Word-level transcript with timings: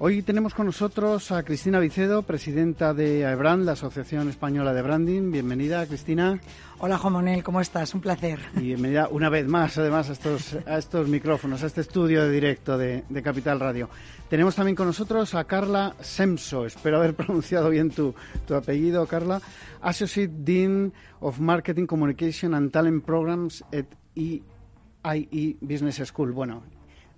Hoy 0.00 0.22
tenemos 0.22 0.54
con 0.54 0.66
nosotros 0.66 1.30
a 1.30 1.44
Cristina 1.44 1.78
Vicedo, 1.78 2.22
presidenta 2.22 2.92
de 2.92 3.24
AEBRAND, 3.24 3.64
la 3.64 3.72
Asociación 3.72 4.28
Española 4.28 4.74
de 4.74 4.82
Branding. 4.82 5.30
Bienvenida, 5.30 5.86
Cristina. 5.86 6.40
Hola, 6.78 6.98
Juan 6.98 7.12
Manuel, 7.12 7.44
¿cómo 7.44 7.60
estás? 7.60 7.94
Un 7.94 8.00
placer. 8.00 8.40
Y 8.56 8.62
bienvenida 8.62 9.06
una 9.08 9.28
vez 9.28 9.46
más, 9.46 9.78
además, 9.78 10.10
a 10.10 10.14
estos, 10.14 10.58
a 10.66 10.78
estos 10.78 11.06
micrófonos, 11.06 11.62
a 11.62 11.66
este 11.66 11.82
estudio 11.82 12.24
de 12.24 12.30
directo 12.32 12.76
de, 12.76 13.04
de 13.08 13.22
Capital 13.22 13.60
Radio. 13.60 13.88
Tenemos 14.28 14.56
también 14.56 14.74
con 14.74 14.88
nosotros 14.88 15.32
a 15.36 15.44
Carla 15.44 15.94
Semso, 16.00 16.66
espero 16.66 16.96
haber 16.96 17.14
pronunciado 17.14 17.70
bien 17.70 17.90
tu, 17.90 18.16
tu 18.48 18.56
apellido, 18.56 19.06
Carla, 19.06 19.40
Associate 19.80 20.32
Dean 20.38 20.92
of 21.20 21.38
Marketing 21.38 21.86
Communication 21.86 22.52
and 22.54 22.72
Talent 22.72 23.04
Programs 23.04 23.62
at 23.72 23.86
EIE 24.16 25.56
Business 25.60 26.02
School. 26.04 26.32
Bueno, 26.32 26.64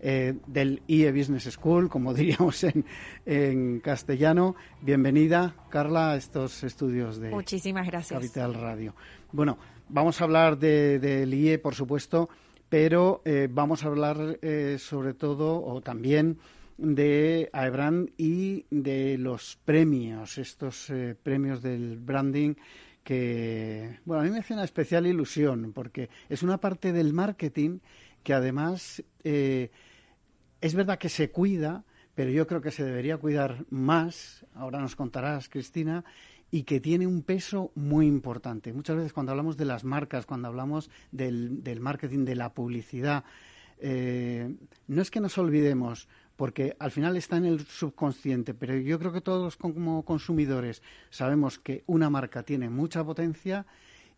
eh, 0.00 0.34
del 0.46 0.82
IE 0.86 1.10
Business 1.12 1.44
School, 1.44 1.88
como 1.88 2.14
diríamos 2.14 2.62
en, 2.64 2.84
en, 3.24 3.80
castellano. 3.80 4.56
Bienvenida, 4.82 5.54
Carla, 5.70 6.12
a 6.12 6.16
estos 6.16 6.62
estudios 6.64 7.18
de 7.18 7.30
Muchísimas 7.30 7.86
gracias. 7.86 8.20
Capital 8.20 8.54
Radio. 8.54 8.94
Bueno, 9.32 9.58
vamos 9.88 10.20
a 10.20 10.24
hablar 10.24 10.58
del 10.58 11.00
de, 11.00 11.36
IE, 11.36 11.58
por 11.58 11.74
supuesto, 11.74 12.28
pero 12.68 13.22
eh, 13.24 13.48
vamos 13.50 13.84
a 13.84 13.88
hablar 13.88 14.38
eh, 14.42 14.76
sobre 14.78 15.14
todo, 15.14 15.64
o 15.64 15.80
también, 15.80 16.38
de 16.78 17.48
AEBRAND 17.52 18.10
y 18.18 18.66
de 18.70 19.16
los 19.16 19.58
premios, 19.64 20.36
estos 20.36 20.92
premios 21.22 21.62
del 21.62 21.96
branding 21.96 22.54
que, 23.06 24.00
bueno, 24.04 24.22
a 24.22 24.24
mí 24.24 24.30
me 24.32 24.40
hace 24.40 24.52
una 24.52 24.64
especial 24.64 25.06
ilusión 25.06 25.72
porque 25.72 26.10
es 26.28 26.42
una 26.42 26.58
parte 26.58 26.92
del 26.92 27.12
marketing 27.12 27.78
que 28.24 28.34
además 28.34 29.00
eh, 29.22 29.70
es 30.66 30.74
verdad 30.74 30.98
que 30.98 31.08
se 31.08 31.30
cuida, 31.30 31.84
pero 32.14 32.30
yo 32.30 32.46
creo 32.46 32.60
que 32.60 32.70
se 32.70 32.84
debería 32.84 33.18
cuidar 33.18 33.64
más, 33.70 34.44
ahora 34.54 34.80
nos 34.80 34.96
contarás, 34.96 35.48
Cristina, 35.48 36.04
y 36.50 36.64
que 36.64 36.80
tiene 36.80 37.06
un 37.06 37.22
peso 37.22 37.70
muy 37.74 38.06
importante. 38.06 38.72
Muchas 38.72 38.96
veces 38.96 39.12
cuando 39.12 39.32
hablamos 39.32 39.56
de 39.56 39.64
las 39.64 39.84
marcas, 39.84 40.26
cuando 40.26 40.48
hablamos 40.48 40.90
del, 41.12 41.62
marketing, 41.80 42.24
de 42.24 42.34
la 42.34 42.52
publicidad, 42.52 43.24
eh, 43.78 44.54
no 44.88 45.02
es 45.02 45.10
que 45.10 45.20
nos 45.20 45.38
olvidemos, 45.38 46.08
porque 46.34 46.76
al 46.80 46.90
final 46.90 47.16
está 47.16 47.36
en 47.36 47.44
el 47.44 47.64
subconsciente, 47.66 48.54
pero 48.54 48.76
yo 48.76 48.98
creo 48.98 49.12
que 49.12 49.20
todos 49.20 49.56
como 49.56 50.04
consumidores 50.04 50.82
sabemos 51.10 51.58
que 51.58 51.84
una 51.86 52.10
marca 52.10 52.42
tiene 52.42 52.70
mucha 52.70 53.04
potencia 53.04 53.66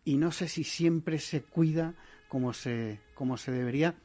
y 0.03 0.17
no 0.17 0.31
sé 0.31 0.47
si 0.47 0.63
siempre 0.63 1.19
se 1.19 1.43
cuida 1.43 1.93
como 2.27 2.53
se, 2.53 2.99
como 3.13 3.37
se 3.37 3.51
debería. 3.51 3.95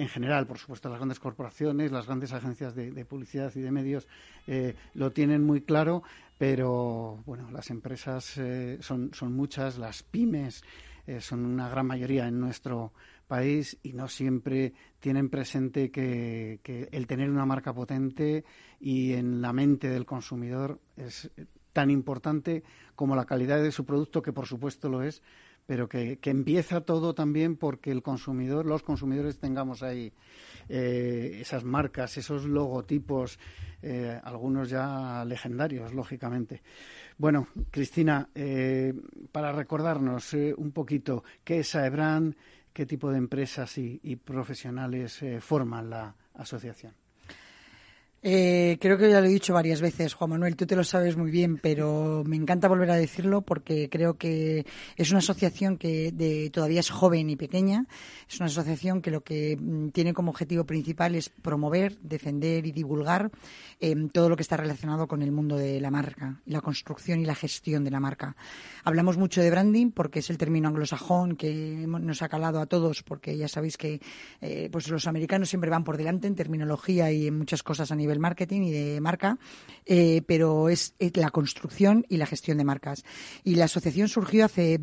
En 0.00 0.08
general, 0.08 0.46
por 0.46 0.56
supuesto, 0.56 0.88
las 0.88 0.96
grandes 0.96 1.20
corporaciones, 1.20 1.92
las 1.92 2.06
grandes 2.06 2.32
agencias 2.32 2.74
de, 2.74 3.04
publicidad 3.04 3.52
y 3.54 3.60
de 3.60 3.70
medios 3.70 4.08
eh, 4.46 4.74
lo 4.94 5.12
tienen 5.12 5.44
muy 5.44 5.60
claro, 5.60 6.02
pero 6.38 7.22
bueno, 7.26 7.50
las 7.50 7.68
empresas 7.68 8.38
eh, 8.38 8.78
son, 8.80 9.10
muchas, 9.24 9.76
las 9.76 10.02
pymes 10.02 10.64
eh, 11.06 11.20
son 11.20 11.44
una 11.44 11.68
gran 11.68 11.86
mayoría 11.86 12.26
en 12.26 12.40
nuestro 12.40 12.94
país 13.28 13.76
y 13.82 13.92
no 13.92 14.08
siempre 14.08 14.72
tienen 15.00 15.28
presente 15.28 15.90
que, 15.90 16.60
que, 16.62 16.88
el 16.92 17.06
tener 17.06 17.28
una 17.28 17.44
marca 17.44 17.74
potente 17.74 18.46
y 18.80 19.12
en 19.12 19.42
la 19.42 19.52
mente 19.52 19.90
del 19.90 20.06
consumidor 20.06 20.80
es 20.96 21.30
tan 21.74 21.90
importante 21.90 22.62
como 22.96 23.14
la 23.14 23.26
calidad 23.26 23.62
de 23.62 23.70
su 23.70 23.84
producto, 23.84 24.22
que 24.22 24.32
por 24.32 24.46
supuesto 24.46 24.88
lo 24.88 25.02
es, 25.02 25.22
pero 25.70 25.88
que, 25.88 26.18
que 26.18 26.30
empieza 26.30 26.80
todo 26.80 27.14
también 27.14 27.56
porque 27.56 27.92
el 27.92 28.02
consumidor, 28.02 28.66
los 28.66 28.82
consumidores 28.82 29.38
tengamos 29.38 29.84
ahí 29.84 30.12
eh, 30.68 31.38
esas 31.40 31.62
marcas, 31.62 32.16
esos 32.16 32.44
logotipos, 32.44 33.38
eh, 33.80 34.18
algunos 34.24 34.68
ya 34.68 35.24
legendarios, 35.24 35.94
lógicamente. 35.94 36.64
Bueno, 37.18 37.46
Cristina, 37.70 38.30
eh, 38.34 38.92
para 39.30 39.52
recordarnos 39.52 40.32
un 40.56 40.72
poquito 40.72 41.22
qué 41.44 41.60
es 41.60 41.72
AEBRAN, 41.76 42.34
qué 42.72 42.84
tipo 42.84 43.08
de 43.12 43.18
empresas 43.18 43.78
y, 43.78 44.00
y 44.02 44.16
profesionales 44.16 45.20
forman 45.38 45.88
la 45.88 46.16
asociación. 46.34 46.94
Eh, 48.22 48.76
creo 48.78 48.98
que 48.98 49.08
ya 49.08 49.20
lo 49.20 49.26
he 49.26 49.30
dicho 49.30 49.54
varias 49.54 49.80
veces, 49.80 50.12
Juan 50.12 50.30
Manuel, 50.30 50.54
tú 50.54 50.66
te 50.66 50.76
lo 50.76 50.84
sabes 50.84 51.16
muy 51.16 51.30
bien, 51.30 51.56
pero 51.56 52.22
me 52.26 52.36
encanta 52.36 52.68
volver 52.68 52.90
a 52.90 52.96
decirlo 52.96 53.40
porque 53.40 53.88
creo 53.88 54.18
que 54.18 54.66
es 54.96 55.10
una 55.10 55.20
asociación 55.20 55.78
que 55.78 56.12
de, 56.12 56.50
todavía 56.50 56.80
es 56.80 56.90
joven 56.90 57.30
y 57.30 57.36
pequeña. 57.36 57.86
Es 58.28 58.38
una 58.38 58.46
asociación 58.46 59.00
que 59.00 59.10
lo 59.10 59.22
que 59.22 59.56
mm, 59.56 59.88
tiene 59.88 60.12
como 60.12 60.30
objetivo 60.30 60.64
principal 60.64 61.14
es 61.14 61.30
promover, 61.30 61.98
defender 62.02 62.66
y 62.66 62.72
divulgar 62.72 63.30
eh, 63.80 63.94
todo 64.12 64.28
lo 64.28 64.36
que 64.36 64.42
está 64.42 64.58
relacionado 64.58 65.08
con 65.08 65.22
el 65.22 65.32
mundo 65.32 65.56
de 65.56 65.80
la 65.80 65.90
marca, 65.90 66.42
la 66.44 66.60
construcción 66.60 67.20
y 67.20 67.24
la 67.24 67.34
gestión 67.34 67.84
de 67.84 67.90
la 67.90 68.00
marca. 68.00 68.36
Hablamos 68.84 69.16
mucho 69.16 69.40
de 69.40 69.50
branding 69.50 69.92
porque 69.92 70.18
es 70.18 70.28
el 70.28 70.36
término 70.36 70.68
anglosajón 70.68 71.36
que 71.36 71.86
nos 71.86 72.20
ha 72.20 72.28
calado 72.28 72.60
a 72.60 72.66
todos, 72.66 73.02
porque 73.02 73.34
ya 73.38 73.48
sabéis 73.48 73.78
que 73.78 74.02
eh, 74.42 74.68
pues 74.70 74.88
los 74.88 75.06
americanos 75.06 75.48
siempre 75.48 75.70
van 75.70 75.84
por 75.84 75.96
delante 75.96 76.26
en 76.26 76.34
terminología 76.34 77.10
y 77.10 77.26
en 77.26 77.38
muchas 77.38 77.62
cosas 77.62 77.90
a 77.90 77.96
nivel 77.96 78.09
marketing 78.18 78.62
y 78.62 78.72
de 78.72 79.00
marca, 79.00 79.38
eh, 79.86 80.22
pero 80.26 80.68
es, 80.68 80.94
la 81.14 81.30
construcción 81.30 82.04
y 82.08 82.16
la 82.16 82.26
gestión 82.26 82.58
de 82.58 82.64
marcas. 82.64 83.04
Y 83.44 83.54
la 83.54 83.66
asociación 83.66 84.08
surgió 84.08 84.44
hace 84.44 84.80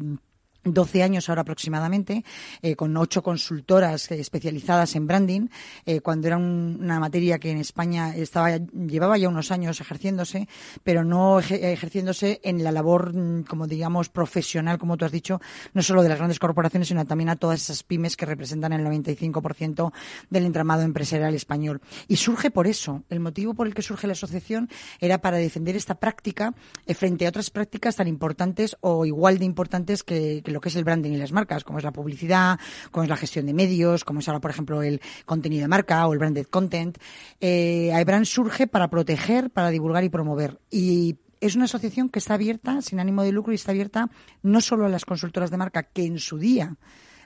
12 0.74 1.04
años 1.04 1.30
ahora 1.30 1.42
aproximadamente, 1.42 2.24
eh, 2.62 2.76
con 2.76 2.96
ocho 2.98 3.24
consultoras 3.24 4.12
eh, 4.12 4.20
especializadas 4.20 4.96
en 4.96 5.08
branding, 5.08 5.48
eh, 5.86 6.02
cuando 6.02 6.28
era 6.28 6.38
un, 6.38 6.78
una 6.82 7.00
materia 7.00 7.40
que 7.40 7.52
en 7.52 7.58
España 7.58 8.16
estaba, 8.16 8.58
llevaba 8.58 9.18
ya 9.18 9.30
unos 9.30 9.52
años 9.52 9.80
ejerciéndose, 9.82 10.48
pero 10.84 11.04
no 11.04 11.40
ejerciéndose 11.40 12.40
en 12.44 12.64
la 12.64 12.72
labor, 12.72 13.14
mm, 13.14 13.44
como 13.44 13.68
digamos, 13.68 14.10
profesional, 14.10 14.78
como 14.78 14.98
tú 14.98 15.06
has 15.06 15.12
dicho, 15.12 15.42
no 15.74 15.82
solo 15.82 16.04
de 16.04 16.10
las 16.10 16.18
grandes 16.18 16.40
corporaciones, 16.40 16.88
sino 16.88 17.06
también 17.06 17.30
a 17.30 17.36
todas 17.36 17.62
esas 17.62 17.84
pymes 17.84 18.16
que 18.16 18.26
representan 18.26 18.74
el 18.74 18.86
95% 18.86 19.92
del 20.30 20.46
entramado 20.46 20.84
empresarial 20.84 21.34
español. 21.36 21.82
Y 22.08 22.18
surge 22.18 22.52
por 22.52 22.68
eso. 22.68 23.04
El 23.10 23.20
motivo 23.20 23.54
por 23.54 23.68
el 23.68 23.74
que 23.74 23.82
surge 23.82 24.08
la 24.08 24.14
asociación 24.14 24.70
era 25.00 25.20
para 25.20 25.38
defender 25.38 25.76
esta 25.76 25.96
práctica 25.96 26.54
frente 26.96 27.26
a 27.26 27.30
otras 27.30 27.50
prácticas 27.50 27.96
tan 27.96 28.08
importantes 28.08 28.78
o 28.82 29.06
igual 29.06 29.38
de 29.38 29.46
importantes 29.46 30.04
que, 30.04 30.42
que 30.44 30.52
lo 30.58 30.62
que 30.62 30.70
es 30.70 30.76
el 30.76 30.84
branding 30.84 31.12
y 31.12 31.18
las 31.18 31.32
marcas, 31.32 31.64
como 31.64 31.78
es 31.78 31.84
la 31.84 31.92
publicidad, 31.92 32.60
como 32.90 33.04
es 33.04 33.10
la 33.10 33.16
gestión 33.16 33.46
de 33.46 33.54
medios, 33.54 34.04
como 34.04 34.22
es 34.22 34.28
ahora, 34.28 34.42
por 34.42 34.50
ejemplo, 34.50 34.82
el 34.82 35.00
contenido 35.26 35.62
de 35.62 35.68
marca 35.68 36.08
o 36.08 36.14
el 36.14 36.20
branded 36.20 36.48
content. 36.48 36.98
Eh, 37.40 37.92
iBrand 38.02 38.26
surge 38.26 38.66
para 38.66 38.90
proteger, 38.90 39.52
para 39.52 39.70
divulgar 39.70 40.04
y 40.04 40.10
promover. 40.10 40.60
Y 40.72 41.18
es 41.42 41.56
una 41.56 41.66
asociación 41.66 42.10
que 42.10 42.18
está 42.18 42.34
abierta, 42.34 42.82
sin 42.82 43.00
ánimo 43.00 43.22
de 43.22 43.32
lucro, 43.32 43.52
y 43.54 43.56
está 43.56 43.70
abierta 43.70 44.10
no 44.42 44.60
solo 44.62 44.88
a 44.88 44.90
las 44.90 45.06
consultoras 45.06 45.52
de 45.52 45.58
marca, 45.58 45.84
que 45.84 46.06
en 46.06 46.18
su 46.18 46.40
día 46.40 46.76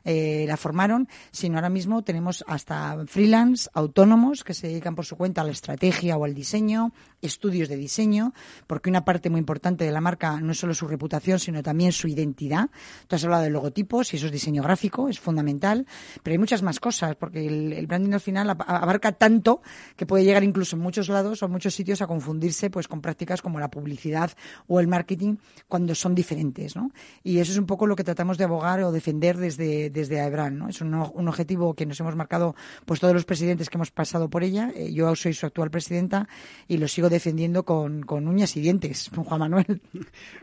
eh, 0.03 0.45
la 0.48 0.57
formaron, 0.57 1.07
sino 1.31 1.57
ahora 1.57 1.69
mismo 1.69 2.03
tenemos 2.03 2.44
hasta 2.48 3.06
freelance, 3.07 3.69
autónomos, 3.74 4.44
que 4.44 4.53
se 4.53 4.68
dedican 4.68 4.95
por 4.95 5.06
su 5.06 5.15
cuenta 5.15 5.42
a 5.42 5.44
la 5.44 5.51
estrategia 5.51 6.18
o 6.18 6.25
al 6.25 6.33
diseño, 6.33 6.92
estudios 7.21 7.69
de 7.69 7.77
diseño, 7.77 8.33
porque 8.68 8.89
una 8.89 9.06
parte 9.06 9.30
muy 9.30 9.39
importante 9.39 9.86
de 9.86 9.92
la 9.92 10.01
marca 10.01 10.39
no 10.39 10.51
es 10.51 10.59
solo 10.59 10.74
su 10.74 10.88
reputación, 10.88 11.39
sino 11.39 11.62
también 11.63 11.92
su 11.92 12.07
identidad. 12.07 12.69
Tú 13.07 13.15
has 13.15 13.24
hablado 13.24 13.44
de 13.44 13.50
logotipos 13.50 14.13
y 14.13 14.18
eso 14.18 14.25
es 14.27 14.31
diseño 14.31 14.63
gráfico, 14.63 15.09
es 15.09 15.19
fundamental, 15.19 15.86
pero 16.24 16.33
hay 16.33 16.38
muchas 16.38 16.62
más 16.62 16.80
cosas, 16.80 17.15
porque 17.15 17.45
el, 17.45 17.74
el 17.74 17.88
branding 17.88 18.13
al 18.13 18.21
final 18.21 18.50
abarca 18.50 19.12
tanto 19.12 19.62
que 19.95 20.06
puede 20.06 20.24
llegar 20.24 20.44
incluso 20.44 20.75
en 20.75 20.81
muchos 20.81 21.09
lados 21.09 21.42
o 21.42 21.45
en 21.45 21.51
muchos 21.51 21.75
sitios 21.75 22.01
a 22.01 22.07
confundirse 22.07 22.69
pues 22.69 22.88
con 22.88 23.01
prácticas 23.01 23.42
como 23.42 23.59
la 23.59 23.69
publicidad 23.69 24.31
o 24.68 24.80
el 24.80 24.88
marketing 24.88 25.36
cuando 25.68 25.95
son 25.95 26.15
diferentes, 26.15 26.75
¿no? 26.75 26.92
Y 27.24 27.39
eso 27.39 27.51
es 27.51 27.57
un 27.57 27.65
poco 27.65 27.88
lo 27.88 27.95
que 27.95 28.04
tratamos 28.04 28.38
de 28.38 28.45
abogar 28.45 28.81
o 28.83 28.92
defender 28.92 29.38
desde, 29.38 29.89
desde 29.92 30.20
AEBRAN, 30.20 30.58
¿no? 30.58 30.70
Es 30.70 30.82
un, 30.82 30.94
objetivo 30.94 31.74
que 31.74 31.86
nos 31.86 32.00
hemos 32.00 32.16
marcado 32.16 32.56
pues 32.86 33.00
todos 33.00 33.14
los 33.14 33.26
presidentes 33.26 33.70
que 33.70 33.78
hemos 33.78 33.92
pasado 33.92 34.30
por 34.30 34.44
ella. 34.44 34.72
Eh, 34.76 34.94
yo 34.94 35.16
soy 35.16 35.34
su 35.34 35.46
actual 35.46 35.72
presidenta 35.72 36.28
y 36.68 36.78
lo 36.78 36.88
sigo 36.88 37.10
defendiendo 37.10 37.64
con, 37.64 38.04
con 38.04 38.28
uñas 38.28 38.56
y 38.58 38.62
dientes, 38.62 39.10
Juan 39.16 39.40
Manuel. 39.40 39.82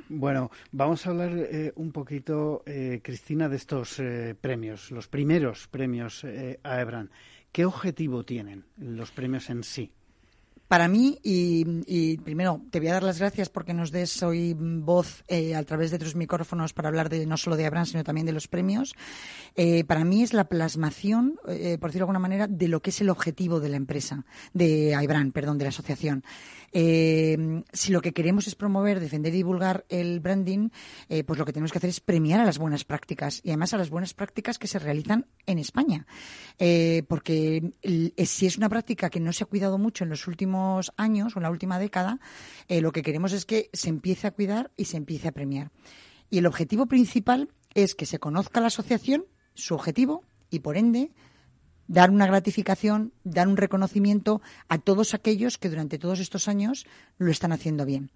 Bueno, 0.09 0.51
vamos 0.73 1.07
a 1.07 1.11
hablar 1.11 1.33
eh, 1.37 1.73
un 1.77 1.93
poquito, 1.93 2.63
eh, 2.67 3.01
Cristina, 3.03 3.49
de 3.49 3.57
estos 3.57 4.01
premios, 4.41 4.91
los 4.91 5.09
primeros 5.09 5.69
premios 5.69 6.25
AEBRAN. 6.63 7.11
¿Qué 7.53 7.65
objetivo 7.65 8.25
tienen 8.25 8.67
los 8.77 9.11
premios 9.11 9.51
en 9.51 9.63
sí? 9.65 9.93
Para 10.69 10.87
mí, 10.87 11.19
y, 11.23 12.19
primero 12.19 12.61
te 12.71 12.79
voy 12.79 12.89
a 12.89 12.93
dar 12.93 13.03
las 13.03 13.19
gracias 13.19 13.49
porque 13.49 13.73
nos 13.73 13.91
des 13.91 14.23
hoy 14.23 14.55
voz 14.55 15.25
eh, 15.27 15.55
a 15.55 15.63
través 15.63 15.91
de 15.91 15.97
otros 15.97 16.15
micrófonos 16.15 16.75
para 16.75 16.89
hablar 16.89 17.09
de 17.09 17.25
no 17.25 17.39
solo 17.39 17.57
de 17.57 17.65
Abraham, 17.65 17.87
sino 17.87 18.05
también 18.05 18.27
de 18.27 18.35
los 18.35 18.49
premios. 18.49 18.95
Eh, 19.57 19.85
para 19.85 20.05
mí 20.05 20.23
es 20.23 20.35
la 20.35 20.45
plasmación, 20.51 21.41
eh, 21.49 21.79
por 21.81 21.89
decirlo 21.89 22.05
de 22.05 22.11
alguna 22.11 22.19
manera, 22.19 22.47
de 22.47 22.69
lo 22.69 22.83
que 22.83 22.91
es 22.91 23.01
el 23.01 23.09
objetivo 23.09 23.61
de 23.61 23.71
la 23.71 23.79
empresa, 23.79 24.27
de 24.53 24.95
Aibran, 24.95 25.33
perdón, 25.33 25.57
de 25.57 25.65
la 25.65 25.71
asociación. 25.71 26.23
si 26.71 27.93
lo 27.93 28.03
que 28.03 28.13
queremos 28.13 28.47
es 28.47 28.55
promover, 28.55 29.01
defender 29.01 29.33
y 29.33 29.39
divulgar 29.39 29.87
el 29.89 30.21
branding, 30.21 30.69
pues 31.27 31.39
lo 31.39 31.47
que 31.47 31.53
tenemos 31.55 31.73
que 31.73 31.79
hacer 31.79 31.89
es 31.89 32.01
premiar 32.01 32.41
a 32.41 32.45
las 32.45 32.59
buenas 32.59 32.85
prácticas 32.85 33.41
y 33.43 33.49
además 33.49 33.73
a 33.73 33.79
las 33.79 33.89
buenas 33.89 34.13
prácticas 34.13 34.59
que 34.59 34.67
se 34.67 34.79
realizan 34.79 35.25
en 35.47 35.59
España. 35.59 36.07
porque 37.09 37.73
si 38.27 38.47
es 38.47 38.59
una 38.59 38.69
práctica 38.69 39.09
que 39.09 39.19
no 39.19 39.33
se 39.33 39.45
ha 39.45 39.47
cuidado 39.47 39.79
mucho 39.79 40.05
en 40.05 40.11
los 40.11 40.27
últimos 40.27 40.58
años 40.97 41.35
o 41.35 41.39
en 41.39 41.43
la 41.43 41.51
última 41.51 41.79
década, 41.79 42.21
eh, 42.69 42.81
lo 42.81 42.93
que 42.93 43.03
queremos 43.03 43.33
es 43.33 43.45
que 43.45 43.71
se 43.73 43.89
empiece 43.89 44.27
a 44.27 44.33
cuidar 44.33 44.71
y 44.77 44.87
se 44.87 44.97
empiece 44.97 45.29
a 45.29 45.33
premiar. 45.33 45.71
Y 46.31 46.39
el 46.39 46.47
objetivo 46.47 46.87
principal 46.87 47.49
es 47.75 47.95
que 47.95 48.07
se 48.07 48.19
conozca 48.19 48.61
la 48.61 48.69
asociación, 48.69 49.25
su 49.55 49.75
objetivo, 49.75 50.23
y 50.51 50.61
por 50.61 50.77
ende 50.77 51.11
dar 51.87 52.11
una 52.11 52.27
gratificación, 52.27 53.13
dar 53.25 53.49
un 53.49 53.57
reconocimiento 53.57 54.43
a 54.69 54.79
todos 54.79 55.15
aquellos 55.15 55.59
que 55.59 55.71
durante 55.71 55.99
todos 55.99 56.21
estos 56.21 56.49
años 56.49 56.87
lo 57.17 57.31
están 57.31 57.53
haciendo 57.53 57.87
bien 57.87 58.11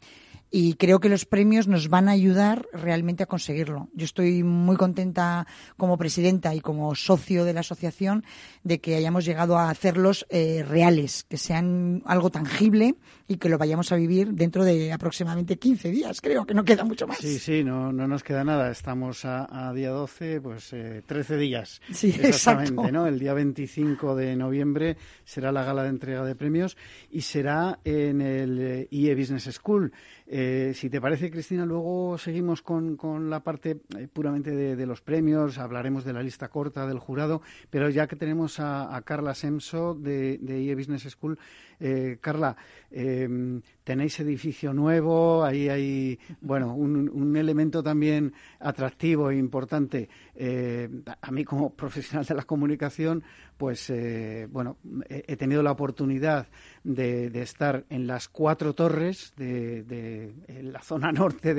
y 0.55 0.75
creo 0.75 1.01
que 1.01 1.09
los 1.09 1.25
premios 1.25 1.67
nos 1.67 1.89
van 1.89 2.11
a 2.11 2.13
ayudar 2.13 2.69
realmente 2.75 3.23
a 3.23 3.27
conseguirlo. 3.27 3.89
Yo 3.95 4.05
estoy 4.05 4.43
muy 4.43 4.77
contenta 4.77 5.47
como 5.79 5.97
presidenta 5.97 6.55
y 6.55 6.61
como 6.61 6.95
socio 6.95 7.45
de 7.45 7.55
la 7.55 7.61
asociación 7.61 8.23
de 8.63 8.79
que 8.79 8.95
hayamos 8.95 9.25
llegado 9.25 9.57
a 9.57 9.71
hacerlos 9.71 10.27
eh, 10.29 10.63
reales, 10.69 11.25
que 11.25 11.39
sean 11.39 12.03
algo 12.05 12.29
tangible 12.29 12.97
y 13.33 13.37
que 13.37 13.49
lo 13.49 13.57
vayamos 13.57 13.91
a 13.93 13.97
vivir 13.97 14.33
dentro 14.33 14.63
de 14.65 14.93
aproximadamente 14.93 15.57
15 15.59 15.91
días. 15.91 16.21
Creo 16.21 16.45
que 16.45 16.53
no 16.53 16.65
queda 16.65 16.85
mucho 16.85 17.07
más. 17.07 17.19
Sí, 17.19 17.39
sí, 17.39 17.65
no, 17.65 17.91
no 17.93 18.07
nos 18.07 18.23
queda 18.23 18.45
nada. 18.45 18.71
Estamos 18.71 19.25
a, 19.25 19.73
día 19.75 19.91
12, 19.91 20.41
pues 20.43 20.73
eh, 20.75 21.03
13 21.07 21.37
días. 21.39 21.81
Sí, 21.91 22.15
exactamente, 22.23 22.93
¿no? 22.93 23.07
El 23.07 23.19
día 23.19 23.33
25 23.33 24.15
de 24.15 24.37
noviembre 24.37 24.97
será 25.25 25.51
la 25.51 25.65
gala 25.65 25.85
de 25.85 25.89
entrega 25.89 26.25
de 26.25 26.35
premios 26.35 26.77
y 27.11 27.23
será 27.23 27.79
en 27.85 28.21
el 28.21 28.87
IE 28.91 29.15
Business 29.15 29.45
School. 29.45 29.93
Eh, 30.27 30.73
si 30.75 30.89
te 30.89 30.99
parece, 31.01 31.31
Cristina, 31.31 31.67
luego 31.67 32.17
seguimos 32.17 32.63
con, 32.63 32.97
con 32.97 33.29
la 33.29 33.41
parte 33.41 33.83
eh, 33.99 34.09
puramente 34.11 34.51
de, 34.51 34.87
los 34.87 35.03
premios, 35.03 35.59
hablaremos 35.59 36.05
de 36.05 36.15
la 36.15 36.23
lista 36.23 36.49
corta 36.49 36.87
del 36.87 36.99
jurado, 36.99 37.43
pero 37.69 37.91
ya 37.91 38.07
que 38.07 38.17
tenemos 38.17 38.59
a, 38.59 39.01
Carla 39.05 39.35
Semso 39.35 39.95
de, 39.95 40.39
de 40.39 40.63
IE 40.63 40.75
Business 40.75 41.03
School, 41.03 41.39
eh, 41.85 42.19
Carla, 42.21 42.57
em, 42.93 43.61
tenéis 43.83 44.21
edificio 44.21 44.73
nuevo, 44.73 45.43
ahí 45.43 45.69
hay, 45.69 46.19
bueno, 46.41 46.77
un, 46.77 47.37
elemento 47.37 47.83
también 47.83 48.33
atractivo 48.61 49.31
e 49.31 49.37
importante. 49.37 50.09
Eh, 50.37 50.89
a 51.21 51.31
mí 51.33 51.45
como 51.45 51.75
profesional 51.75 52.25
de 52.25 52.35
la 52.37 52.45
comunicación, 52.45 53.25
pues, 53.57 53.91
eh, 53.91 54.47
bueno, 54.49 54.77
he, 55.09 55.37
tenido 55.37 55.61
la 55.65 55.73
oportunidad 55.73 56.47
de, 56.85 57.27
estar 57.43 57.85
en 57.91 58.07
las 58.07 58.29
cuatro 58.29 58.75
torres 58.75 59.33
de, 59.37 60.33
la 60.63 60.83
zona 60.83 61.11
norte 61.11 61.55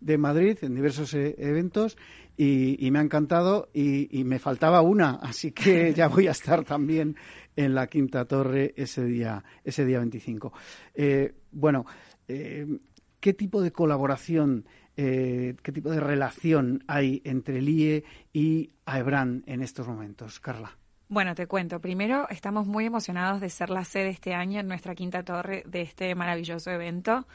de, 0.00 0.18
Madrid 0.18 0.58
en 0.62 0.74
diversos 0.74 1.14
eventos 1.14 1.96
y, 2.36 2.90
me 2.90 2.98
ha 2.98 3.02
encantado 3.02 3.68
y, 3.72 4.18
y, 4.18 4.24
me 4.24 4.40
faltaba 4.40 4.80
una, 4.80 5.20
así 5.22 5.52
que 5.52 5.94
ya 5.94 6.08
voy 6.08 6.26
a 6.26 6.32
estar 6.32 6.64
también 6.64 7.16
en 7.58 7.74
la 7.74 7.88
Quinta 7.88 8.24
Torre 8.24 8.72
ese 8.76 9.04
día, 9.04 9.42
ese 9.64 9.84
día 9.84 9.98
25. 9.98 10.52
Eh, 10.94 11.34
bueno, 11.50 11.86
eh, 12.28 12.78
¿qué 13.18 13.34
tipo 13.34 13.60
de 13.60 13.72
colaboración, 13.72 14.64
eh, 14.96 15.56
qué 15.60 15.72
tipo 15.72 15.90
de 15.90 15.98
relación 15.98 16.84
hay 16.86 17.20
entre 17.24 17.58
el 17.58 17.68
IE 17.68 18.04
y 18.32 18.70
AEBRAN 18.86 19.42
en 19.46 19.62
estos 19.62 19.88
momentos, 19.88 20.38
Carla? 20.38 20.78
Bueno, 21.08 21.34
te 21.34 21.48
cuento. 21.48 21.80
Primero, 21.80 22.28
estamos 22.30 22.68
muy 22.68 22.84
emocionados 22.84 23.40
de 23.40 23.50
ser 23.50 23.70
la 23.70 23.84
sede 23.84 24.10
este 24.10 24.34
año 24.34 24.60
en 24.60 24.68
nuestra 24.68 24.94
quinta 24.94 25.24
torre 25.24 25.64
de 25.66 25.82
este 25.82 26.14
maravilloso 26.14 26.70
evento. 26.70 27.26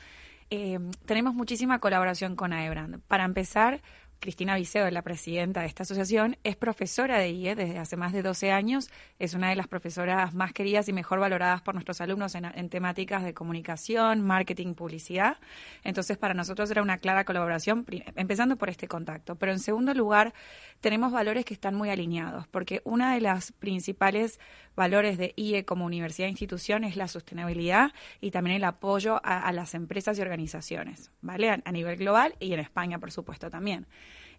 tenemos 1.06 1.34
muchísima 1.34 1.80
colaboración 1.80 2.38
con 2.38 2.54
AEBRAN. 2.54 3.02
Para 3.08 3.26
empezar, 3.26 3.82
Cristina 4.24 4.56
Viseo, 4.56 4.90
la 4.90 5.02
presidenta 5.02 5.60
de 5.60 5.68
esta 5.68 5.84
asociación, 5.84 6.38
es 6.46 6.56
profesora 6.56 7.20
de 7.20 7.32
IE 7.32 7.56
desde 7.56 7.78
hace 7.78 7.98
más 7.98 8.14
de 8.14 8.22
12 8.22 8.54
años. 8.54 8.90
Es 9.20 9.34
una 9.34 9.50
de 9.50 9.58
las 9.58 9.68
profesoras 9.68 10.34
más 10.34 10.54
queridas 10.54 10.88
y 10.88 10.94
mejor 10.94 11.20
valoradas 11.20 11.62
por 11.62 11.74
nuestros 11.74 12.00
alumnos 12.00 12.34
en, 12.34 12.70
temáticas 12.70 13.22
de 13.26 13.34
comunicación, 13.34 14.22
marketing, 14.22 14.76
publicidad. 14.76 15.40
Entonces, 15.84 16.18
para 16.18 16.34
nosotros 16.34 16.72
era 16.72 16.82
una 16.82 17.00
clara 17.00 17.26
colaboración, 17.26 17.86
empezando 18.16 18.56
por 18.56 18.70
este 18.70 18.88
contacto. 18.88 19.36
Pero 19.36 19.52
en 19.52 19.60
segundo 19.60 19.94
lugar, 19.94 20.34
tenemos 20.80 21.12
valores 21.12 21.44
que 21.44 21.54
están 21.54 21.76
muy 21.76 21.90
alineados, 21.90 22.48
porque 22.48 22.82
una 22.86 23.14
de 23.14 23.20
las 23.20 23.52
principales 23.52 24.40
valores 24.76 25.18
de 25.18 25.34
IE 25.36 25.66
como 25.66 25.86
universidad 25.86 26.28
e 26.28 26.32
institución 26.32 26.84
es 26.84 26.96
la 26.96 27.08
sostenibilidad 27.08 27.92
y 28.22 28.32
también 28.32 28.58
el 28.58 28.64
apoyo 28.64 29.20
a, 29.24 29.52
las 29.52 29.74
empresas 29.76 30.18
y 30.18 30.22
organizaciones, 30.22 31.12
¿vale? 31.22 31.50
a 31.50 31.72
nivel 31.72 31.98
global 31.98 32.36
y 32.40 32.54
en 32.54 32.60
España, 32.60 33.00
por 33.00 33.12
supuesto, 33.12 33.50
también. 33.50 33.88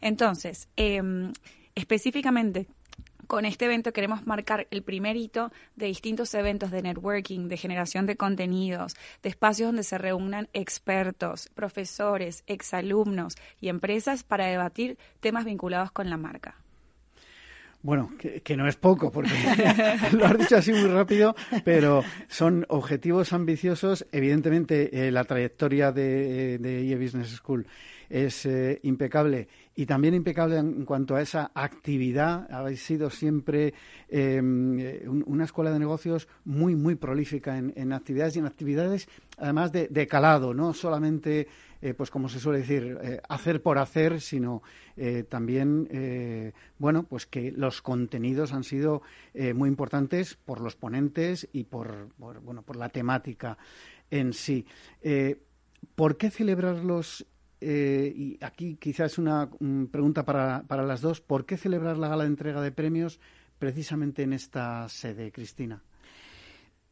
Entonces, 0.01 0.69
em, 0.77 1.33
específicamente 1.75 2.67
con 3.27 3.47
este 3.47 3.65
evento 3.65 3.93
queremos 3.93 4.27
marcar 4.27 4.67
el 4.71 4.83
primer 4.83 5.17
hito 5.17 5.51
de 5.77 5.87
distintos 5.87 6.35
eventos 6.35 6.71
de 6.71 6.83
networking, 6.83 7.49
de 7.49 7.57
generación 7.57 8.07
de 8.07 8.17
contenidos, 8.17 8.95
de 9.23 9.31
espacios 9.31 9.69
donde 9.69 9.83
se 9.83 9.99
reúnan 9.99 10.49
expertos, 10.53 11.49
profesores, 11.55 12.45
exalumnos 12.47 13.37
y 13.61 13.69
empresas 13.69 14.25
para 14.25 14.47
debatir 14.47 14.99
temas 15.21 15.45
vinculados 15.45 15.91
con 15.91 16.11
la 16.11 16.17
marca. 16.17 16.64
Bueno, 17.85 18.11
que, 18.17 18.57
no 18.57 18.67
es 18.67 18.77
poco, 18.77 19.13
porque 19.13 19.29
lo 20.13 20.25
has 20.25 20.39
dicho 20.39 20.57
así 20.57 20.73
muy 20.73 20.89
rápido, 20.89 21.37
pero 21.67 22.03
son 22.29 22.65
objetivos 22.71 23.35
ambiciosos. 23.35 24.07
Evidentemente, 24.11 25.07
eh, 25.07 25.11
la 25.11 25.25
trayectoria 25.25 25.93
de, 25.93 26.57
de 26.57 26.89
EA 26.89 26.97
Business 26.97 27.29
School 27.29 27.67
es 28.09 28.47
eh, 28.47 28.81
impecable 28.85 29.49
y 29.77 29.87
también 29.87 30.15
impecable 30.15 30.59
en, 30.59 30.85
cuanto 30.85 31.17
a 31.17 31.23
esa 31.23 31.51
actividad. 31.55 32.51
Habéis 32.53 32.83
sido 32.83 33.11
siempre 33.11 33.75
em, 34.09 34.79
eh, 34.79 35.09
una 35.09 35.45
escuela 35.45 35.73
de 35.73 35.79
negocios 35.79 36.29
muy, 36.45 36.77
muy 36.77 36.95
prolífica 36.95 37.59
en, 37.59 37.93
actividades 37.93 38.37
y 38.37 38.39
en 38.39 38.47
actividades 38.47 39.09
además 39.37 39.73
de, 39.73 40.07
calado, 40.07 40.55
no 40.55 40.73
solamente, 40.73 41.49
eh, 41.83 41.93
pues 41.93 42.11
como 42.11 42.29
se 42.29 42.39
suele 42.39 42.61
decir, 42.61 42.97
hacer 43.29 43.63
por 43.63 43.79
hacer, 43.79 44.21
sino 44.21 44.63
también, 45.29 46.53
bueno, 46.79 47.03
pues 47.03 47.27
que 47.27 47.51
los 47.51 47.83
contenidos 47.83 48.53
han 48.53 48.63
sido 48.63 49.03
muy 49.55 49.69
importantes 49.69 50.37
por 50.37 50.61
los 50.61 50.77
ponentes 50.77 51.49
y 51.53 51.65
por, 51.65 52.11
por, 52.17 52.41
bueno, 52.41 52.63
por 52.63 52.77
la 52.77 52.91
temática 52.91 53.59
en 54.09 54.33
sí. 54.33 54.65
¿Por 55.97 56.17
qué 56.17 56.31
celebrarlos 56.31 57.27
eh, 57.67 58.13
y 58.15 58.39
aquí 58.45 58.77
quizás 58.77 59.17
una 59.17 59.49
pregunta 59.91 60.25
para, 60.25 60.65
para 60.69 60.83
las 60.83 61.01
dos, 61.01 61.21
¿por 61.21 61.47
qué 61.47 61.57
celebrar 61.57 61.97
la 61.97 62.09
gala 62.09 62.25
de 62.25 62.31
entrega 62.31 62.61
de 62.61 62.73
premios 62.73 63.21
precisamente 63.59 64.23
en 64.23 64.35
esta 64.35 64.89
sede, 64.89 65.33
Cristina? 65.33 65.83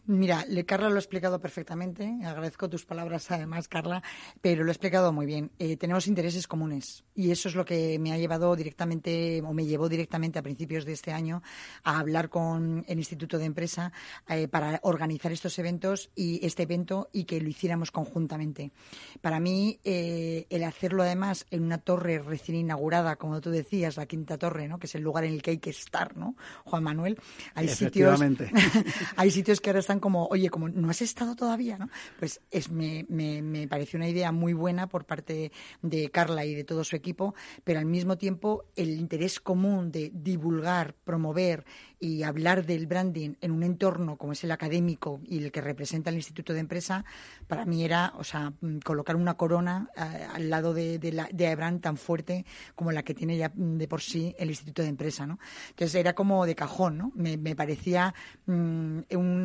Mira, 0.04 0.44
Carla 0.66 0.88
lo 0.88 0.96
ha 0.96 0.98
explicado 0.98 1.38
perfectamente. 1.40 2.12
Agradezco 2.24 2.68
tus 2.68 2.84
palabras, 2.84 3.30
además, 3.30 3.68
Carla, 3.68 4.02
pero 4.40 4.64
lo 4.64 4.70
ha 4.70 4.72
explicado 4.72 5.12
muy 5.12 5.26
bien. 5.26 5.52
Eh, 5.60 5.76
tenemos 5.76 6.08
intereses 6.08 6.48
comunes 6.48 7.04
y 7.14 7.30
eso 7.30 7.48
es 7.48 7.54
lo 7.54 7.64
que 7.64 8.00
me 8.00 8.12
ha 8.12 8.18
llevado 8.18 8.56
directamente, 8.56 9.40
o 9.46 9.52
me 9.52 9.64
llevó 9.64 9.88
directamente 9.88 10.40
a 10.40 10.42
principios 10.42 10.84
de 10.84 10.92
este 10.92 11.12
año, 11.12 11.42
a 11.84 12.00
hablar 12.00 12.30
con 12.30 12.84
el 12.88 12.98
Instituto 12.98 13.38
de 13.38 13.44
Empresa 13.44 13.92
eh, 14.28 14.48
para 14.48 14.80
organizar 14.82 15.30
estos 15.30 15.56
eventos 15.60 16.10
y 16.16 16.44
este 16.44 16.64
evento 16.64 17.08
y 17.12 17.22
que 17.24 17.40
lo 17.40 17.48
hiciéramos 17.48 17.92
conjuntamente. 17.92 18.72
Para 19.20 19.38
mí, 19.38 19.78
eh, 19.84 20.46
el 20.50 20.64
hacerlo 20.64 21.04
además 21.04 21.46
en 21.50 21.62
una 21.62 21.78
torre 21.78 22.18
recién 22.18 22.58
inaugurada, 22.58 23.16
como 23.16 23.40
tú 23.40 23.50
decías, 23.50 23.96
la 23.96 24.06
quinta 24.06 24.36
torre, 24.36 24.66
¿no? 24.66 24.80
que 24.80 24.86
es 24.86 24.94
el 24.96 25.02
lugar 25.02 25.24
en 25.24 25.34
el 25.34 25.42
que 25.42 25.52
hay 25.52 25.58
que 25.58 25.70
estar, 25.70 26.16
¿no? 26.16 26.34
Juan 26.64 26.82
Manuel. 26.82 27.20
Hay 27.54 27.68
sitios, 27.68 28.20
hay 29.16 29.30
sitios 29.30 29.60
que 29.60 29.70
ahora 29.70 29.80
están 29.80 29.91
como, 30.00 30.26
oye, 30.26 30.50
como 30.50 30.68
no 30.68 30.90
has 30.90 31.02
estado 31.02 31.34
todavía, 31.36 31.78
¿no? 31.78 31.88
Pues 32.18 32.40
es, 32.50 32.70
me, 32.70 33.06
me, 33.08 33.42
me 33.42 33.68
pareció 33.68 33.96
una 33.96 34.08
idea 34.08 34.32
muy 34.32 34.52
buena 34.52 34.88
por 34.88 35.04
parte 35.04 35.52
de 35.82 36.10
Carla 36.10 36.44
y 36.44 36.54
de 36.54 36.64
todo 36.64 36.84
su 36.84 36.96
equipo, 36.96 37.34
pero 37.64 37.78
al 37.78 37.86
mismo 37.86 38.18
tiempo 38.18 38.64
el 38.76 38.90
interés 38.90 39.40
común 39.40 39.90
de 39.90 40.10
divulgar, 40.14 40.94
promover 41.04 41.64
y 42.02 42.24
hablar 42.24 42.66
del 42.66 42.88
branding 42.88 43.34
en 43.40 43.52
un 43.52 43.62
entorno 43.62 44.16
como 44.16 44.32
es 44.32 44.42
el 44.42 44.50
académico 44.50 45.20
y 45.24 45.38
el 45.38 45.52
que 45.52 45.60
representa 45.60 46.10
el 46.10 46.16
Instituto 46.16 46.52
de 46.52 46.58
Empresa, 46.58 47.04
para 47.46 47.64
mí 47.64 47.84
era, 47.84 48.12
o 48.16 48.24
sea, 48.24 48.52
mm, 48.60 48.78
colocar 48.78 49.14
una 49.14 49.34
corona 49.34 49.88
eh, 49.96 50.26
al 50.34 50.50
lado 50.50 50.74
de, 50.74 50.98
de, 50.98 51.12
la, 51.12 51.28
de 51.32 51.78
tan 51.80 51.96
fuerte 51.96 52.44
como 52.74 52.90
la 52.90 53.04
que 53.04 53.14
tiene 53.14 53.36
ya 53.36 53.52
mm, 53.54 53.76
de 53.76 53.86
por 53.86 54.00
sí 54.00 54.34
el 54.36 54.48
Instituto 54.48 54.82
de 54.82 54.88
Empresa, 54.88 55.28
¿no? 55.28 55.38
Entonces 55.70 55.94
era 55.94 56.12
como 56.12 56.44
de 56.44 56.56
cajón, 56.56 56.98
¿no? 56.98 57.12
Me, 57.14 57.38
parecía 57.54 58.12
mm, 58.46 59.02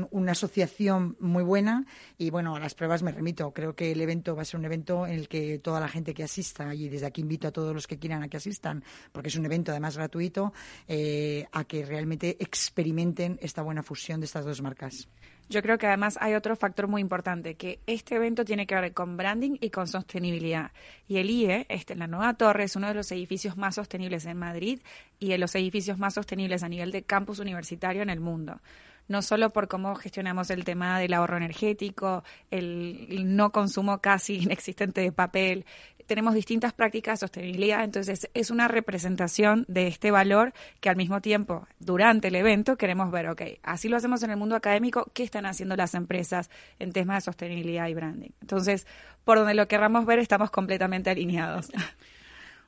una 0.10 0.32
asociación 0.32 1.16
muy 1.20 1.44
buena 1.44 1.86
y 2.18 2.32
bueno, 2.32 2.56
a 2.56 2.60
las 2.60 2.74
pruebas 2.74 3.04
me 3.04 3.12
remito. 3.12 3.52
Creo 3.52 3.76
que 3.76 3.92
el 3.92 4.02
evento 4.02 4.36
va 4.36 4.42
a 4.42 4.46
ser 4.46 4.60
un 4.60 4.66
evento 4.66 5.06
en 5.06 5.14
el 5.14 5.28
que 5.28 5.60
toda 5.60 5.80
la 5.80 5.90
gente 5.90 6.16
que 6.16 6.24
asista, 6.24 6.74
y 6.74 6.90
desde 6.90 7.06
aquí 7.06 7.22
invito 7.22 7.48
a 7.48 7.52
todos 7.52 7.76
los 7.76 7.86
que 7.86 8.00
quieran 8.00 8.24
a 8.24 8.30
que 8.30 8.38
asistan, 8.38 8.84
porque 9.12 9.28
es 9.28 9.36
un 9.36 9.46
evento 9.46 9.70
además 9.70 9.96
gratuito, 9.96 10.54
eh, 10.88 11.46
a 11.52 11.64
que 11.64 11.86
realmente 11.86 12.36
experimenten 12.48 13.38
esta 13.42 13.62
buena 13.62 13.84
fusión 13.84 14.20
de 14.20 14.26
estas 14.26 14.46
dos 14.46 14.62
marcas. 14.62 15.08
Yo 15.50 15.62
creo 15.62 15.78
que 15.78 15.88
además 15.88 16.18
hay 16.20 16.34
otro 16.34 16.56
factor 16.58 16.88
muy 16.88 17.02
importante, 17.02 17.56
que 17.56 17.80
este 17.88 18.16
evento 18.16 18.44
tiene 18.44 18.68
que 18.68 18.76
ver 18.76 18.94
con 18.94 19.16
branding 19.16 19.58
y 19.62 19.70
con 19.70 19.88
sostenibilidad. 19.88 20.72
Y 21.08 21.18
el 21.18 21.30
IE, 21.30 21.66
este, 21.70 21.96
la 21.96 22.08
nueva 22.08 22.34
torre, 22.34 22.66
es 22.66 22.76
uno 22.76 22.90
de 22.90 22.94
los 22.94 23.12
edificios 23.14 23.56
más 23.56 23.76
sostenibles 23.76 24.26
en 24.26 24.38
Madrid 24.38 24.82
y 25.20 25.30
de 25.30 25.38
los 25.38 25.56
edificios 25.56 25.98
más 25.98 26.16
sostenibles 26.16 26.64
a 26.64 26.70
nivel 26.70 26.92
de 26.92 27.04
campus 27.04 27.40
universitario 27.40 28.02
en 28.02 28.10
el 28.10 28.20
mundo 28.20 28.60
no 29.08 29.22
solo 29.22 29.52
por 29.52 29.68
cómo 29.68 29.96
gestionamos 29.96 30.50
el 30.50 30.64
tema 30.64 31.00
del 31.00 31.14
ahorro 31.14 31.38
energético, 31.38 32.24
el 32.52 33.36
no 33.36 33.52
consumo 33.52 34.00
casi 34.00 34.36
inexistente 34.44 35.02
de 35.02 35.12
papel, 35.12 35.66
tenemos 36.08 36.34
distintas 36.34 36.74
prácticas 36.74 37.20
de 37.20 37.26
sostenibilidad, 37.26 37.84
entonces 37.84 38.30
es 38.34 38.50
una 38.50 38.68
representación 38.68 39.66
de 39.68 39.88
este 39.88 40.10
valor 40.10 40.54
que 40.80 40.90
al 40.90 40.96
mismo 40.96 41.22
tiempo, 41.22 41.68
durante 41.80 42.30
el 42.30 42.36
evento, 42.36 42.78
queremos 42.78 43.12
ver, 43.12 43.28
ok, 43.28 43.42
así 43.62 43.90
lo 43.90 43.98
hacemos 43.98 44.24
en 44.24 44.32
el 44.32 44.38
mundo 44.38 44.56
académico, 44.56 45.12
¿qué 45.14 45.24
están 45.24 45.46
haciendo 45.46 45.76
las 45.76 45.94
empresas 45.94 46.50
en 46.80 46.94
temas 46.94 47.18
de 47.18 47.32
sostenibilidad 47.32 47.88
y 47.90 47.94
branding? 47.94 48.30
Entonces, 48.42 48.88
por 49.26 49.38
donde 49.38 49.54
lo 49.54 49.68
querramos 49.68 50.06
ver, 50.06 50.20
estamos 50.20 50.50
completamente 50.50 51.10
alineados. 51.10 51.70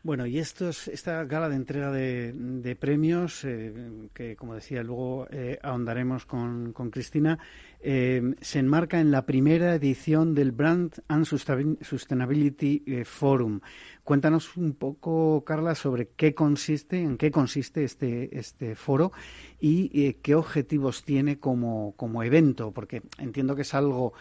Bueno, 0.01 0.25
y 0.25 0.39
esto 0.39 0.69
es, 0.69 0.87
esta 0.87 1.25
gala 1.25 1.49
de 1.49 1.57
entrega 1.57 1.91
de, 1.91 2.77
premios, 2.79 3.43
eh, 3.43 4.07
que 4.13 4.37
como 4.37 4.55
decía, 4.55 4.81
luego 4.81 5.27
eh, 5.29 5.59
ahondaremos 5.61 6.25
con, 6.25 6.71
Cristina, 6.71 7.37
eh, 7.81 8.33
se 8.39 8.59
enmarca 8.59 9.01
en 9.01 9.11
la 9.11 9.25
primera 9.25 9.75
edición 9.75 10.33
del 10.33 10.53
Brand 10.53 11.03
and 11.09 11.25
Sustainability 11.25 13.03
Forum. 13.03 13.59
Cuéntanos 14.05 14.55
un 14.55 14.73
poco, 14.73 15.43
Carla, 15.45 15.75
sobre 15.75 16.07
qué 16.15 16.33
consiste, 16.33 17.01
en 17.01 17.17
qué 17.17 17.29
consiste 17.29 17.83
este, 17.83 18.39
este 18.39 18.75
foro 18.75 19.11
y 19.59 20.13
qué 20.13 20.33
objetivos 20.33 21.03
tiene 21.03 21.39
como, 21.39 21.93
como, 21.97 22.23
evento, 22.23 22.71
porque 22.71 23.03
entiendo 23.19 23.55
que 23.55 23.61
es 23.63 23.73
algo 23.75 24.13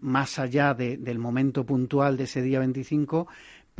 más 0.00 0.38
allá 0.38 0.72
del 0.72 1.18
momento 1.18 1.66
puntual 1.66 2.16
de 2.16 2.24
ese 2.24 2.40
día 2.40 2.60
25 2.60 3.28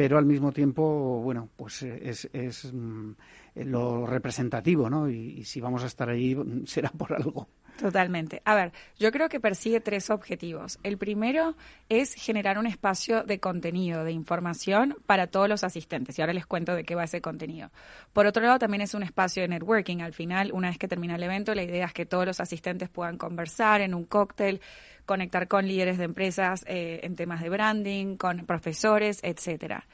pero 0.00 0.16
al 0.16 0.25
mismo 0.25 0.50
tiempo, 0.50 1.21
bueno, 1.21 1.50
pues 1.57 1.83
es, 1.83 2.26
es 2.33 2.73
mm, 2.73 3.11
lo 3.57 4.07
representativo, 4.07 4.88
¿no? 4.88 5.11
Y, 5.11 5.45
si 5.45 5.61
vamos 5.61 5.85
a 5.85 5.88
estar 5.88 6.09
allí 6.09 6.35
será 6.64 6.88
por 6.88 7.12
algo. 7.12 7.49
Totalmente. 7.78 8.40
A 8.47 8.54
ver, 8.54 8.73
yo 8.99 9.12
creo 9.12 9.28
que 9.28 9.40
persigue 9.40 9.78
tres 9.80 10.09
objetivos. 10.09 10.78
El 10.83 10.97
primero 10.97 11.54
es 11.90 12.14
generar 12.14 12.59
un 12.59 12.66
espacio 12.66 13.25
de 13.25 13.40
contenido, 13.40 14.02
de 14.04 14.12
información 14.12 14.97
para 15.04 15.26
todos 15.26 15.50
los 15.50 15.64
asistentes. 15.64 16.19
Y 16.19 16.23
ahora 16.23 16.33
les 16.33 16.47
cuento 16.47 16.75
de 16.75 16.85
qué 16.85 16.95
va 16.95 17.04
ese 17.04 17.21
contenido. 17.21 17.71
Por 18.14 18.25
otro 18.25 18.42
lado, 18.42 18.59
también 18.59 18.80
es 18.80 18.95
un 18.95 19.02
espacio 19.02 19.42
de 19.42 19.49
networking. 19.49 20.00
Al 20.00 20.14
final, 20.14 20.50
una 20.52 20.69
vez 20.69 20.78
que 20.78 20.88
termina 20.88 21.16
el 21.16 21.23
evento, 21.23 21.54
la 21.54 21.62
idea 21.62 21.85
es 21.85 21.92
que 21.92 22.07
todos 22.07 22.25
los 22.25 22.40
asistentes 22.40 22.88
puedan 22.88 23.19
conversar 23.19 23.83
en 23.83 23.95
un 23.95 24.07
cóctel, 24.07 24.62
conectar 25.11 25.49
con 25.49 25.67
líderes 25.67 25.99
de 25.99 26.05
empresas 26.05 26.64
eh, 26.69 27.00
en 27.02 27.17
temas 27.17 27.43
de 27.43 27.49
branding, 27.49 28.17
con 28.17 28.47
profesores, 28.47 29.19
etcétera. 29.25 29.88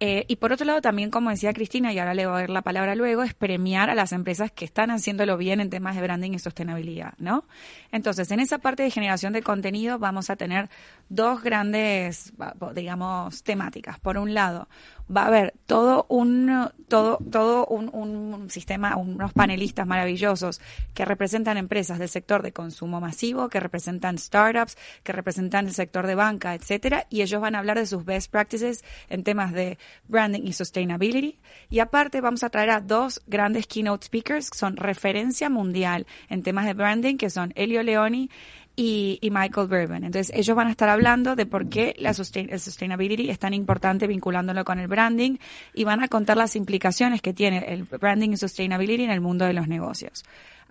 Eh, 0.00 0.24
y 0.28 0.36
por 0.36 0.50
otro 0.50 0.64
lado, 0.64 0.80
también, 0.80 1.10
como 1.10 1.28
decía 1.28 1.52
Cristina, 1.52 1.92
y 1.92 1.98
ahora 1.98 2.14
le 2.14 2.24
voy 2.24 2.36
a 2.36 2.38
dar 2.38 2.48
la 2.48 2.62
palabra 2.62 2.94
luego, 2.94 3.22
es 3.22 3.34
premiar 3.34 3.90
a 3.90 3.94
las 3.94 4.12
empresas 4.12 4.50
que 4.50 4.64
están 4.64 4.90
haciéndolo 4.90 5.36
bien 5.36 5.60
en 5.60 5.68
temas 5.68 5.94
de 5.94 6.00
branding 6.00 6.30
y 6.32 6.38
sostenibilidad, 6.38 7.12
¿no? 7.18 7.44
Entonces, 7.90 8.30
en 8.30 8.40
esa 8.40 8.60
parte 8.60 8.82
de 8.82 8.90
generación 8.90 9.34
de 9.34 9.42
contenido 9.42 9.98
vamos 9.98 10.30
a 10.30 10.36
tener 10.36 10.70
dos 11.10 11.42
grandes, 11.42 12.32
digamos, 12.74 13.42
temáticas. 13.42 14.00
Por 14.00 14.16
un 14.16 14.32
lado, 14.32 14.68
va 15.14 15.22
a 15.22 15.26
haber 15.26 15.54
todo 15.66 16.06
un 16.08 16.70
todo 16.88 17.18
todo 17.30 17.66
un, 17.66 17.90
un, 17.92 18.50
sistema 18.50 18.96
unos 18.96 19.32
panelistas 19.32 19.86
maravillosos 19.86 20.60
que 20.94 21.04
representan 21.04 21.56
empresas 21.56 21.98
del 21.98 22.08
sector 22.08 22.42
de 22.42 22.52
consumo 22.52 23.00
masivo 23.00 23.48
que 23.48 23.60
representan 23.60 24.18
startups 24.18 24.76
que 25.02 25.12
representan 25.12 25.66
el 25.66 25.72
sector 25.72 26.06
de 26.06 26.14
banca 26.14 26.54
etcétera 26.54 27.06
y 27.08 27.22
ellos 27.22 27.40
van 27.40 27.54
a 27.54 27.58
hablar 27.58 27.78
de 27.78 27.86
sus 27.86 28.04
best 28.04 28.30
practices 28.30 28.84
en 29.08 29.24
temas 29.24 29.52
de 29.52 29.78
branding 30.08 30.42
y 30.44 30.52
sustainability. 30.52 31.38
Y 31.70 31.78
aparte 31.80 32.20
vamos 32.20 32.42
a 32.42 32.50
traer 32.50 32.70
a 32.70 32.80
dos 32.80 33.22
grandes 33.26 33.66
keynote 33.66 34.06
speakers 34.06 34.50
que 34.50 34.58
son 34.58 34.76
referencia 34.76 35.50
mundial 35.50 36.06
en 36.28 36.42
temas 36.42 36.66
de 36.66 36.74
branding 36.74 37.16
que 37.16 37.30
son 37.30 37.52
Elio 37.56 37.82
Leoni 37.82 38.30
y, 38.74 39.18
Michael 39.30 39.68
Bourbon. 39.68 40.04
Entonces, 40.04 40.32
ellos 40.34 40.56
van 40.56 40.68
a 40.68 40.70
estar 40.70 40.88
hablando 40.88 41.36
de 41.36 41.46
por 41.46 41.68
qué 41.68 41.94
la 41.98 42.10
el 42.10 42.60
sustainability 42.60 43.30
es 43.30 43.38
tan 43.38 43.54
importante 43.54 44.06
vinculándolo 44.06 44.64
con 44.64 44.78
el 44.78 44.88
branding 44.88 45.36
y 45.74 45.84
van 45.84 46.02
a 46.02 46.08
contar 46.08 46.36
las 46.36 46.56
implicaciones 46.56 47.20
que 47.20 47.32
tiene 47.32 47.64
el 47.68 47.84
branding 47.84 48.30
y 48.30 48.36
sustainability 48.36 49.04
en 49.04 49.10
el 49.10 49.20
mundo 49.20 49.44
de 49.44 49.52
los 49.52 49.68
negocios. 49.68 50.24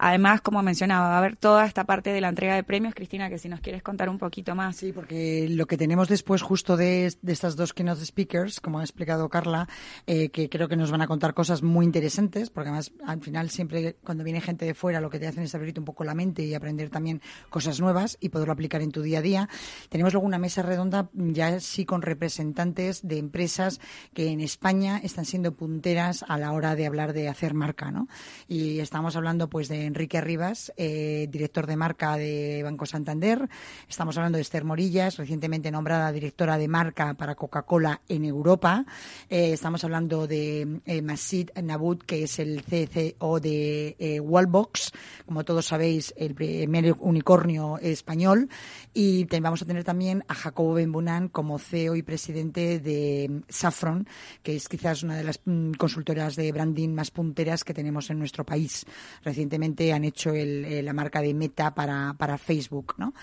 Además, 0.03 0.41
como 0.41 0.63
mencionaba, 0.63 1.09
va 1.09 1.15
a 1.15 1.17
haber 1.19 1.35
toda 1.35 1.63
esta 1.63 1.83
parte 1.83 2.11
de 2.11 2.21
la 2.21 2.29
entrega 2.29 2.55
de 2.55 2.63
premios. 2.63 2.95
Cristina, 2.95 3.29
que 3.29 3.37
si 3.37 3.47
nos 3.47 3.59
quieres 3.59 3.83
contar 3.83 4.09
un 4.09 4.17
poquito 4.17 4.55
más. 4.55 4.75
Sí, 4.75 4.91
porque 4.91 5.47
lo 5.47 5.67
que 5.67 5.77
tenemos 5.77 6.09
después 6.09 6.41
justo 6.41 6.75
de, 6.75 7.05
estas 7.05 7.55
dos 7.55 7.71
keynote 7.71 8.03
speakers, 8.03 8.59
como 8.59 8.79
ha 8.79 8.81
explicado 8.81 9.29
Carla, 9.29 9.69
eh, 10.07 10.29
que 10.29 10.49
creo 10.49 10.67
que 10.67 10.75
nos 10.75 10.89
van 10.89 11.03
a 11.03 11.07
contar 11.07 11.35
cosas 11.35 11.61
muy 11.61 11.85
interesantes, 11.85 12.49
porque 12.49 12.69
además 12.69 12.91
al 13.05 13.21
final 13.21 13.51
siempre 13.51 13.95
cuando 14.03 14.23
viene 14.23 14.41
gente 14.41 14.65
de 14.65 14.73
fuera 14.73 15.01
lo 15.01 15.11
que 15.11 15.19
te 15.19 15.27
hacen 15.27 15.43
es 15.43 15.53
abrirte 15.53 15.79
un 15.79 15.85
poco 15.85 16.03
la 16.03 16.15
mente 16.15 16.41
y 16.41 16.55
aprender 16.55 16.89
también 16.89 17.21
cosas 17.51 17.79
nuevas 17.79 18.17
y 18.19 18.29
poderlo 18.29 18.53
aplicar 18.53 18.81
en 18.81 18.91
tu 18.91 19.03
día 19.03 19.19
a 19.19 19.21
día. 19.21 19.49
Tenemos 19.89 20.13
luego 20.13 20.25
una 20.25 20.39
mesa 20.39 20.63
redonda 20.63 21.11
ya 21.13 21.59
sí 21.59 21.85
con 21.85 22.01
representantes 22.01 23.07
de 23.07 23.19
empresas 23.19 23.79
que 24.15 24.29
en 24.29 24.41
España 24.41 24.97
están 24.97 25.25
siendo 25.25 25.53
punteras 25.53 26.25
a 26.27 26.39
la 26.39 26.53
hora 26.53 26.75
de 26.75 26.87
hablar 26.87 27.13
de 27.13 27.29
hacer 27.29 27.53
marca, 27.53 27.91
¿no? 27.91 28.07
Y 28.47 28.79
estamos 28.79 29.15
hablando 29.15 29.47
pues 29.47 29.67
de 29.67 29.90
Enrique 29.91 30.17
Arribas, 30.17 30.71
eh, 30.77 31.27
director 31.29 31.67
de 31.67 31.75
marca 31.75 32.15
de 32.15 32.61
Banco 32.63 32.85
Santander. 32.85 33.49
Estamos 33.89 34.15
hablando 34.17 34.37
de 34.37 34.41
Esther 34.41 34.63
Morillas, 34.63 35.17
recientemente 35.17 35.69
nombrada 35.69 36.13
directora 36.13 36.57
de 36.57 36.69
marca 36.69 37.13
para 37.15 37.35
Coca-Cola 37.35 37.99
en 38.07 38.23
Europa. 38.23 38.85
Eh, 39.29 39.51
estamos 39.51 39.83
hablando 39.83 40.27
de 40.27 40.79
eh, 40.85 41.01
Masid 41.01 41.49
Nabut, 41.61 42.03
que 42.03 42.23
es 42.23 42.39
el 42.39 42.63
CCO 42.63 43.41
de 43.41 44.21
Wallbox, 44.23 44.93
como 45.25 45.43
todos 45.43 45.65
sabéis, 45.65 46.13
el 46.15 46.35
primer 46.35 46.95
unicornio 46.99 47.77
español. 47.79 48.47
Y 48.93 49.25
vamos 49.41 49.61
a 49.61 49.65
tener 49.65 49.83
también 49.83 50.23
a 50.29 50.35
Jacobo 50.35 50.75
Benbunan 50.75 51.27
como 51.27 51.59
CEO 51.59 51.97
y 51.97 52.01
presidente 52.01 52.79
de 52.79 53.41
Saffron, 53.49 54.07
que 54.41 54.55
es 54.55 54.69
quizás 54.69 55.03
una 55.03 55.17
de 55.17 55.25
las 55.25 55.41
mm, 55.43 55.73
consultoras 55.73 56.37
de 56.37 56.49
branding 56.53 56.89
más 56.89 57.11
punteras 57.11 57.65
que 57.65 57.73
tenemos 57.73 58.09
en 58.09 58.19
nuestro 58.19 58.45
país. 58.45 58.85
Recientemente 59.23 59.70
han 59.93 60.03
hecho 60.03 60.31
eh, 60.33 60.81
la 60.83 60.93
marca 60.93 61.21
de 61.21 61.33
Meta 61.33 61.73
para, 61.73 62.15
para 62.17 62.37
Facebook. 62.37 62.95
¿no? 62.97 63.13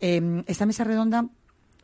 Em, 0.00 0.42
esta 0.46 0.66
mesa 0.66 0.84
redonda 0.84 1.26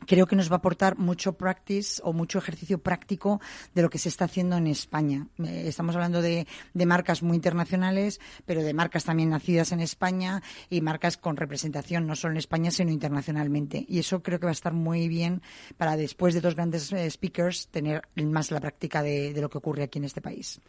creo 0.05 0.27
que 0.27 0.35
nos 0.35 0.51
va 0.51 0.55
a 0.55 0.57
aportar 0.57 0.97
mucho 0.97 1.33
practice 1.33 2.01
o 2.03 2.13
mucho 2.13 2.37
ejercicio 2.37 2.77
práctico 2.79 3.41
de 3.73 3.81
lo 3.81 3.89
que 3.89 3.97
se 3.97 4.09
está 4.09 4.25
haciendo 4.25 4.57
en 4.57 4.67
España. 4.67 5.27
Eh, 5.43 5.65
estamos 5.67 5.95
hablando 5.95 6.21
de, 6.21 6.47
de, 6.73 6.85
marcas 6.85 7.23
muy 7.23 7.35
internacionales, 7.35 8.19
pero 8.45 8.63
de 8.63 8.73
marcas 8.73 9.05
también 9.05 9.29
nacidas 9.29 9.71
en 9.71 9.79
España 9.79 10.41
y 10.69 10.81
marcas 10.81 11.17
con 11.17 11.37
representación 11.37 12.07
no 12.07 12.15
solo 12.15 12.33
en 12.33 12.39
España, 12.39 12.71
sino 12.71 12.91
internacionalmente. 12.91 13.85
Y 13.87 13.99
eso 13.99 14.21
creo 14.21 14.39
que 14.39 14.45
va 14.45 14.51
a 14.51 14.53
estar 14.53 14.73
muy 14.73 15.07
bien 15.07 15.41
para 15.77 15.95
después 15.95 16.33
de 16.33 16.41
dos 16.41 16.55
grandes 16.55 16.91
eh, 16.91 17.09
speakers 17.09 17.67
tener 17.67 18.03
más 18.15 18.51
la 18.51 18.59
práctica 18.59 19.01
de 19.03 19.33
lo 19.39 19.49
que 19.49 19.57
ocurre 19.57 19.83
aquí 19.83 19.99
en 19.99 20.05
este 20.05 20.21
país. 20.21 20.59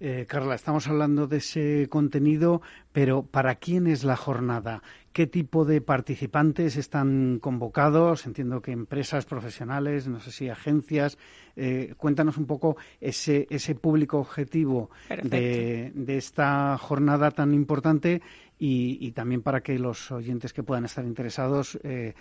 Eh, 0.00 0.26
Carla, 0.28 0.54
estamos 0.54 0.88
hablando 0.88 1.26
de 1.26 1.36
ese 1.38 1.88
contenido, 1.88 2.62
pero 2.92 3.22
¿para 3.22 3.54
quién 3.56 3.86
es 3.86 4.04
la 4.04 4.16
jornada? 4.16 4.82
¿Qué 5.12 5.28
tipo 5.28 5.64
de 5.64 5.80
participantes 5.80 6.76
están 6.76 7.38
convocados? 7.40 8.26
Entiendo 8.26 8.60
que 8.60 8.72
empresas 8.72 9.26
profesionales, 9.26 10.08
no 10.08 10.18
sé 10.18 10.32
si 10.32 10.48
agencias. 10.48 11.18
Eh, 11.54 11.94
cuéntanos 11.96 12.36
un 12.36 12.46
poco 12.46 12.76
ese, 13.00 13.46
ese 13.48 13.76
público 13.76 14.18
objetivo 14.18 14.90
de, 15.22 15.92
esta 16.08 16.76
jornada 16.78 17.30
tan 17.30 17.54
importante 17.54 18.22
y, 18.58 19.10
también 19.12 19.42
para 19.42 19.60
que 19.60 19.78
los 19.78 20.10
oyentes 20.10 20.52
que 20.52 20.62
puedan 20.62 20.84
estar 20.84 21.04
interesados, 21.04 21.78
eh, 21.82 22.14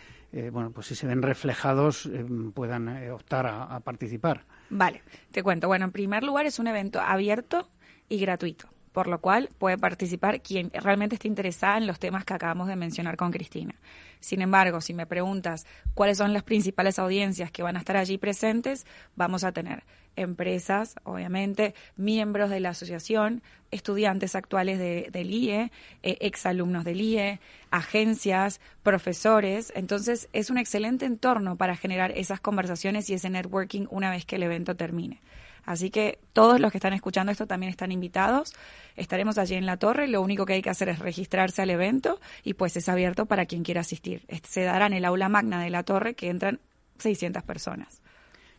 bueno, 0.52 0.72
pues 0.72 0.88
si 0.88 0.96
se 0.96 1.08
ven 1.08 1.22
reflejados, 1.22 2.10
puedan 2.54 3.12
optar 3.12 3.46
a 3.48 3.80
participar. 3.82 4.46
Vale, 4.70 5.04
te 5.32 5.44
cuento. 5.44 5.68
Bueno, 5.68 5.86
en 5.86 5.92
primer 5.92 6.24
lugar 6.24 6.46
es 6.46 6.60
un 6.60 6.68
evento 6.68 7.00
abierto 7.00 7.70
y 8.10 8.20
gratuito 8.20 8.74
por 8.94 9.08
lo 9.08 9.20
cual 9.20 9.50
puede 9.58 9.78
participar 9.78 10.42
quien 10.42 10.72
realmente 10.72 11.16
esté 11.16 11.28
interesada 11.28 11.78
en 11.78 11.88
los 11.88 12.00
temas 12.00 12.24
que 12.24 12.36
acabamos 12.36 12.68
de 12.68 12.76
mencionar 12.76 13.18
con 13.18 13.32
Cristina. 13.32 13.76
Sin 14.20 14.42
embargo, 14.42 14.80
si 14.80 14.94
me 14.94 15.08
preguntas 15.08 15.66
cuáles 15.96 16.20
son 16.20 16.32
las 16.32 16.44
principales 16.44 17.00
audiencias 17.00 17.52
que 17.52 17.64
van 17.64 17.76
a 17.76 17.80
estar 17.80 17.98
allí 17.98 18.18
presentes, 18.18 18.86
vamos 19.16 19.44
a 19.44 19.52
tener 19.52 19.84
empresas, 20.16 20.96
obviamente, 21.04 21.74
miembros 21.96 22.50
de 22.50 22.60
la 22.60 22.70
asociación, 22.70 23.42
estudiantes 23.72 24.36
actuales 24.36 24.80
de, 24.80 25.10
del 25.12 25.32
IE, 25.32 25.72
eh, 26.04 26.18
exalumnos 26.22 26.84
del 26.86 27.02
IE, 27.02 27.40
agencias, 27.72 28.62
profesores. 28.84 29.74
Entonces, 29.76 30.30
es 30.34 30.50
un 30.50 30.58
excelente 30.58 31.06
entorno 31.06 31.56
para 31.56 31.76
generar 31.76 32.12
esas 32.16 32.40
conversaciones 32.40 33.10
y 33.10 33.16
ese 33.16 33.30
networking 33.30 33.88
una 33.90 34.12
vez 34.12 34.26
que 34.26 34.36
el 34.36 34.44
evento 34.44 34.76
termine. 34.76 35.22
Así 35.66 35.90
que 35.90 36.20
todos 36.34 36.60
los 36.60 36.72
que 36.72 36.78
están 36.78 36.94
escuchando 36.94 37.32
esto 37.32 37.48
también 37.48 37.70
están 37.70 37.92
invitados. 37.92 38.54
Estaremos 38.96 39.38
allí 39.38 39.56
en 39.56 39.66
la 39.66 39.78
torre. 39.78 40.08
Lo 40.08 40.22
único 40.22 40.46
que 40.46 40.54
hay 40.54 40.62
que 40.62 40.70
hacer 40.70 40.90
es 40.90 41.00
registrarse 41.00 41.62
al 41.62 41.70
evento 41.70 42.20
y 42.44 42.54
pues 42.54 42.76
es 42.76 42.90
abierto 42.90 43.26
para 43.26 43.46
quien 43.46 43.64
quiera 43.64 43.82
asistir. 43.82 44.26
Se 44.44 44.64
dará 44.64 44.88
en 44.88 44.94
el 44.94 45.06
aula 45.06 45.30
magna 45.30 45.64
de 45.64 45.70
la 45.70 45.84
torre 45.84 46.16
que 46.16 46.30
entran 46.30 46.60
600 47.00 47.44
personas. 47.44 48.03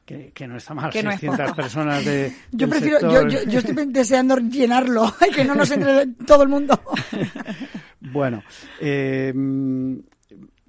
Que, 0.04 0.46
no 0.46 0.56
está 0.56 0.74
mal, 0.74 0.92
600 0.92 1.52
personas 1.52 2.04
de. 2.04 2.30
Yo 2.52 2.68
prefiero, 2.68 3.00
yo, 3.00 3.26
yo, 3.26 3.42
yo, 3.44 3.58
estoy 3.60 3.86
deseando 3.86 4.36
llenarlo, 4.36 5.14
que 5.34 5.44
no 5.46 5.54
nos 5.54 5.70
entre 5.70 6.08
todo 6.26 6.42
el 6.42 6.50
mundo. 6.50 6.78
bueno, 8.00 8.42
eh, 8.80 9.32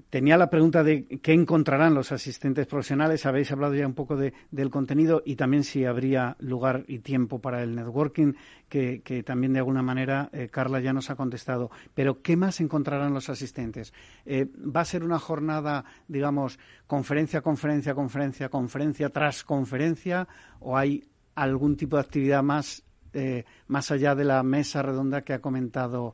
Tenía 0.09 0.37
la 0.37 0.49
pregunta 0.49 0.83
de 0.83 1.05
qué 1.21 1.33
encontrarán 1.33 1.93
los 1.93 2.11
asistentes 2.11 2.67
profesionales. 2.67 3.25
Habéis 3.25 3.51
hablado 3.51 3.73
ya 3.73 3.87
un 3.87 3.95
poco 3.95 4.15
de, 4.15 4.33
del 4.51 4.69
contenido 4.69 5.23
y 5.25 5.35
también 5.35 5.63
si 5.63 5.83
habría 5.83 6.37
lugar 6.39 6.85
y 6.87 6.99
tiempo 6.99 7.39
para 7.39 7.63
el 7.63 7.75
networking, 7.75 8.33
que, 8.69 9.23
también 9.25 9.53
de 9.53 9.59
alguna 9.59 9.81
manera 9.81 10.29
eh, 10.31 10.47
Carla 10.49 10.79
ya 10.79 10.93
nos 10.93 11.09
ha 11.09 11.15
contestado. 11.15 11.71
Pero 11.93 12.21
¿qué 12.21 12.37
más 12.37 12.61
encontrarán 12.61 13.13
los 13.13 13.29
asistentes? 13.29 13.93
Eh, 14.25 14.47
¿Va 14.55 14.81
a 14.81 14.85
ser 14.85 15.03
una 15.03 15.19
jornada, 15.19 15.85
digamos, 16.07 16.59
conferencia, 16.87 17.41
conferencia, 17.41 17.95
conferencia, 17.95 18.49
conferencia 18.49 19.09
tras 19.09 19.43
conferencia? 19.43 20.27
¿O 20.59 20.77
hay 20.77 21.03
algún 21.33 21.75
tipo 21.75 21.97
de 21.97 22.03
actividad 22.03 22.43
más, 22.43 22.83
eh, 23.11 23.43
más 23.67 23.91
allá 23.91 24.13
de 24.13 24.23
la 24.23 24.43
mesa 24.43 24.81
redonda 24.81 25.23
que 25.23 25.33
ha 25.33 25.41
comentado 25.41 26.13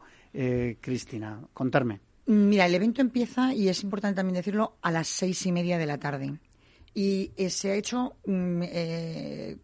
Cristina? 0.79 1.41
Contarme. 1.53 2.10
Mira, 2.25 2.65
el 2.65 2.75
evento 2.75 3.01
empieza, 3.01 3.53
y 3.53 3.67
es 3.67 3.83
importante 3.83 4.17
también 4.17 4.35
decirlo, 4.35 4.77
a 4.81 4.91
las 4.91 5.07
seis 5.07 5.45
y 5.45 5.51
media 5.51 5.77
de 5.77 5.85
la 5.85 5.97
tarde. 5.97 6.39
Y 6.93 7.31
eh, 7.37 7.49
se 7.49 7.71
ha 7.71 7.75
hecho 7.75 8.15
mm, 8.25 8.61
eh, 8.63 9.57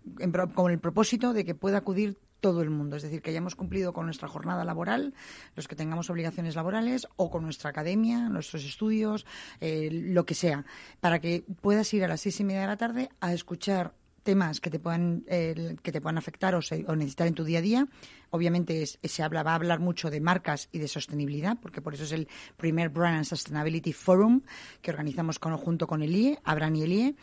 con 0.53 0.71
el 0.71 0.79
propósito 0.79 1.33
de 1.33 1.45
que 1.45 1.55
pueda 1.55 1.79
acudir 1.79 2.17
todo 2.39 2.61
el 2.61 2.69
mundo, 2.69 2.95
es 2.95 3.03
decir, 3.03 3.21
que 3.21 3.31
hayamos 3.31 3.55
cumplido 3.55 3.93
con 3.93 4.05
nuestra 4.05 4.27
jornada 4.27 4.63
laboral, 4.63 5.13
los 5.55 5.67
que 5.67 5.75
tengamos 5.75 6.09
obligaciones 6.09 6.55
laborales, 6.55 7.07
o 7.15 7.29
con 7.29 7.43
nuestra 7.43 7.71
academia, 7.71 8.29
nuestros 8.29 8.63
estudios, 8.63 9.25
eh, 9.59 9.89
lo 9.91 10.25
que 10.25 10.35
sea, 10.35 10.65
para 10.99 11.19
que 11.19 11.43
puedas 11.61 11.93
ir 11.93 12.03
a 12.03 12.07
las 12.07 12.21
seis 12.21 12.39
y 12.39 12.43
media 12.43 12.61
de 12.61 12.67
la 12.67 12.77
tarde 12.77 13.09
a 13.19 13.33
escuchar 13.33 13.93
temas 14.27 14.60
que 14.60 14.69
te 14.69 14.77
puedan 14.77 15.24
que 15.24 15.91
te 15.93 16.01
puedan 16.01 16.17
afectar 16.17 16.53
o, 16.53 16.60
o, 16.60 16.96
necesitar 16.98 17.27
en 17.27 17.34
tu 17.34 17.46
día 17.46 17.60
a 17.60 17.62
día. 17.62 17.88
Obviamente 18.29 18.86
se 18.86 19.24
habla, 19.24 19.41
va 19.41 19.53
a 19.53 19.55
hablar 19.55 19.79
mucho 19.79 20.10
de 20.10 20.19
marcas 20.19 20.67
y 20.74 20.79
de 20.79 20.89
sostenibilidad, 20.89 21.57
porque 21.62 21.81
por 21.81 21.93
eso 21.93 22.03
es 22.03 22.12
el 22.12 22.27
primer 22.57 22.89
Brand 22.89 23.15
and 23.15 23.25
Sustainability 23.25 23.93
Forum 23.93 24.41
que 24.81 24.91
organizamos 24.91 25.39
junto 25.39 25.88
con 25.88 26.03
el 26.03 26.13
IE, 26.13 26.39
Abran 26.43 26.75
y 26.75 26.84
el 26.84 26.91
IE. 26.91 27.15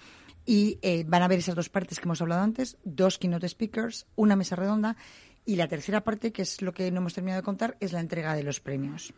Y 0.47 0.79
eh, 0.81 1.05
van 1.07 1.23
a 1.23 1.29
ver 1.29 1.41
esas 1.41 1.55
dos 1.55 1.69
partes 1.69 1.99
que 1.99 2.07
hemos 2.07 2.23
hablado 2.23 2.43
antes, 2.43 2.79
dos 2.85 3.19
keynote 3.19 3.49
speakers, 3.49 4.07
una 4.17 4.35
mesa 4.35 4.57
redonda 4.57 4.97
y 5.45 5.57
la 5.57 5.69
tercera 5.69 6.03
parte, 6.03 6.33
que 6.33 6.43
es 6.43 6.63
lo 6.63 6.73
que 6.73 6.91
no 6.91 7.01
hemos 7.01 7.13
terminado 7.13 7.43
de 7.43 7.45
contar, 7.45 7.77
es 7.81 7.93
la 7.93 8.01
entrega 8.01 8.35
de 8.35 8.45
los 8.45 8.61
premios. 8.61 9.13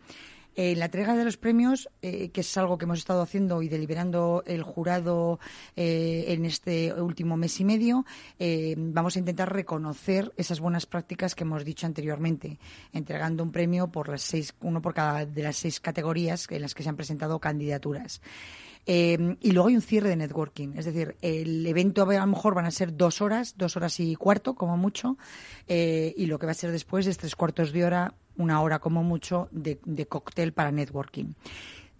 Eh, 0.56 0.74
la 0.74 0.86
entrega 0.86 1.14
de 1.14 1.24
los 1.24 1.36
premios, 1.36 1.90
eh, 2.00 2.30
que 2.30 2.40
es 2.40 2.56
algo 2.56 2.78
que 2.78 2.86
hemos 2.86 2.98
estado 2.98 3.20
haciendo 3.20 3.60
y 3.60 3.68
deliberando 3.68 4.42
el 4.46 4.62
jurado 4.62 5.38
eh, 5.76 6.24
en 6.28 6.46
este 6.46 6.94
último 6.94 7.36
mes 7.36 7.60
y 7.60 7.64
medio, 7.64 8.06
vamos 8.76 9.16
a 9.16 9.18
intentar 9.18 9.52
reconocer 9.52 10.32
esas 10.36 10.60
buenas 10.60 10.86
prácticas 10.86 11.34
que 11.34 11.44
hemos 11.44 11.64
dicho 11.64 11.86
anteriormente, 11.86 12.58
entregando 12.92 13.42
un 13.42 13.52
premio 13.52 13.88
por 13.88 14.08
las 14.08 14.22
seis, 14.22 14.54
uno 14.60 14.80
por 14.80 14.94
cada 14.94 15.26
de 15.26 15.42
las 15.42 15.56
seis 15.56 15.78
categorías 15.78 16.46
en 16.50 16.62
las 16.62 16.74
que 16.74 16.82
se 16.82 16.88
han 16.88 16.96
presentado 16.96 17.38
candidaturas. 17.38 18.22
y 18.86 19.50
luego 19.50 19.68
hay 19.68 19.74
un 19.74 19.82
cierre 19.82 20.08
de 20.08 20.16
networking, 20.16 20.74
es 20.76 20.84
decir, 20.86 21.16
el 21.20 21.66
evento 21.66 22.02
a 22.02 22.14
lo 22.14 22.26
mejor 22.26 22.54
van 22.54 22.66
a 22.66 22.70
ser 22.70 22.96
dos 22.96 23.20
horas, 23.20 23.56
dos 23.58 23.76
horas 23.76 24.00
y 24.00 24.14
cuarto, 24.14 24.54
como 24.54 24.76
mucho, 24.76 25.18
y 25.68 26.26
lo 26.26 26.38
que 26.38 26.46
va 26.46 26.52
a 26.52 26.54
ser 26.54 26.70
después 26.70 27.06
es 27.06 27.18
tres 27.18 27.36
cuartos 27.36 27.72
de 27.72 27.84
hora, 27.84 28.14
una 28.36 28.60
hora 28.60 28.78
como 28.78 29.02
mucho 29.02 29.48
de, 29.50 29.78
cóctel 30.06 30.52
para 30.52 30.72
networking. 30.72 31.34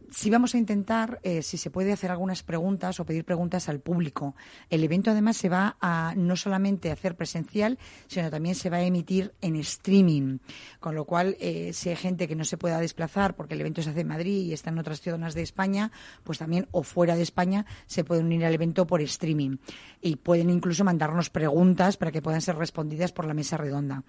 Si 0.09 0.31
vamos 0.31 0.55
a 0.55 0.59
intentar, 0.59 1.19
eh, 1.25 1.43
si 1.43 1.59
se 1.59 1.71
puede 1.71 1.93
hacer 1.93 2.13
algunas 2.13 2.45
preguntas 2.45 3.01
o 3.01 3.05
pedir 3.05 3.25
preguntas 3.25 3.69
al 3.69 3.81
público. 3.81 4.37
El 4.71 4.85
evento 4.85 5.11
además 5.11 5.37
se 5.37 5.49
va 5.49 5.77
a 5.81 6.15
no 6.17 6.37
solamente 6.37 6.93
hacer 6.93 7.17
presencial, 7.17 7.77
sino 8.07 8.31
también 8.31 8.55
se 8.55 8.71
va 8.71 8.77
a 8.77 8.85
emitir 8.85 9.35
en 9.41 9.57
streaming. 9.57 10.39
Con 10.79 10.95
lo 10.95 11.07
cual, 11.07 11.37
eh, 11.41 11.73
si 11.73 11.89
hay 11.89 11.97
gente 11.97 12.29
que 12.29 12.37
no 12.37 12.45
se 12.45 12.57
pueda 12.57 12.79
desplazar 12.79 13.35
porque 13.35 13.55
el 13.55 13.61
evento 13.61 13.83
se 13.83 13.91
hace 13.91 14.03
en 14.03 14.09
Madrid 14.09 14.45
y 14.45 14.53
está 14.53 14.71
en 14.71 14.79
otras 14.79 15.01
zonas 15.01 15.35
de 15.35 15.43
España, 15.43 15.91
pues 16.23 16.39
también 16.39 16.69
o 16.71 16.85
fuera 16.85 17.17
de 17.17 17.23
España 17.23 17.67
se 17.87 18.05
pueden 18.05 18.27
unir 18.27 18.45
al 18.45 18.55
evento 18.55 18.87
por 18.87 19.01
streaming. 19.03 19.57
Y 20.01 20.17
pueden 20.17 20.51
incluso 20.51 20.85
mandarnos 20.85 21.31
preguntas 21.31 21.97
para 21.97 22.13
que 22.13 22.23
puedan 22.23 22.43
ser 22.43 22.57
respondidas 22.57 23.11
por 23.11 23.27
la 23.27 23.35
mesa 23.35 23.57
redonda. 23.57 24.05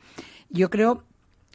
Yo 0.49 0.69
creo 0.69 1.05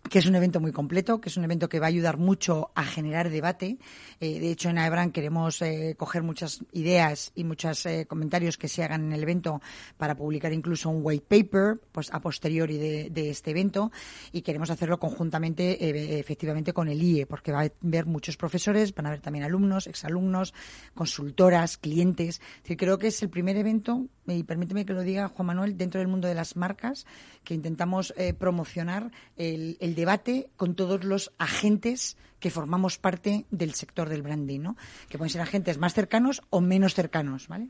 que 0.09 0.19
es 0.19 0.27
un 0.27 0.35
evento 0.35 0.61
muy 0.61 0.73
completo, 0.73 1.21
que 1.21 1.29
es 1.29 1.37
un 1.37 1.45
evento 1.45 1.69
que 1.69 1.79
va 1.79 1.87
a 1.87 1.89
ayudar 1.89 2.19
mucho 2.19 2.71
a 2.75 2.85
generar 2.85 3.31
debate. 3.31 3.79
Eh, 4.21 4.41
de 4.41 4.51
hecho, 4.51 4.69
en 4.69 4.79
AEBRAN 4.79 5.13
queremos 5.13 5.63
eh, 5.63 5.95
coger 5.97 6.23
muchas 6.23 6.65
ideas 6.73 7.33
y 7.35 7.45
muchos 7.45 7.87
eh, 7.87 8.07
comentarios 8.07 8.59
que 8.59 8.69
se 8.69 8.83
hagan 8.83 9.05
en 9.05 9.13
el 9.13 9.23
evento 9.23 9.61
para 9.97 10.17
publicar 10.17 10.53
incluso 10.53 10.91
un 10.91 11.01
white 11.03 11.25
paper 11.29 11.81
pues, 11.93 12.13
a 12.13 12.21
posteriori 12.21 12.77
de, 12.77 13.31
este 13.31 13.53
evento 13.53 13.93
y 14.33 14.43
queremos 14.43 14.71
hacerlo 14.71 14.99
conjuntamente, 14.99 16.19
efectivamente, 16.19 16.73
con 16.73 16.89
el 16.89 17.03
IE, 17.03 17.27
porque 17.27 17.53
va 17.53 17.63
a 17.63 17.71
haber 17.83 18.07
muchos 18.07 18.37
profesores, 18.37 18.95
van 18.95 19.07
a 19.07 19.09
haber 19.11 19.21
también 19.21 19.45
alumnos, 19.45 19.87
exalumnos, 19.87 20.53
consultoras, 20.95 21.79
clientes. 21.79 22.41
creo 22.77 22.99
que 22.99 23.07
es 23.09 23.23
el 23.23 23.31
primer 23.31 23.57
evento, 23.57 24.07
y 24.27 24.43
permíteme 24.43 24.85
que 24.85 24.93
lo 24.93 25.03
diga 25.03 25.29
Juan 25.29 25.47
Manuel, 25.47 25.77
dentro 25.77 26.01
del 26.01 26.09
mundo 26.09 26.29
de 26.29 26.35
las 26.35 26.57
marcas, 26.57 27.07
que 27.45 27.55
intentamos 27.55 28.13
promocionar 28.39 29.11
el 29.37 29.92
debate 29.95 30.51
con 30.57 30.75
todos 30.75 31.05
los 31.05 31.33
agentes 31.39 32.17
que 32.41 32.51
formamos 32.51 32.99
parte 32.99 33.47
del 33.51 33.75
sector 33.75 34.09
del 34.09 34.23
branding, 34.23 34.61
¿no? 34.61 34.77
Que 35.09 35.17
pueden 35.17 35.31
ser 35.31 35.41
agentes 35.41 35.79
más 35.79 35.95
cercanos 35.95 36.43
o 36.51 36.61
menos 36.61 36.95
cercanos, 36.95 37.49
¿vale? 37.49 37.69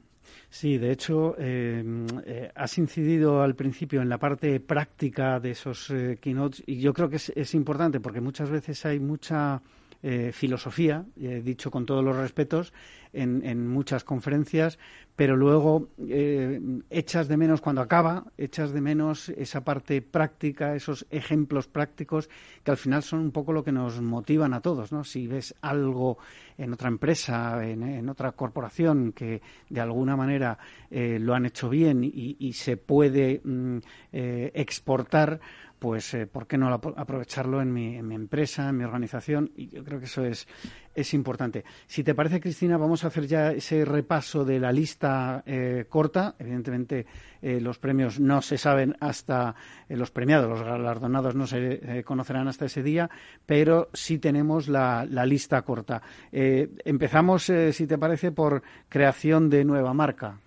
Sí, 0.49 0.79
de 0.79 0.93
hecho, 0.93 1.35
eh, 1.39 1.85
eh, 2.25 2.51
has 2.55 2.79
incidido 2.79 3.43
al 3.43 3.55
principio 3.55 4.01
en 4.01 4.09
la 4.09 4.19
parte 4.19 4.61
práctica 4.61 5.41
de 5.41 5.51
esos 5.51 5.91
eh, 5.91 6.19
keynotes 6.21 6.63
y 6.67 6.81
yo 6.81 6.93
creo 6.95 7.09
que 7.09 7.17
es 7.17 7.55
importante 7.55 8.01
porque 8.01 8.21
muchas 8.21 8.51
veces 8.51 8.85
hay 8.87 8.99
mucha 8.99 9.61
eh, 10.03 10.33
filosofía, 10.33 11.07
he 11.17 11.43
dicho 11.43 11.71
con 11.71 11.87
todos 11.87 12.05
los 12.05 12.17
respetos, 12.17 12.73
en, 13.13 13.69
muchas 13.69 14.05
conferencias, 14.05 14.79
pero 15.15 15.37
luego 15.37 15.91
eh, 16.09 16.61
echas 16.91 17.29
de 17.29 17.37
menos 17.37 17.61
cuando 17.61 17.83
acaba, 17.83 18.25
echas 18.39 18.73
de 18.73 18.81
menos 18.81 19.29
esa 19.29 19.63
parte 19.65 20.01
práctica, 20.03 20.75
esos 20.75 21.07
ejemplos 21.11 21.69
prácticos 21.69 22.31
que 22.65 22.71
al 22.71 22.79
final 22.79 23.03
son 23.03 23.21
un 23.21 23.31
poco 23.31 23.53
lo 23.53 23.63
que 23.63 23.71
nos 23.71 24.01
motivan 24.01 24.55
a 24.55 24.61
todos, 24.61 24.93
¿no? 24.93 25.05
Si 25.05 25.27
ves 25.27 25.55
algo 25.61 26.19
en 26.57 26.73
otra 26.73 26.89
empresa, 26.89 27.63
en, 27.65 28.09
otra 28.09 28.33
corporación 28.33 29.13
que 29.13 29.43
de 29.69 29.81
alguna 29.81 30.17
manera 30.17 30.59
eh, 30.91 31.19
lo 31.21 31.35
han 31.35 31.47
hecho 31.47 31.69
bien 31.69 32.01
y, 32.03 32.53
se 32.55 32.77
puede 32.77 33.41
mm, 33.45 33.79
exportar, 34.13 35.41
pues 35.83 36.15
eh, 36.15 36.29
¿por 36.29 36.47
qué 36.47 36.57
no 36.57 36.73
aprovecharlo 36.73 37.61
en 37.61 37.73
mi, 37.73 37.97
en 37.97 38.07
mi, 38.07 38.15
empresa, 38.15 38.69
en 38.69 38.77
mi 38.77 38.85
organización? 38.85 39.51
Y 39.57 39.67
yo 39.67 39.83
creo 39.83 39.99
que 39.99 40.05
eso 40.05 40.25
es, 40.25 40.47
es 40.95 41.13
importante. 41.13 41.65
Si 41.89 42.05
te 42.05 42.15
parece, 42.15 42.41
Cristina, 42.41 42.77
vamos 42.77 43.03
a 43.03 43.09
hacer 43.09 43.27
ya 43.27 43.51
ese 43.51 43.85
repaso 43.85 44.45
de 44.45 44.61
la 44.61 44.71
lista 44.71 45.43
eh, 45.45 45.87
corta. 45.89 46.37
Evidentemente, 46.39 47.05
eh, 47.43 47.61
los 47.61 47.81
premios 47.81 48.21
no 48.21 48.43
se 48.43 48.59
saben 48.59 48.95
hasta 49.01 49.57
los 49.89 50.13
premiados, 50.13 50.49
los 50.49 50.63
galardonados 50.63 51.35
no 51.35 51.49
se 51.49 52.05
conocerán 52.05 52.47
hasta 52.47 52.67
ese 52.67 52.85
día, 52.85 53.11
pero 53.45 53.91
sí 53.93 54.21
tenemos 54.21 54.69
la, 54.69 55.05
la 55.05 55.27
lista 55.27 55.63
corta. 55.63 56.01
empezamos, 56.31 57.51
si 57.73 57.87
te 57.89 57.99
parece, 57.99 58.31
por 58.31 58.63
creación 58.89 59.51
de 59.51 59.65
nueva 59.65 59.93
marca. 59.93 60.42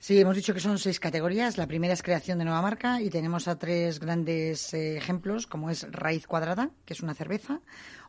Sí, 0.00 0.20
hemos 0.20 0.36
dicho 0.36 0.54
que 0.54 0.60
son 0.60 0.78
seis 0.78 1.00
categorías. 1.00 1.58
La 1.58 1.66
primera 1.66 1.92
es 1.92 2.02
creación 2.02 2.38
de 2.38 2.44
nueva 2.44 2.62
marca 2.62 3.02
y 3.02 3.10
tenemos 3.10 3.48
a 3.48 3.58
tres 3.58 3.98
grandes 3.98 4.72
eh, 4.72 4.96
ejemplos, 4.96 5.48
como 5.48 5.70
es 5.70 5.90
Raíz 5.90 6.26
Cuadrada, 6.26 6.70
que 6.84 6.94
es 6.94 7.02
una 7.02 7.14
cerveza, 7.14 7.60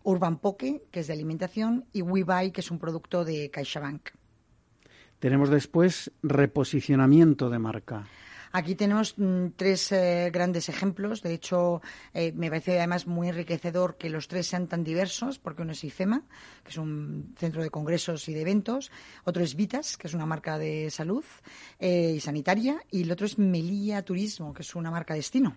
Urban 0.04 0.38
Poke, 0.38 0.84
que 0.91 0.99
es 0.99 1.08
de 1.08 1.13
alimentación, 1.13 1.86
y 1.91 2.04
WeBuy, 2.04 2.52
que 2.52 2.62
es 2.62 2.69
un 2.69 2.78
producto 2.78 3.25
de 3.25 3.49
CaixaBank. 3.49 4.10
Tenemos 5.17 5.49
después 5.49 6.12
reposicionamiento 6.21 7.49
de 7.49 7.60
marca. 7.60 8.08
Aquí 8.51 8.75
tenemos 8.75 9.15
mm, 9.17 9.47
tres 9.55 9.91
eh, 9.91 10.29
grandes 10.33 10.69
ejemplos. 10.69 11.21
De 11.21 11.33
hecho, 11.33 11.81
eh, 12.13 12.31
me 12.33 12.49
parece 12.49 12.77
además 12.77 13.05
muy 13.07 13.29
enriquecedor 13.29 13.97
que 13.97 14.09
los 14.09 14.27
tres 14.27 14.47
sean 14.47 14.67
tan 14.67 14.83
diversos, 14.83 15.39
porque 15.39 15.62
uno 15.62 15.73
es 15.73 15.83
IFEMA, 15.83 16.23
que 16.63 16.71
es 16.71 16.77
un 16.77 17.33
centro 17.38 17.62
de 17.62 17.69
congresos 17.69 18.27
y 18.27 18.33
de 18.33 18.41
eventos, 18.41 18.91
otro 19.23 19.43
es 19.43 19.55
Vitas, 19.55 19.97
que 19.97 20.07
es 20.07 20.13
una 20.13 20.25
marca 20.25 20.57
de 20.57 20.89
salud 20.89 21.23
eh, 21.79 22.13
y 22.15 22.19
sanitaria, 22.19 22.81
y 22.91 23.03
el 23.03 23.12
otro 23.12 23.25
es 23.25 23.38
Melilla 23.38 24.01
Turismo, 24.03 24.53
que 24.53 24.63
es 24.63 24.75
una 24.75 24.89
marca 24.89 25.13
destino. 25.13 25.55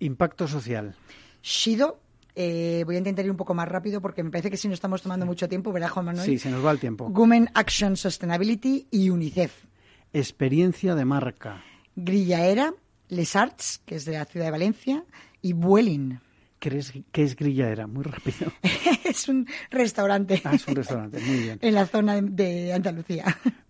Impacto 0.00 0.48
social. 0.48 0.96
Shido, 1.42 2.00
eh, 2.34 2.82
voy 2.86 2.96
a 2.96 2.98
intentar 2.98 3.24
ir 3.24 3.30
un 3.30 3.36
poco 3.36 3.54
más 3.54 3.68
rápido 3.68 4.00
porque 4.00 4.22
me 4.22 4.30
parece 4.30 4.50
que 4.50 4.56
si 4.56 4.66
no 4.66 4.74
estamos 4.74 5.02
tomando 5.02 5.26
mucho 5.26 5.48
tiempo, 5.48 5.72
¿verdad, 5.72 5.90
Juan 5.90 6.06
Manuel? 6.06 6.26
Sí, 6.26 6.38
se 6.38 6.50
nos 6.50 6.64
va 6.64 6.72
el 6.72 6.80
tiempo. 6.80 7.06
Women 7.06 7.50
Action 7.54 7.96
Sustainability 7.96 8.88
y 8.90 9.10
UNICEF. 9.10 9.71
Experiencia 10.12 10.94
de 10.94 11.04
marca. 11.04 11.62
Grillaera, 11.96 12.74
Les 13.08 13.34
Arts, 13.34 13.82
que 13.86 13.94
es 13.94 14.04
de 14.04 14.12
la 14.12 14.24
ciudad 14.26 14.46
de 14.46 14.52
Valencia, 14.52 15.04
y 15.40 15.54
Vueling. 15.54 16.20
¿Qué 16.58 16.78
es, 16.78 16.92
qué 17.10 17.22
es 17.24 17.34
Grillaera? 17.34 17.86
Muy 17.86 18.04
rápido. 18.04 18.52
es 19.04 19.28
un 19.28 19.46
restaurante. 19.70 20.40
Ah, 20.44 20.54
es 20.54 20.68
un 20.68 20.76
restaurante, 20.76 21.18
muy 21.20 21.38
bien. 21.38 21.58
en 21.62 21.74
la 21.74 21.86
zona 21.86 22.20
de, 22.20 22.22
de 22.30 22.72
Andalucía. 22.72 23.24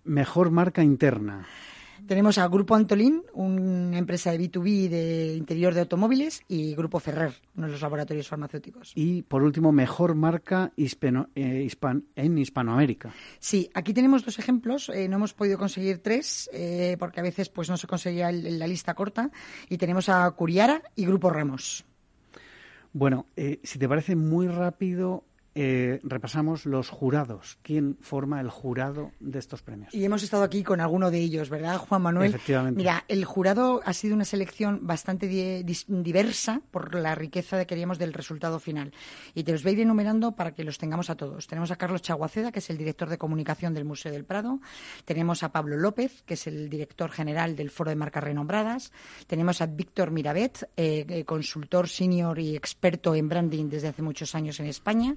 Mejor 0.04 0.50
marca 0.50 0.82
interna. 0.82 1.46
Tenemos 2.06 2.38
a 2.38 2.48
Grupo 2.48 2.74
Antolín, 2.74 3.22
una 3.32 3.98
empresa 3.98 4.32
de 4.32 4.40
B2B 4.40 4.88
de 4.88 5.34
interior 5.36 5.74
de 5.74 5.80
automóviles, 5.80 6.42
y 6.48 6.74
Grupo 6.74 7.00
Ferrer, 7.00 7.32
uno 7.56 7.66
de 7.66 7.72
los 7.72 7.82
laboratorios 7.82 8.28
farmacéuticos. 8.28 8.92
Y 8.94 9.22
por 9.22 9.42
último, 9.42 9.72
mejor 9.72 10.14
marca 10.14 10.72
hispano, 10.76 11.28
eh, 11.34 11.62
hispan, 11.64 12.04
en 12.16 12.38
Hispanoamérica. 12.38 13.12
Sí, 13.38 13.70
aquí 13.74 13.94
tenemos 13.94 14.24
dos 14.24 14.38
ejemplos. 14.38 14.88
Eh, 14.88 15.08
no 15.08 15.16
hemos 15.16 15.34
podido 15.34 15.58
conseguir 15.58 15.98
tres 15.98 16.50
eh, 16.52 16.96
porque 16.98 17.20
a 17.20 17.22
veces 17.22 17.48
pues 17.48 17.68
no 17.70 17.76
se 17.76 17.86
conseguía 17.86 18.30
el, 18.30 18.58
la 18.58 18.66
lista 18.66 18.94
corta. 18.94 19.30
Y 19.68 19.78
tenemos 19.78 20.08
a 20.08 20.30
Curiara 20.32 20.82
y 20.96 21.06
Grupo 21.06 21.30
Ramos. 21.30 21.84
Bueno, 22.92 23.26
eh, 23.36 23.60
si 23.62 23.78
te 23.78 23.88
parece 23.88 24.16
muy 24.16 24.48
rápido, 24.48 25.24
eh, 25.54 26.00
repasamos 26.02 26.64
los 26.64 26.88
jurados. 26.88 27.58
¿Quién 27.62 27.98
forma 28.00 28.40
el 28.40 28.48
jurado 28.48 29.12
de 29.20 29.38
estos 29.38 29.62
premios? 29.62 29.94
Y 29.94 30.04
hemos 30.04 30.22
estado 30.22 30.42
aquí 30.44 30.62
con 30.62 30.80
alguno 30.80 31.10
de 31.10 31.18
ellos, 31.18 31.50
¿verdad, 31.50 31.76
Juan 31.78 32.02
Manuel? 32.02 32.30
Efectivamente. 32.30 32.78
Mira, 32.78 33.04
el 33.08 33.24
jurado 33.24 33.82
ha 33.84 33.92
sido 33.92 34.14
una 34.14 34.24
selección 34.24 34.86
bastante 34.86 35.28
di 35.28 35.62
diversa 35.88 36.62
por 36.70 36.94
la 36.94 37.14
riqueza 37.14 37.58
que 37.58 37.66
queríamos 37.66 37.98
del 37.98 38.12
resultado 38.12 38.58
final. 38.60 38.92
Y 39.34 39.44
te 39.44 39.52
los 39.52 39.62
voy 39.62 39.72
a 39.72 39.74
ir 39.74 39.80
enumerando 39.80 40.32
para 40.32 40.54
que 40.54 40.64
los 40.64 40.78
tengamos 40.78 41.10
a 41.10 41.16
todos. 41.16 41.46
Tenemos 41.46 41.70
a 41.70 41.76
Carlos 41.76 42.02
Chaguaceda, 42.02 42.50
que 42.50 42.60
es 42.60 42.70
el 42.70 42.78
director 42.78 43.08
de 43.08 43.18
comunicación 43.18 43.74
del 43.74 43.84
Museo 43.84 44.10
del 44.10 44.24
Prado. 44.24 44.60
Tenemos 45.04 45.42
a 45.42 45.52
Pablo 45.52 45.76
López, 45.76 46.22
que 46.22 46.34
es 46.34 46.46
el 46.46 46.70
director 46.70 47.10
general 47.10 47.56
del 47.56 47.70
Foro 47.70 47.90
de 47.90 47.96
Marcas 47.96 48.24
Renombradas. 48.24 48.92
Tenemos 49.26 49.60
a 49.60 49.66
Víctor 49.66 50.10
Mirabet, 50.10 50.70
eh, 50.76 51.24
consultor 51.24 51.88
senior 51.88 52.38
y 52.38 52.56
experto 52.56 53.14
en 53.14 53.28
branding 53.28 53.68
desde 53.68 53.88
hace 53.88 54.02
muchos 54.02 54.34
años 54.34 54.58
en 54.60 54.66
España. 54.66 55.16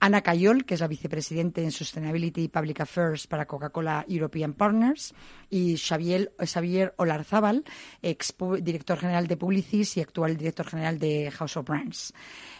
Ana 0.00 0.22
Cayol, 0.22 0.64
que 0.64 0.74
es 0.74 0.80
la 0.80 0.88
vicepresidente 0.88 1.62
en 1.62 1.72
Sustainability 1.72 2.44
y 2.44 2.48
Public 2.48 2.80
Affairs 2.80 3.26
para 3.26 3.46
Coca-Cola 3.46 4.04
European 4.08 4.52
Partners, 4.52 5.14
y 5.50 5.76
Xavier, 5.76 6.32
Xavier 6.38 6.94
Olarzábal, 6.98 7.64
ex 8.02 8.34
director 8.60 8.98
general 8.98 9.26
de 9.26 9.36
Publicis 9.36 9.96
y 9.96 10.00
actual 10.00 10.36
director 10.36 10.66
general 10.66 10.98
de 10.98 11.30
House 11.30 11.56
of 11.56 11.66
Brands. 11.66 12.12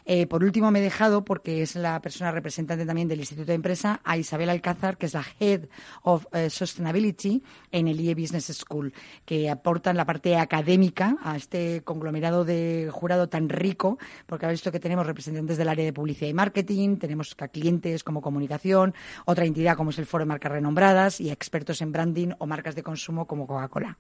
Eh, 0.05 0.27
por 0.27 0.43
último, 0.43 0.71
me 0.71 0.79
he 0.79 0.83
dejado, 0.83 1.25
porque 1.25 1.63
es 1.63 1.77
la 1.77 2.01
persona 2.01 2.33
representante 2.33 2.87
también 2.87 3.09
del 3.09 3.21
Instituto 3.21 3.49
de 3.49 3.55
Empresa, 3.55 4.01
a 4.05 4.17
Isabel 4.17 4.49
Alcázar, 4.49 4.97
que 4.97 5.07
es 5.07 5.15
la 5.15 5.25
Head 5.39 5.69
of 6.03 6.27
uh, 6.33 6.49
Sustainability 6.49 7.43
en 7.71 7.89
el 7.89 8.01
IE 8.01 8.15
Business 8.15 8.47
School, 8.47 8.95
que 9.27 9.51
aportan 9.51 9.99
la 9.99 10.07
parte 10.07 10.37
académica 10.37 11.19
a 11.23 11.37
este 11.37 11.83
conglomerado 11.83 12.47
de 12.47 12.89
jurado 12.91 13.29
tan 13.29 13.51
rico, 13.51 13.99
porque 14.27 14.47
ha 14.47 14.51
visto 14.51 14.73
que 14.73 14.81
tenemos 14.81 15.07
representantes 15.07 15.59
del 15.59 15.69
área 15.69 15.85
de 15.85 15.93
publicidad 15.93 16.31
y 16.31 16.35
marketing, 16.35 16.97
tenemos 16.97 17.28
clientes 17.35 18.05
como 18.05 18.21
comunicación, 18.21 18.95
otra 19.25 19.45
entidad 19.45 19.77
como 19.77 19.91
es 19.91 19.99
el 19.99 20.07
Foro 20.07 20.23
de 20.23 20.29
Marcas 20.29 20.53
Renombradas 20.53 21.21
y 21.21 21.31
expertos 21.31 21.83
en 21.83 21.93
branding 21.93 22.31
o 22.39 22.47
marcas 22.47 22.75
de 22.75 22.83
consumo 22.83 23.27
como 23.27 23.47
Coca-Cola. 23.47 23.99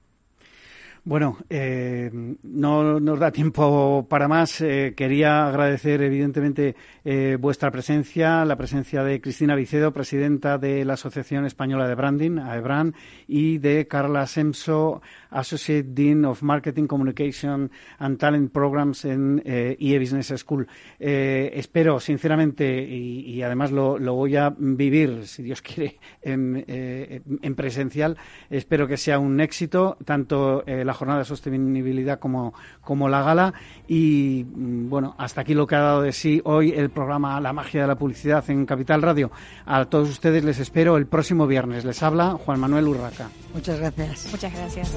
Bueno, 1.04 1.38
eh, 1.48 2.10
no 2.42 3.00
nos 3.00 3.18
da 3.18 3.30
tiempo 3.30 4.06
para 4.10 4.28
más. 4.28 4.60
Eh, 4.60 4.94
quería 4.96 5.46
agradecer, 5.46 6.02
evidentemente, 6.02 6.76
eh, 7.04 7.38
vuestra 7.40 7.70
presencia, 7.70 8.44
la 8.44 8.56
presencia 8.56 9.02
de 9.02 9.20
Cristina 9.20 9.54
Vicedo, 9.54 9.92
presidenta 9.92 10.58
de 10.58 10.84
la 10.84 10.94
Asociación 10.94 11.46
Española 11.46 11.88
de 11.88 11.94
Branding, 11.94 12.38
AEBRAN, 12.38 12.94
y 13.26 13.58
de 13.58 13.86
Carla 13.86 14.26
Semso, 14.26 15.00
Associate 15.30 15.82
Dean 15.82 16.24
of 16.24 16.42
Marketing, 16.42 16.86
Communication 16.86 17.70
and 17.98 18.18
Talent 18.18 18.52
Programs 18.52 19.04
en 19.04 19.42
IE 19.44 19.98
Business 19.98 20.32
School. 20.36 20.66
espero, 20.98 22.00
sinceramente, 22.00 22.82
y, 22.82 23.20
y 23.20 23.42
además 23.42 23.72
lo, 23.72 23.98
lo, 23.98 24.14
voy 24.14 24.36
a 24.36 24.54
vivir, 24.56 25.26
si 25.26 25.42
Dios 25.42 25.62
quiere, 25.62 25.98
en, 26.22 26.64
en 26.68 27.54
presencial, 27.54 28.16
espero 28.50 28.86
que 28.86 28.96
sea 28.96 29.18
un 29.18 29.40
éxito, 29.40 29.96
tanto 30.04 30.64
la 30.66 30.94
jornada 30.94 31.20
de 31.20 31.24
sostenibilidad 31.24 32.18
como, 32.18 32.54
como 32.80 33.08
la 33.08 33.22
gala. 33.22 33.54
Y 33.86 34.44
bueno, 34.44 35.14
hasta 35.18 35.42
aquí 35.42 35.54
lo 35.54 35.66
que 35.66 35.76
ha 35.76 35.80
dado 35.80 36.02
de 36.02 36.12
sí 36.12 36.40
hoy 36.44 36.72
el 36.72 36.90
programa 36.90 37.40
La 37.40 37.52
magia 37.52 37.82
de 37.82 37.86
la 37.86 37.96
publicidad 37.96 38.48
en 38.50 38.66
Capital 38.66 39.02
Radio. 39.02 39.30
A 39.66 39.84
todos 39.86 40.08
ustedes 40.08 40.44
les 40.44 40.58
espero 40.58 40.96
el 40.96 41.06
próximo 41.06 41.46
viernes. 41.46 41.84
Les 41.84 42.02
habla 42.02 42.32
Juan 42.32 42.60
Manuel 42.60 42.88
Urraca. 42.88 43.30
Muchas 43.54 43.78
gracias. 43.78 44.28
Muchas 44.30 44.52
gracias. 44.52 44.96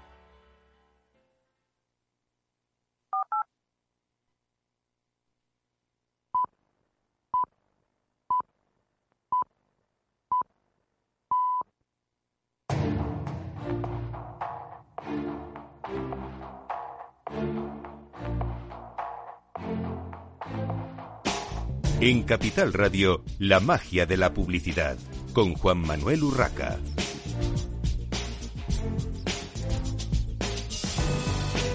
En 22.03 22.23
Capital 22.23 22.73
Radio, 22.73 23.23
la 23.37 23.59
magia 23.59 24.07
de 24.07 24.17
la 24.17 24.33
publicidad, 24.33 24.97
con 25.33 25.53
Juan 25.53 25.77
Manuel 25.77 26.23
Urraca. 26.23 26.79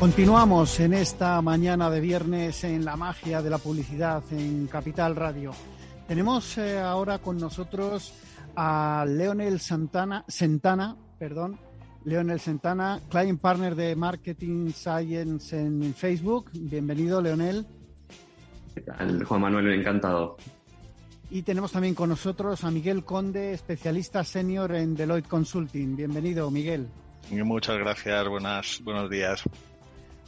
Continuamos 0.00 0.80
en 0.80 0.94
esta 0.94 1.40
mañana 1.42 1.90
de 1.90 2.00
viernes 2.00 2.64
en 2.64 2.84
la 2.84 2.96
magia 2.96 3.40
de 3.40 3.50
la 3.50 3.58
publicidad 3.58 4.24
en 4.32 4.66
Capital 4.66 5.14
Radio. 5.14 5.52
Tenemos 6.08 6.58
eh, 6.58 6.80
ahora 6.80 7.18
con 7.18 7.38
nosotros 7.38 8.12
a 8.56 9.04
Leonel 9.06 9.60
Santana, 9.60 10.24
Santana, 10.26 10.96
perdón, 11.20 11.56
Leonel 12.04 12.40
Santana, 12.40 13.00
Client 13.08 13.40
Partner 13.40 13.76
de 13.76 13.94
Marketing 13.94 14.72
Science 14.72 15.56
en 15.56 15.94
Facebook. 15.94 16.50
Bienvenido, 16.52 17.22
Leonel. 17.22 17.64
Juan 19.26 19.40
Manuel? 19.40 19.72
Encantado. 19.72 20.36
Y 21.30 21.42
tenemos 21.42 21.72
también 21.72 21.94
con 21.94 22.08
nosotros 22.08 22.62
a 22.64 22.70
Miguel 22.70 23.04
Conde, 23.04 23.52
especialista 23.52 24.22
senior 24.22 24.72
en 24.74 24.94
Deloitte 24.94 25.28
Consulting. 25.28 25.96
Bienvenido, 25.96 26.50
Miguel. 26.50 26.88
Muchas 27.30 27.78
gracias, 27.78 28.28
buenas, 28.28 28.80
buenos 28.84 29.10
días. 29.10 29.42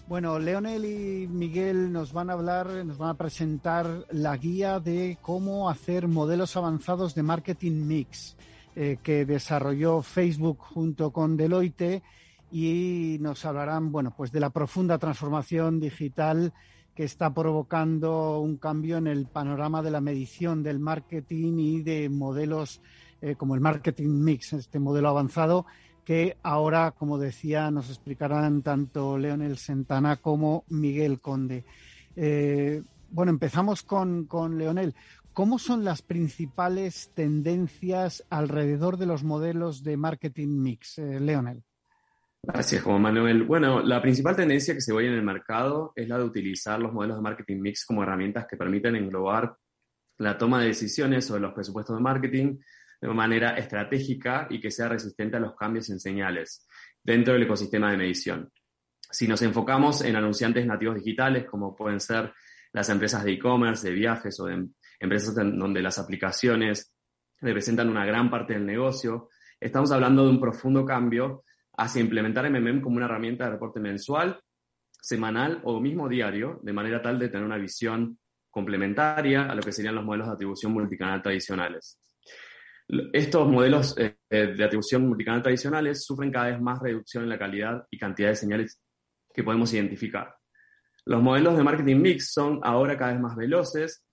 Bueno, 0.09 0.39
Leonel 0.39 0.85
y 0.87 1.29
Miguel 1.29 1.93
nos 1.93 2.13
van 2.13 2.31
a 2.31 2.33
hablar, 2.33 2.67
nos 2.85 2.99
van 2.99 3.11
a 3.11 3.15
presentar 3.15 4.07
la 4.11 4.37
guía 4.37 4.81
de 4.81 5.19
cómo 5.21 5.69
hacer 5.69 6.09
modelos 6.09 6.57
avanzados 6.57 7.15
de 7.15 7.23
marketing 7.23 7.87
mix 7.87 8.37
eh, 8.75 8.99
que 9.03 9.27
desarrolló 9.27 10.03
Facebook 10.03 10.59
junto 10.61 11.11
con 11.11 11.37
Deloitte 11.37 12.03
y 12.51 13.19
nos 13.21 13.45
hablarán, 13.45 13.93
bueno, 13.93 14.15
pues 14.17 14.33
de 14.33 14.41
la 14.41 14.51
profunda 14.51 14.99
transformación 14.99 15.79
digital 15.79 16.55
que 16.99 17.05
está 17.05 17.33
provocando 17.33 18.41
un 18.41 18.57
cambio 18.57 18.97
en 18.97 19.07
el 19.07 19.27
panorama 19.27 19.85
de 19.85 19.93
la 19.93 20.01
medición 20.01 20.65
del 20.65 20.81
marketing 20.81 21.57
y 21.57 21.83
de 21.83 22.09
modelos 22.09 22.81
eh, 23.23 23.37
como 23.37 23.55
el 23.55 23.61
marketing 23.61 24.09
mix, 24.09 24.53
este 24.53 24.81
modelo 24.81 25.09
avanzado 25.09 25.65
que 26.05 26.39
ahora, 26.43 26.91
como 26.91 27.17
decía, 27.17 27.71
nos 27.71 27.89
explicarán 27.89 28.63
tanto 28.63 29.17
Leonel 29.17 29.59
Sentana 29.59 30.17
como 30.17 30.65
Miguel 30.71 31.21
Conde. 31.21 31.65
Eh, 32.17 32.83
bueno, 33.11 33.31
empezamos 33.31 33.85
con, 33.85 34.25
con 34.25 34.59
Leonel. 34.59 34.97
¿Cómo 35.33 35.61
son 35.61 35.85
las 35.85 36.03
principales 36.03 37.13
tendencias 37.15 38.25
alrededor 38.29 38.97
de 38.97 39.07
los 39.07 39.23
modelos 39.23 39.85
de 39.85 39.97
marketing 39.97 40.49
mix, 40.49 40.99
eh, 40.99 41.21
Leonel? 41.21 41.63
Gracias, 42.43 42.83
Juan 42.83 43.03
Manuel. 43.03 43.43
Bueno, 43.43 43.83
la 43.83 44.01
principal 44.01 44.37
tendencia 44.37 44.73
que 44.73 44.81
se 44.81 44.95
ve 44.95 45.07
en 45.07 45.15
el 45.15 45.23
mercado 45.23 45.93
es 45.95 46.09
la 46.09 46.19
de 46.19 46.25
utilizar 46.25 46.81
los 46.81 46.93
modelos 46.93 47.17
de 47.19 47.23
marketing 47.23 47.61
mix 47.61 47.85
como 47.85 48.03
herramientas 48.03 48.47
que 48.49 48.57
permiten 48.57 48.97
englobar 48.97 49.57
la 50.19 50.39
toma 50.39 50.61
de 50.61 50.69
decisiones 50.69 51.27
sobre 51.27 51.43
los 51.43 51.53
presupuestos 51.53 51.97
de 51.97 52.03
marketing 52.03 52.59
de 53.01 53.09
manera 53.09 53.57
estratégica 53.57 54.47
y 54.51 54.61
que 54.61 54.71
sea 54.71 54.89
resistente 54.89 55.37
a 55.37 55.41
los 55.41 55.55
cambios 55.57 55.89
en 55.91 56.01
señales 56.01 56.67
dentro 57.03 57.35
del 57.35 57.45
ecosistema 57.45 57.91
de 57.91 57.97
medición. 57.97 58.51
Si 59.11 59.27
nos 59.27 59.43
enfocamos 59.43 60.03
en 60.03 60.17
anunciantes 60.17 60.67
nativos 60.67 60.97
digitales, 60.97 61.47
como 61.47 61.75
pueden 61.75 62.01
ser 62.01 62.33
las 62.73 62.89
empresas 62.89 63.25
de 63.25 63.33
e-commerce, 63.33 63.89
de 63.89 63.95
viajes 63.95 64.39
o 64.41 64.47
de 64.47 64.69
empresas 65.01 65.35
donde 65.35 65.81
las 65.81 65.99
aplicaciones 65.99 66.95
representan 67.41 67.89
una 67.89 68.05
gran 68.05 68.31
parte 68.31 68.55
del 68.55 68.67
negocio, 68.67 69.29
estamos 69.61 69.93
hablando 69.93 70.25
de 70.25 70.31
un 70.31 70.41
profundo 70.41 70.85
cambio 70.85 71.45
hacia 71.79 72.01
implementar 72.01 72.51
MMM 72.51 72.81
como 72.81 72.97
una 72.97 73.07
herramienta 73.07 73.45
de 73.45 73.53
reporte 73.53 73.81
mensual, 73.81 74.41
semanal 75.01 75.61
o 75.65 75.81
mismo 75.81 76.09
diario, 76.09 76.61
de 76.63 76.73
manera 76.73 77.01
tal 77.01 77.19
de 77.19 77.29
tener 77.29 77.47
una 77.47 77.57
visión 77.57 78.19
complementaria 78.51 79.45
a 79.45 79.55
lo 79.55 79.63
que 79.63 79.73
serían 79.73 79.95
los 79.95 80.05
modelos 80.05 80.27
de 80.27 80.35
atribución 80.35 80.73
multicanal 80.73 81.23
tradicionales. 81.23 82.01
Estos 83.13 83.47
modelos 83.49 83.95
eh, 83.99 84.17
de 84.29 84.65
atribución 84.65 85.07
multicanal 85.07 85.43
tradicionales 85.43 86.05
sufren 86.05 86.33
cada 86.33 86.51
vez 86.51 86.61
más 86.61 86.81
reducción 86.81 87.23
en 87.23 87.29
la 87.29 87.39
calidad 87.39 87.87
y 87.91 87.99
cantidad 87.99 88.31
de 88.31 88.37
señales 88.37 88.81
que 89.33 89.45
podemos 89.45 89.73
identificar. 89.73 90.35
Los 91.05 91.23
modelos 91.23 91.57
de 91.57 91.63
marketing 91.63 91.97
mix 91.97 92.33
son 92.33 92.59
ahora 92.65 92.99
cada 92.99 93.13
vez 93.13 93.21
más 93.21 93.37
veloces, 93.37 94.05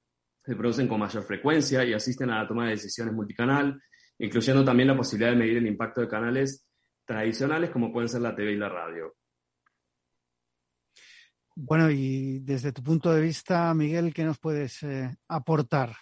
se 0.43 0.55
producen 0.55 0.87
con 0.87 0.99
mayor 0.99 1.23
frecuencia 1.23 1.83
y 1.83 1.93
asisten 1.93 2.29
a 2.29 2.43
la 2.43 2.47
toma 2.47 2.65
de 2.65 2.71
decisiones 2.71 3.13
multicanal, 3.13 3.81
incluyendo 4.19 4.63
también 4.63 4.89
la 4.89 4.97
posibilidad 4.97 5.31
de 5.31 5.37
medir 5.37 5.57
el 5.57 5.65
impacto 5.65 6.01
de 6.01 6.07
canales 6.07 6.65
tradicionales 7.05 7.69
como 7.69 7.91
pueden 7.91 8.09
ser 8.09 8.21
la 8.21 8.35
TV 8.35 8.53
y 8.53 8.57
la 8.57 8.69
radio. 8.69 9.15
Bueno, 11.55 11.89
y 11.89 12.39
desde 12.39 12.73
tu 12.73 12.83
punto 12.83 13.13
de 13.13 13.21
vista, 13.21 13.73
Miguel, 13.73 14.13
¿qué 14.13 14.25
nos 14.25 14.37
puedes 14.39 14.83
eh, 14.83 15.15
aportar? 15.29 15.95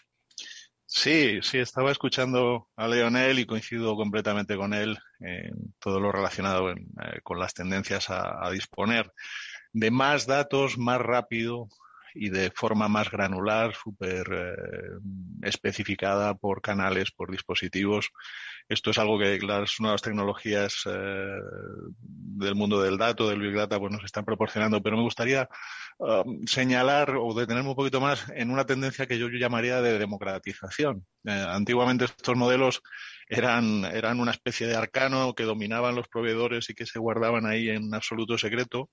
Sí, 0.96 1.40
sí, 1.42 1.58
estaba 1.58 1.92
escuchando 1.92 2.70
a 2.76 2.88
Leonel 2.88 3.40
y 3.40 3.46
coincido 3.46 3.96
completamente 3.96 4.56
con 4.56 4.74
él 4.74 4.98
en 5.20 5.74
todo 5.80 6.00
lo 6.00 6.12
relacionado 6.12 6.72
eh, 6.72 6.76
con 7.24 7.40
las 7.40 7.54
tendencias 7.54 8.12
a, 8.12 8.48
disponer 8.52 9.12
de 9.72 9.90
más 9.90 10.28
datos 10.28 10.78
más 10.78 11.00
rápido 11.00 11.68
y 12.16 12.30
de 12.30 12.52
forma 12.52 12.88
más 12.88 13.10
granular, 13.10 13.74
súper 13.76 14.28
eh, 14.32 15.48
especificada 15.48 16.36
por 16.36 16.62
canales, 16.62 17.12
por 17.12 17.32
dispositivos 17.32 18.10
esto 18.70 18.92
es 18.92 18.98
algo 18.98 19.20
que 19.20 19.40
las 19.40 19.80
nuevas 19.80 20.02
tecnologías 20.02 20.84
eh, 20.86 21.38
del 22.00 22.56
mundo 22.56 22.82
del 22.82 22.98
dato, 22.98 23.28
del 23.28 23.42
Big 23.42 23.56
Data, 23.56 23.80
pues 23.80 23.92
nos 23.92 24.04
están 24.04 24.26
proporcionando. 24.26 24.82
Pero 24.82 24.98
me 24.98 25.04
gustaría 25.04 25.50
um, 25.98 26.46
señalar 26.46 27.16
o 27.18 27.34
detenerme 27.34 27.70
un 27.70 27.76
poquito 27.76 28.00
más 28.00 28.30
en 28.30 28.50
una 28.50 28.66
tendencia 28.66 29.06
que 29.06 29.20
yo, 29.20 29.28
llamaría 29.28 29.82
de 29.82 30.00
democratización. 30.00 31.06
Eh, 31.26 31.46
antiguamente 31.50 32.06
estos 32.06 32.36
modelos 32.38 32.82
eran, 33.28 33.86
eran 33.86 34.20
una 34.20 34.32
especie 34.32 34.68
de 34.68 34.76
arcano 34.76 35.34
que 35.34 35.44
dominaban 35.44 35.96
los 35.96 36.08
proveedores 36.08 36.70
y 36.70 36.74
que 36.74 36.86
se 36.86 37.00
guardaban 37.00 37.46
ahí 37.46 37.70
en 37.70 37.94
absoluto 37.94 38.38
secreto 38.38 38.90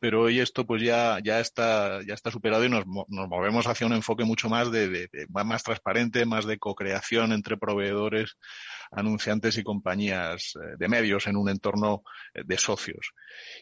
pero 0.00 0.22
hoy 0.22 0.40
esto 0.40 0.66
pues 0.66 0.82
ya, 0.82 1.18
ya, 1.22 1.40
está, 1.40 2.00
ya 2.06 2.14
está 2.14 2.30
superado 2.30 2.64
y 2.64 2.68
nos, 2.68 2.84
nos 2.86 3.28
movemos 3.28 3.66
hacia 3.66 3.86
un 3.86 3.92
enfoque 3.92 4.24
mucho 4.24 4.48
más 4.48 4.70
de, 4.70 4.88
de, 4.88 5.08
más 5.30 5.62
transparente, 5.62 6.26
más 6.26 6.46
de 6.46 6.58
co-creación 6.58 7.32
entre 7.32 7.56
proveedores, 7.56 8.36
anunciantes 8.90 9.58
y 9.58 9.62
compañías 9.62 10.54
eh, 10.56 10.76
de 10.78 10.88
medios 10.88 11.26
en 11.26 11.36
un 11.36 11.48
entorno 11.48 12.02
eh, 12.34 12.42
de 12.44 12.58
socios. 12.58 13.12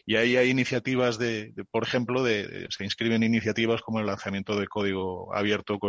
Y 0.05 0.15
ahí 0.15 0.37
hay 0.37 0.49
iniciativas 0.49 1.17
de, 1.17 1.53
por 1.71 1.83
ejemplo, 1.83 2.23
de, 2.23 2.67
se 2.69 2.83
inscriben 2.83 3.23
iniciativas 3.23 3.81
como 3.81 3.99
el 3.99 4.05
lanzamiento 4.05 4.55
de 4.59 4.67
código 4.67 5.33
abierto 5.35 5.79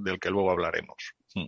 del 0.00 0.18
que 0.20 0.30
luego 0.30 0.50
hablaremos. 0.50 1.14
Hmm. 1.34 1.46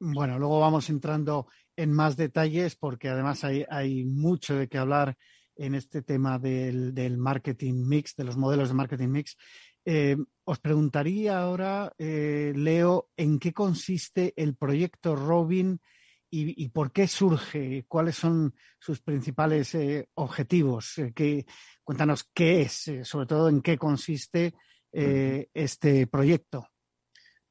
Bueno, 0.00 0.38
luego 0.38 0.58
vamos 0.58 0.90
entrando 0.90 1.46
en 1.76 1.92
más 1.92 2.16
detalles 2.16 2.76
porque 2.76 3.08
además 3.08 3.44
hay, 3.44 3.64
hay 3.70 4.04
mucho 4.04 4.56
de 4.56 4.68
qué 4.68 4.78
hablar 4.78 5.16
en 5.62 5.76
este 5.76 6.02
tema 6.02 6.38
del, 6.40 6.92
del, 6.92 7.16
marketing 7.16 7.86
mix, 7.86 8.16
de 8.16 8.24
los 8.24 8.36
modelos 8.36 8.68
de 8.68 8.74
marketing 8.74 9.08
mix. 9.08 9.36
Eh, 9.84 10.16
os 10.44 10.58
preguntaría 10.58 11.38
ahora, 11.38 11.92
eh, 11.98 12.52
Leo, 12.54 13.10
en 13.16 13.38
qué 13.38 13.52
consiste 13.52 14.34
el 14.36 14.56
proyecto 14.56 15.14
Robin 15.14 15.80
y, 16.34 16.70
por 16.70 16.92
qué 16.92 17.06
surge, 17.06 17.84
cuáles 17.86 18.16
son 18.16 18.54
sus 18.78 19.02
principales 19.02 19.74
eh, 19.74 20.08
objetivos. 20.14 20.94
cuéntanos 21.84 22.24
qué 22.32 22.62
es, 22.62 22.90
sobre 23.02 23.26
todo 23.26 23.50
en 23.50 23.60
qué 23.60 23.76
consiste 23.76 24.54
este 24.90 26.06
proyecto. 26.06 26.68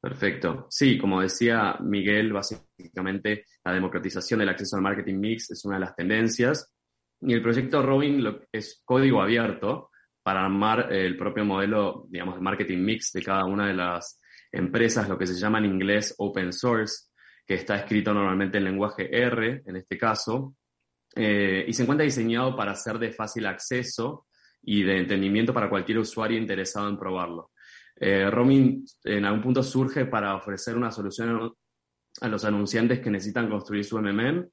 Perfecto. 0.00 0.66
Sí, 0.68 0.98
como 0.98 1.20
decía 1.20 1.76
Miguel, 1.80 2.32
básicamente 2.32 3.44
la 3.64 3.72
democratización 3.72 4.40
del 4.40 4.48
acceso 4.48 4.74
al 4.74 4.82
marketing 4.82 5.20
mix 5.20 5.52
es 5.52 5.64
una 5.64 5.76
de 5.76 5.82
las 5.82 5.94
tendencias 5.94 6.72
y 7.22 7.32
el 7.32 7.42
proyecto 7.42 7.82
Robin 7.82 8.24
es 8.50 8.82
código 8.84 9.22
abierto 9.22 9.90
para 10.22 10.44
armar 10.44 10.92
el 10.92 11.16
propio 11.16 11.44
modelo, 11.44 12.06
digamos, 12.08 12.36
de 12.36 12.40
marketing 12.40 12.78
mix 12.78 13.12
de 13.12 13.22
cada 13.22 13.44
una 13.44 13.66
de 13.68 13.74
las 13.74 14.20
empresas, 14.50 15.08
lo 15.08 15.18
que 15.18 15.26
se 15.26 15.34
llama 15.34 15.58
en 15.58 15.66
inglés 15.66 16.14
open 16.18 16.52
source, 16.52 17.10
que 17.46 17.54
está 17.54 17.76
escrito 17.76 18.12
normalmente 18.12 18.58
en 18.58 18.64
lenguaje 18.64 19.08
R, 19.10 19.62
en 19.64 19.76
este 19.76 19.98
caso, 19.98 20.56
eh, 21.14 21.64
y 21.66 21.72
se 21.72 21.82
encuentra 21.82 22.04
diseñado 22.04 22.56
para 22.56 22.74
ser 22.74 22.98
de 22.98 23.12
fácil 23.12 23.46
acceso 23.46 24.26
y 24.62 24.82
de 24.82 24.98
entendimiento 24.98 25.52
para 25.52 25.68
cualquier 25.68 25.98
usuario 25.98 26.38
interesado 26.38 26.88
en 26.88 26.98
probarlo. 26.98 27.50
Eh, 27.96 28.30
en 29.04 29.24
algún 29.24 29.42
punto 29.42 29.62
surge 29.62 30.06
para 30.06 30.34
ofrecer 30.34 30.76
una 30.76 30.90
solución 30.90 31.52
a 32.20 32.28
los 32.28 32.44
anunciantes 32.44 33.00
que 33.00 33.10
necesitan 33.10 33.48
construir 33.48 33.84
su 33.84 33.98
MMM, 33.98 34.48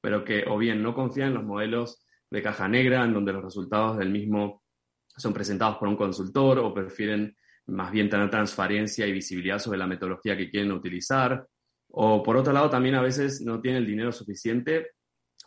pero 0.00 0.24
que 0.24 0.44
o 0.46 0.58
bien 0.58 0.82
no 0.82 0.94
confían 0.94 1.28
en 1.28 1.34
los 1.34 1.44
modelos 1.44 2.04
de 2.34 2.42
caja 2.42 2.68
negra, 2.68 3.04
en 3.04 3.14
donde 3.14 3.32
los 3.32 3.44
resultados 3.44 3.96
del 3.96 4.10
mismo 4.10 4.62
son 5.06 5.32
presentados 5.32 5.76
por 5.76 5.88
un 5.88 5.96
consultor, 5.96 6.58
o 6.58 6.74
prefieren 6.74 7.36
más 7.66 7.92
bien 7.92 8.10
tener 8.10 8.28
transparencia 8.28 9.06
y 9.06 9.12
visibilidad 9.12 9.58
sobre 9.58 9.78
la 9.78 9.86
metodología 9.86 10.36
que 10.36 10.50
quieren 10.50 10.72
utilizar, 10.72 11.46
o 11.92 12.22
por 12.22 12.36
otro 12.36 12.52
lado 12.52 12.68
también 12.68 12.96
a 12.96 13.02
veces 13.02 13.40
no 13.40 13.60
tienen 13.60 13.82
el 13.82 13.86
dinero 13.86 14.10
suficiente 14.10 14.90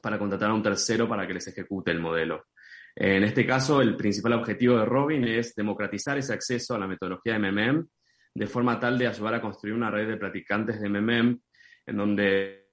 para 0.02 0.18
contratar 0.18 0.50
a 0.50 0.54
un 0.54 0.64
tercero 0.64 1.10
para 1.10 1.28
que 1.28 1.34
les 1.34 1.48
ejecute 1.48 1.92
el 1.92 2.00
modelo. 2.00 2.46
En 2.96 3.24
este 3.24 3.46
caso, 3.46 3.82
el 3.82 3.96
principal 3.98 4.34
objetivo 4.34 4.78
de 4.78 4.86
Robin 4.86 5.24
es 5.26 5.54
democratizar 5.54 6.18
ese 6.18 6.34
acceso 6.34 6.74
a 6.74 6.80
la 6.80 6.88
metodología 6.88 7.38
de 7.38 7.40
MMM 7.40 7.88
de 8.34 8.48
forma 8.48 8.80
tal 8.80 8.98
de 8.98 9.08
ayudar 9.08 9.36
a 9.36 9.42
construir 9.42 9.76
una 9.76 9.92
red 9.92 10.08
de 10.08 10.18
practicantes 10.18 10.80
de 10.80 10.90
MMM 10.90 11.40
en 11.86 11.98
donde 11.98 12.68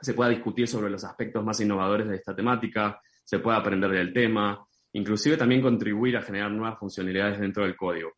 se 0.00 0.14
pueda 0.14 0.30
discutir 0.30 0.68
sobre 0.68 0.90
los 0.90 1.04
aspectos 1.04 1.44
más 1.44 1.60
innovadores 1.60 2.08
de 2.08 2.16
esta 2.16 2.34
temática, 2.34 3.00
se 3.24 3.38
pueda 3.38 3.56
aprender 3.56 3.90
del 3.90 4.12
tema, 4.12 4.64
inclusive 4.92 5.36
también 5.36 5.62
contribuir 5.62 6.16
a 6.16 6.22
generar 6.22 6.50
nuevas 6.50 6.78
funcionalidades 6.78 7.40
dentro 7.40 7.64
del 7.64 7.76
código. 7.76 8.12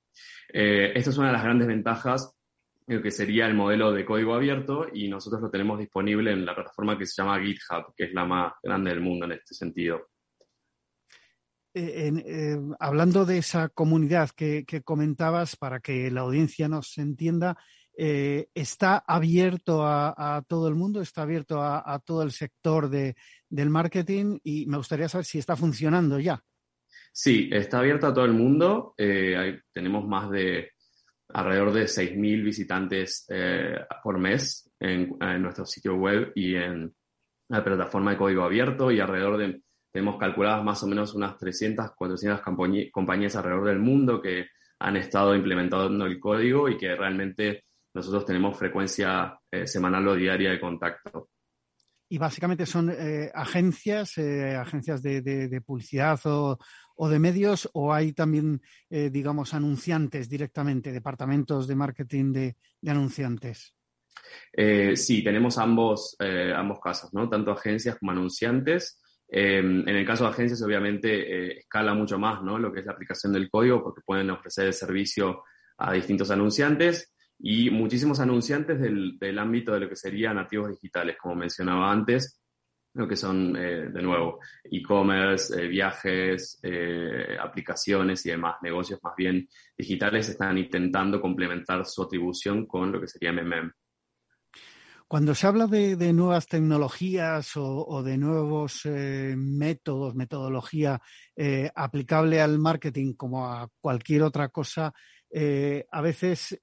Eh, 0.53 0.93
esta 0.95 1.11
es 1.11 1.19
una 1.19 1.29
de 1.29 1.33
las 1.35 1.45
grandes 1.45 1.69
ventajas 1.69 2.33
que 2.87 3.11
sería 3.11 3.47
el 3.47 3.55
modelo 3.55 3.91
de 3.93 4.05
código 4.05 4.35
abierto 4.35 4.87
y 4.93 5.09
nosotros 5.09 5.43
lo 5.43 5.51
tenemos 5.51 5.79
disponible 5.79 6.31
en 6.31 6.47
la 6.47 6.55
plataforma 6.55 6.97
que 6.97 7.05
se 7.05 7.21
llama 7.21 7.41
GitHub, 7.41 7.93
que 7.97 8.05
es 8.05 8.15
la 8.15 8.25
más 8.25 8.53
grande 8.63 8.91
del 8.91 9.01
mundo 9.01 9.25
en 9.27 9.33
este 9.33 9.55
sentido. 9.55 10.09
Eh, 11.79 12.11
eh, 12.25 12.57
hablando 12.79 13.27
de 13.27 13.37
esa 13.37 13.69
comunidad 13.69 14.31
que, 14.31 14.65
comentabas, 14.83 15.57
para 15.57 15.81
que 15.81 16.11
la 16.11 16.23
audiencia 16.23 16.69
nos 16.69 16.97
entienda, 16.97 17.59
eh, 17.97 18.49
¿está 18.55 19.05
abierto 19.07 19.85
a, 19.85 20.45
todo 20.47 20.69
el 20.69 20.75
mundo? 20.75 21.01
¿Está 21.01 21.23
abierto 21.23 21.63
a, 21.63 22.01
todo 22.05 22.23
el 22.23 22.33
sector 22.33 22.89
del 22.89 23.71
marketing? 23.71 24.39
Y 24.43 24.67
me 24.67 24.77
gustaría 24.77 25.09
saber 25.09 25.25
si 25.25 25.39
está 25.39 25.57
funcionando 25.57 26.19
ya. 26.19 26.43
Sí, 27.13 27.49
está 27.51 27.79
abierto 27.79 28.07
a 28.07 28.15
todo 28.15 28.25
el 28.25 28.35
mundo. 28.35 28.95
tenemos 28.97 30.07
más 30.07 30.31
de 30.31 30.71
alrededor 31.29 31.73
de 31.73 31.85
6.000 31.85 32.45
visitantes 32.45 33.27
por 34.03 34.19
mes 34.19 34.71
en, 34.79 35.17
en, 35.21 35.43
nuestro 35.43 35.65
sitio 35.65 35.97
web 35.97 36.33
y 36.35 36.55
en 36.55 36.95
la 37.49 37.65
plataforma 37.65 38.13
de 38.13 38.19
código 38.19 38.43
abierto 38.43 38.91
y 38.91 39.01
alrededor 39.01 39.39
de 39.39 39.61
tenemos 39.97 40.19
calculadas 40.19 40.63
más 40.63 40.83
o 40.83 40.87
menos 40.87 41.15
unas 41.15 41.39
300, 41.39 41.93
400 41.97 42.43
compañías 42.93 43.35
alrededor 43.35 43.65
del 43.65 43.79
mundo 43.79 44.21
que 44.21 44.45
han 44.79 44.99
estado 44.99 45.35
implementando 45.35 46.05
el 46.05 46.21
código 46.21 46.69
y 46.69 46.77
que 46.77 46.95
realmente 46.95 47.65
nosotros 47.97 48.27
tenemos 48.27 48.57
frecuencia 48.59 49.39
eh, 49.51 49.67
semanal 49.67 50.07
o 50.07 50.15
diaria 50.15 50.51
de 50.51 50.61
contacto. 50.61 51.31
Y 52.09 52.19
básicamente 52.19 52.67
son 52.67 52.91
eh, 52.91 53.31
agencias, 53.35 54.19
eh, 54.19 54.55
agencias 54.55 55.03
de, 55.03 55.63
publicidad 55.65 56.21
o, 56.25 56.59
de 57.09 57.19
medios, 57.19 57.69
o 57.73 57.93
hay 57.93 58.13
también, 58.13 58.63
digamos, 58.89 59.55
anunciantes 59.55 60.29
directamente, 60.29 60.93
departamentos 60.93 61.67
de 61.67 61.75
marketing 61.75 62.33
de, 62.33 62.57
anunciantes. 62.87 63.75
sí, 64.95 65.25
tenemos 65.25 65.59
ambos, 65.59 66.17
ambos 66.55 66.79
casos, 66.81 67.13
¿no? 67.13 67.29
Tanto 67.29 67.51
agencias 67.51 67.99
como 67.99 68.13
anunciantes. 68.13 69.01
Em, 69.29 69.81
en 69.89 69.97
el 69.97 70.07
caso 70.07 70.25
de 70.25 70.31
agencias, 70.31 70.63
obviamente, 70.63 71.09
eh, 71.11 71.59
escala 71.59 71.95
mucho 71.95 72.19
más 72.19 72.43
¿no? 72.43 72.59
lo 72.59 72.73
que 72.73 72.81
es 72.81 72.87
la 72.87 72.93
aplicación 72.93 73.33
del 73.33 73.51
código 73.51 73.83
porque 73.83 74.03
pueden 74.05 74.31
ofrecer 74.31 74.67
el 74.67 74.73
servicio 74.73 75.43
a 75.79 75.93
distintos 75.93 76.31
anunciantes 76.31 77.13
y 77.39 77.71
muchísimos 77.71 78.21
anunciantes 78.21 78.81
del, 78.81 79.19
del 79.19 79.39
ámbito 79.39 79.73
de 79.73 79.81
lo 79.81 79.89
que 79.89 79.97
serían 79.97 80.37
nativos 80.37 80.71
digitales, 80.71 81.17
como 81.21 81.35
mencionaba 81.35 81.91
antes, 81.91 82.41
lo 82.95 83.07
que 83.07 83.17
son, 83.17 83.55
eh, 83.57 83.89
de 83.91 84.03
nuevo, 84.03 84.41
e-commerce, 84.65 85.63
eh, 85.63 85.69
viajes, 85.69 86.61
aplicaciones 87.41 88.25
y 88.25 88.31
demás, 88.31 88.57
negocios 88.63 89.01
más 89.03 89.15
bien 89.17 89.47
digitales 89.77 90.29
están 90.31 90.57
intentando 90.57 91.21
complementar 91.21 91.85
su 91.85 92.03
atribución 92.03 92.67
con 92.67 92.93
lo 92.93 93.01
que 93.01 93.09
sería 93.09 93.33
MMM. 93.33 93.71
Cuando 95.09 95.37
se 95.37 95.47
habla 95.47 95.69
de, 95.69 96.13
nuevas 96.13 96.49
tecnologías 96.49 97.53
o, 97.55 98.03
de 98.03 98.19
nuevos 98.19 98.81
eh, 98.87 99.37
métodos, 99.37 100.17
metodología 100.17 101.01
eh, 101.37 101.71
aplicable 101.77 102.41
al 102.41 102.59
marketing 102.59 103.15
como 103.15 103.47
a 103.47 103.69
cualquier 103.81 104.25
otra 104.25 104.49
cosa, 104.49 104.93
eh, 105.39 105.87
a 105.91 106.01
veces, 106.01 106.59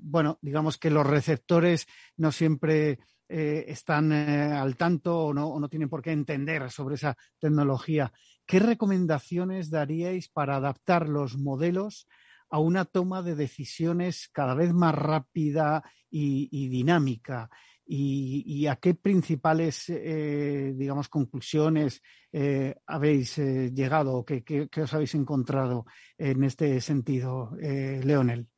bueno, 0.00 0.40
digamos 0.42 0.78
que 0.78 0.90
los 0.90 1.06
receptores 1.06 1.86
no 2.16 2.32
siempre 2.32 2.98
están 3.28 4.10
al 4.10 4.76
tanto 4.76 5.26
o 5.26 5.32
no, 5.32 5.46
o 5.46 5.60
no 5.60 5.68
tienen 5.68 5.88
por 5.88 6.02
qué 6.02 6.10
entender 6.10 6.68
sobre 6.72 6.96
esa 6.96 7.16
tecnología. 7.38 8.12
¿Qué 8.44 8.58
recomendaciones 8.58 9.70
daríais 9.70 10.28
para 10.28 10.56
adaptar 10.56 11.08
los 11.08 11.36
modelos 11.38 12.08
a 12.50 12.58
una 12.58 12.84
toma 12.84 13.22
de 13.22 13.36
decisiones 13.36 14.28
cada 14.32 14.54
vez 14.54 14.72
más 14.72 14.96
rápida 14.96 15.84
y 16.10 16.68
dinámica? 16.68 17.48
Y, 17.88 18.66
a 18.66 18.76
qué 18.76 18.94
principales, 18.94 19.88
eh, 19.88 20.72
digamos, 20.74 21.08
conclusiones 21.08 22.02
eh, 22.32 22.74
habéis 22.86 23.38
eh, 23.38 23.70
llegado 23.72 24.14
o 24.14 24.24
qué, 24.24 24.68
os 24.76 24.94
habéis 24.94 25.14
encontrado 25.14 25.86
en 26.18 26.42
este 26.44 26.80
sentido, 26.80 27.50
Leonel. 27.58 28.48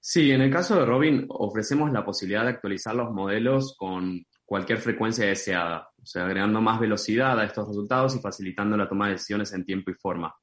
Sí, 0.00 0.30
en 0.30 0.40
el 0.40 0.50
caso 0.50 0.76
de 0.76 0.86
Robin 0.86 1.26
ofrecemos 1.28 1.92
la 1.92 2.04
posibilidad 2.04 2.42
de 2.42 2.50
actualizar 2.50 2.94
los 2.94 3.12
modelos 3.12 3.76
con 3.78 4.24
cualquier 4.44 4.78
frecuencia 4.78 5.26
deseada, 5.26 5.90
o 6.02 6.04
sea, 6.04 6.24
agregando 6.24 6.60
más 6.60 6.80
velocidad 6.80 7.38
a 7.38 7.44
estos 7.44 7.68
resultados 7.68 8.16
y 8.16 8.20
facilitando 8.20 8.76
la 8.76 8.88
toma 8.88 9.06
de 9.06 9.12
decisiones 9.12 9.52
en 9.52 9.64
tiempo 9.64 9.90
y 9.90 9.94
forma. 9.94 10.34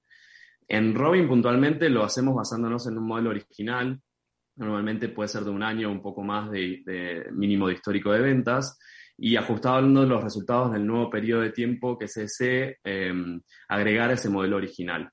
En 0.67 0.93
Robin 0.93 1.28
puntualmente 1.28 1.89
lo 1.89 2.04
hacemos 2.04 2.36
basándonos 2.36 2.88
en 2.88 2.97
un 2.99 3.08
modelo 3.08 3.32
original 3.32 3.99
Normalmente 4.60 5.08
puede 5.08 5.30
ser 5.30 5.43
de 5.43 5.52
un 5.52 5.63
año 5.63 5.88
o 5.88 5.91
un 5.91 6.02
poco 6.02 6.22
más 6.22 6.52
de, 6.52 7.26
mínimo 7.32 7.67
de 7.67 7.76
histórico 7.76 8.12
de 8.12 8.19
ventas 8.19 8.78
y 9.17 9.38
ajustando 9.38 10.06
los 10.06 10.22
resultados 10.22 10.74
del 10.74 10.86
nuevo 10.86 11.10
periodo 11.10 11.41
de 11.41 11.52
tiempo 11.52 11.98
que 11.98 12.10
se 12.10 12.22
desee 12.22 12.78
em, 12.84 13.41
agregar 13.69 14.10
a 14.10 14.13
ese 14.13 14.30
modelo 14.30 14.58
original. 14.58 15.10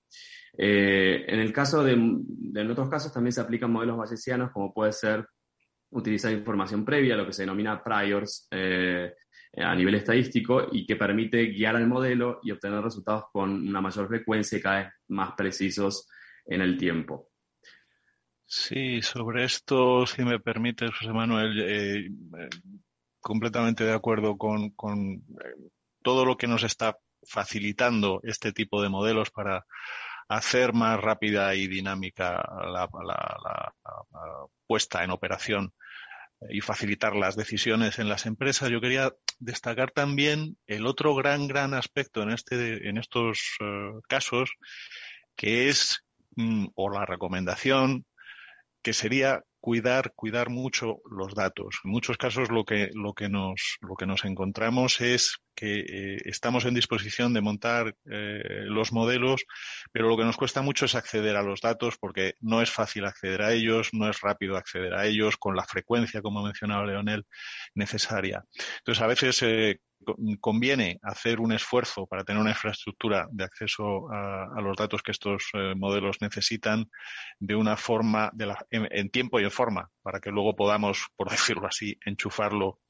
Eh, 0.59 1.25
en 1.29 1.39
el 1.39 1.53
caso 1.53 1.85
de, 1.85 1.93
en 1.93 2.71
otros 2.71 2.89
casos 2.91 3.13
también 3.13 3.33
se 3.33 3.41
aplican 3.41 3.71
modelos 3.71 3.97
bayesianos 3.97 4.51
como 4.51 4.75
puede 4.75 4.93
ser 4.93 5.25
utilizar 5.91 6.33
información 6.33 6.85
previa, 6.85 7.17
lo 7.17 7.27
que 7.27 7.33
se 7.33 7.43
denomina 7.43 7.83
priors 7.85 8.49
eh, 8.51 9.13
a 9.59 9.77
nivel 9.77 9.95
estadístico 9.95 10.67
y 10.73 10.85
que 10.85 10.97
permite 10.97 11.47
guiar 11.47 11.77
al 11.77 11.87
modelo 11.87 12.41
y 12.43 12.51
obtener 12.51 12.83
resultados 12.83 13.27
con 13.33 13.69
una 13.69 13.81
mayor 13.81 14.09
frecuencia 14.09 14.59
y 14.59 14.61
cada 14.61 14.79
vez 14.79 14.89
más 15.09 15.35
precisos 15.37 16.09
en 16.47 16.63
el 16.63 16.77
tiempo. 16.77 17.31
Sí, 18.49 19.03
sobre 19.03 19.45
esto, 19.45 20.07
si 20.07 20.23
me 20.25 20.39
permites, 20.39 20.91
José 20.93 21.13
Manuel, 21.13 21.61
eh, 21.61 22.07
eh, 22.07 22.49
completamente 23.21 23.85
de 23.85 23.93
acuerdo 23.93 24.39
con, 24.39 24.67
eh, 24.67 25.71
todo 26.03 26.25
lo 26.25 26.37
que 26.37 26.47
nos 26.47 26.63
está 26.63 26.97
facilitando 27.25 28.21
este 28.23 28.53
tipo 28.53 28.81
de 28.83 28.89
modelos 28.89 29.31
para 29.31 29.67
hacer 30.29 30.73
más 30.75 31.01
rápida 31.01 31.55
y 31.57 31.67
dinámica 31.67 32.35
la, 32.73 32.89
la, 33.05 33.75
puesta 34.67 35.03
en 35.05 35.11
operación 35.11 35.73
y 36.51 36.61
facilitar 36.61 37.17
las 37.17 37.37
decisiones 37.37 37.99
en 37.99 38.09
las 38.09 38.27
empresas. 38.27 38.71
Yo 38.71 38.81
quería 38.81 39.13
destacar 39.41 39.91
también 39.91 40.57
el 40.67 40.87
otro 40.87 41.15
gran, 41.17 41.49
gran 41.49 41.75
aspecto 41.75 42.23
en, 42.23 42.31
este, 42.31 42.89
en 42.89 42.99
estos 42.99 43.57
casos, 44.09 44.53
que 45.37 45.69
es, 45.69 46.05
mm, 46.37 46.69
o 46.75 46.91
la 46.91 47.07
recomendación, 47.07 48.07
que 48.87 48.93
sería 48.93 49.43
cuidar, 49.59 50.13
cuidar 50.15 50.49
mucho 50.49 50.99
los 51.11 51.35
datos. 51.35 51.81
En 51.83 51.91
muchos 51.91 52.17
casos 52.17 52.53
lo 52.53 52.65
que, 52.65 52.91
lo 52.95 53.15
que, 53.15 53.29
nos, 53.29 53.79
lo 53.81 53.97
que 53.97 54.07
nos 54.07 54.25
encontramos 54.25 55.01
es 55.01 55.39
que 55.57 55.81
eh, 55.81 56.19
estamos 56.25 56.67
en 56.67 56.75
disposición 56.75 57.35
de 57.35 57.41
montar 57.41 57.97
eh, 58.09 58.63
los 58.67 58.93
modelos, 58.93 59.45
pero 59.91 60.09
lo 60.09 60.17
que 60.17 60.23
nos 60.23 60.37
cuesta 60.37 60.63
mucho 60.63 60.85
es 60.85 60.95
acceder 60.95 61.35
a 61.35 61.43
los 61.43 61.63
datos 61.63 61.97
porque 61.99 62.35
no 62.41 62.63
es 62.63 62.71
fácil 62.71 63.07
acceder 63.07 63.43
a 63.43 63.53
ellos, 63.55 63.89
no 63.93 64.09
es 64.09 64.21
rápido 64.21 64.57
acceder 64.57 64.95
a 64.95 65.05
ellos 65.05 65.37
con 65.37 65.57
la 65.57 65.65
frecuencia, 65.65 66.23
como 66.23 66.39
ha 66.39 66.45
mencionado 66.45 66.87
Leonel, 66.87 67.27
necesaria. 67.75 68.45
Entonces, 68.79 69.03
a 69.03 69.09
veces 69.09 69.43
eh, 69.43 69.81
conviene 70.41 70.99
hacer 71.03 71.41
un 71.41 71.53
esfuerzo 71.53 72.07
para 72.07 72.25
tener 72.25 72.41
una 72.41 72.51
infraestructura 72.51 73.27
de 73.31 73.45
acceso 73.45 74.11
a, 74.11 74.61
los 74.61 74.77
datos 74.77 75.03
que 75.03 75.13
estos 75.13 75.49
eh, 75.55 75.75
modelos 75.77 76.17
necesitan 76.21 76.91
de 77.39 77.55
una 77.55 77.77
forma, 77.77 78.31
en, 78.71 79.11
tiempo 79.11 79.41
y 79.41 79.45
en 79.45 79.51
forma, 79.51 79.91
para 80.03 80.21
que 80.21 80.31
luego 80.31 80.55
podamos, 80.55 81.07
por 81.17 81.29
decirlo 81.31 81.67
así, 81.67 81.99
enchufarlo 82.05 82.81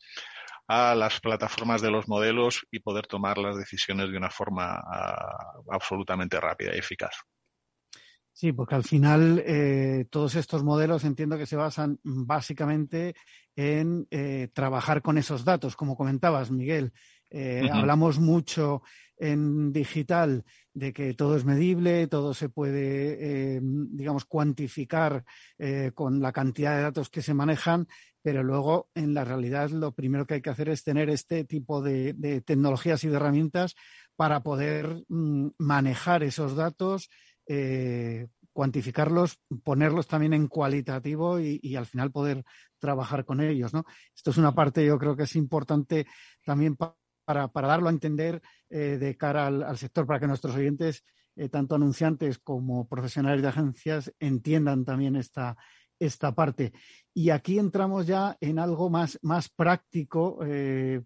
a 0.68 0.94
las 0.94 1.20
plataformas 1.20 1.80
de 1.80 1.90
los 1.90 2.09
modelos 2.09 2.66
y 2.70 2.80
poder 2.80 3.07
tomar 3.07 3.38
las 3.38 3.57
decisiones 3.57 4.11
de 4.11 4.16
una 4.16 4.30
forma 4.30 4.82
absolutamente 5.70 6.40
rápida 6.40 6.74
y 6.74 6.78
eficaz. 6.78 7.14
Sí, 8.37 8.53
porque 8.53 8.74
al 8.74 8.84
final 8.84 9.43
eh, 9.47 10.05
todos 10.11 10.34
estos 10.34 10.62
modelos 10.62 11.05
entiendo 11.05 11.39
que 11.39 11.47
se 11.47 11.57
basan 11.57 11.99
básicamente 12.03 13.14
en 13.57 14.07
eh, 14.11 14.51
trabajar 14.53 15.01
con 15.01 15.16
esos 15.16 15.43
datos, 15.43 15.74
como 15.74 15.97
comentabas, 15.97 16.51
Miguel. 16.51 16.93
Eh, 17.30 17.66
hablamos 17.72 18.18
mucho 18.18 18.82
en 19.16 19.72
digital 19.72 20.45
de 20.74 20.93
que 20.93 21.14
todo 21.14 21.34
es 21.34 21.47
medible, 21.47 22.09
todo 22.09 22.34
se 22.34 22.51
puede, 22.51 23.59
digamos, 23.62 24.26
cuantificar 24.26 25.24
con 25.95 26.20
la 26.20 26.30
cantidad 26.30 26.76
de 26.76 26.82
datos 26.82 27.09
que 27.09 27.22
se 27.22 27.32
manejan, 27.32 27.89
pero 28.20 28.43
luego 28.43 28.91
en 28.95 29.14
la 29.14 29.24
realidad 29.24 29.70
lo 29.70 29.93
primero 29.93 30.26
que 30.26 30.34
hay 30.34 30.43
que 30.43 30.51
hacer 30.51 30.68
es 30.68 30.84
tener 30.84 31.09
este 31.09 31.45
tipo 31.45 31.80
de, 31.80 32.43
tecnologías 32.45 33.03
y 33.05 33.09
de 33.09 33.16
herramientas 33.16 33.76
para 34.14 34.43
poder 34.43 35.05
mm, 35.09 35.49
manejar 35.59 36.22
esos 36.22 36.55
datos 36.55 37.09
eh, 37.47 38.28
cuantificarlos, 38.53 39.38
ponerlos 39.62 40.07
también 40.07 40.32
en 40.32 40.49
cualitativo 40.49 41.38
y, 41.38 41.76
al 41.76 41.84
final 41.84 42.11
poder 42.11 42.42
trabajar 42.78 43.26
con 43.26 43.42
ellos. 43.42 43.74
¿no? 43.74 43.84
Esto 44.14 44.30
es 44.30 44.38
una 44.38 44.55
parte, 44.55 44.84
yo 44.84 44.99
creo 44.99 45.14
que 45.14 45.24
es 45.24 45.36
importante 45.36 46.07
también 46.42 46.74
para, 46.74 46.97
darlo 47.26 47.88
a 47.88 47.92
entender 47.92 48.40
eh, 48.70 48.97
de 48.99 49.16
cara 49.16 49.47
al, 49.49 49.76
sector, 49.76 50.07
para 50.07 50.20
que 50.20 50.26
nuestros 50.26 50.57
oyentes, 50.57 51.05
eh, 51.36 51.51
tanto 51.51 51.74
anunciantes 51.74 52.38
como 52.38 52.88
profesionales 52.88 53.42
de 53.42 53.49
agencias, 53.49 54.11
entiendan 54.18 54.86
también 54.86 55.16
esta, 55.16 55.57
esta 55.99 56.34
parte. 56.34 56.72
Y 57.12 57.28
aquí 57.28 57.59
entramos 57.59 58.07
ya 58.07 58.38
en 58.40 58.59
algo 58.59 58.88
más, 58.88 59.18
más 59.20 59.51
práctico, 59.51 60.38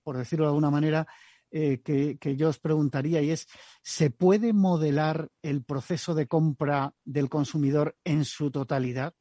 por 0.04 0.16
decirlo 0.16 0.44
de 0.44 0.50
alguna 0.50 0.70
manera, 0.70 1.08
eh, 1.50 1.80
que, 1.82 2.36
yo 2.36 2.48
os 2.48 2.58
preguntaría 2.58 3.22
y 3.22 3.30
es, 3.30 3.48
¿se 3.82 4.10
puede 4.10 4.52
modelar 4.52 5.30
el 5.42 5.64
proceso 5.64 6.14
de 6.14 6.26
compra 6.26 6.94
del 7.04 7.28
consumidor 7.28 7.96
en 8.04 8.24
su 8.24 8.50
totalidad? 8.50 9.14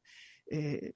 Eh, 0.51 0.93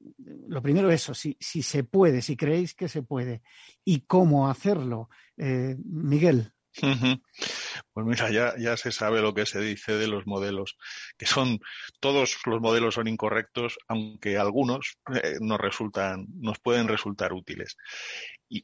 lo 0.47 0.61
primero 0.61 0.91
eso, 0.91 1.13
si, 1.13 1.37
si, 1.39 1.61
se 1.61 1.83
puede, 1.83 2.21
si 2.21 2.35
creéis 2.35 2.73
que 2.73 2.87
se 2.87 3.03
puede 3.03 3.41
y 3.83 4.01
cómo 4.01 4.49
hacerlo. 4.49 5.09
Eh, 5.37 5.75
Miguel. 5.83 6.51
Pues 6.81 8.05
mira, 8.05 8.31
ya, 8.31 8.55
ya 8.57 8.75
se 8.77 8.91
sabe 8.91 9.21
lo 9.21 9.33
que 9.33 9.45
se 9.45 9.59
dice 9.59 9.93
de 9.93 10.07
los 10.07 10.25
modelos, 10.25 10.77
que 11.17 11.25
son, 11.25 11.59
todos 11.99 12.37
los 12.45 12.61
modelos 12.61 12.95
son 12.95 13.07
incorrectos, 13.07 13.77
aunque 13.87 14.37
algunos 14.37 14.97
nos 15.39 15.59
resultan, 15.59 16.25
nos 16.39 16.59
pueden 16.59 16.87
resultar 16.87 17.33
útiles. 17.33 17.77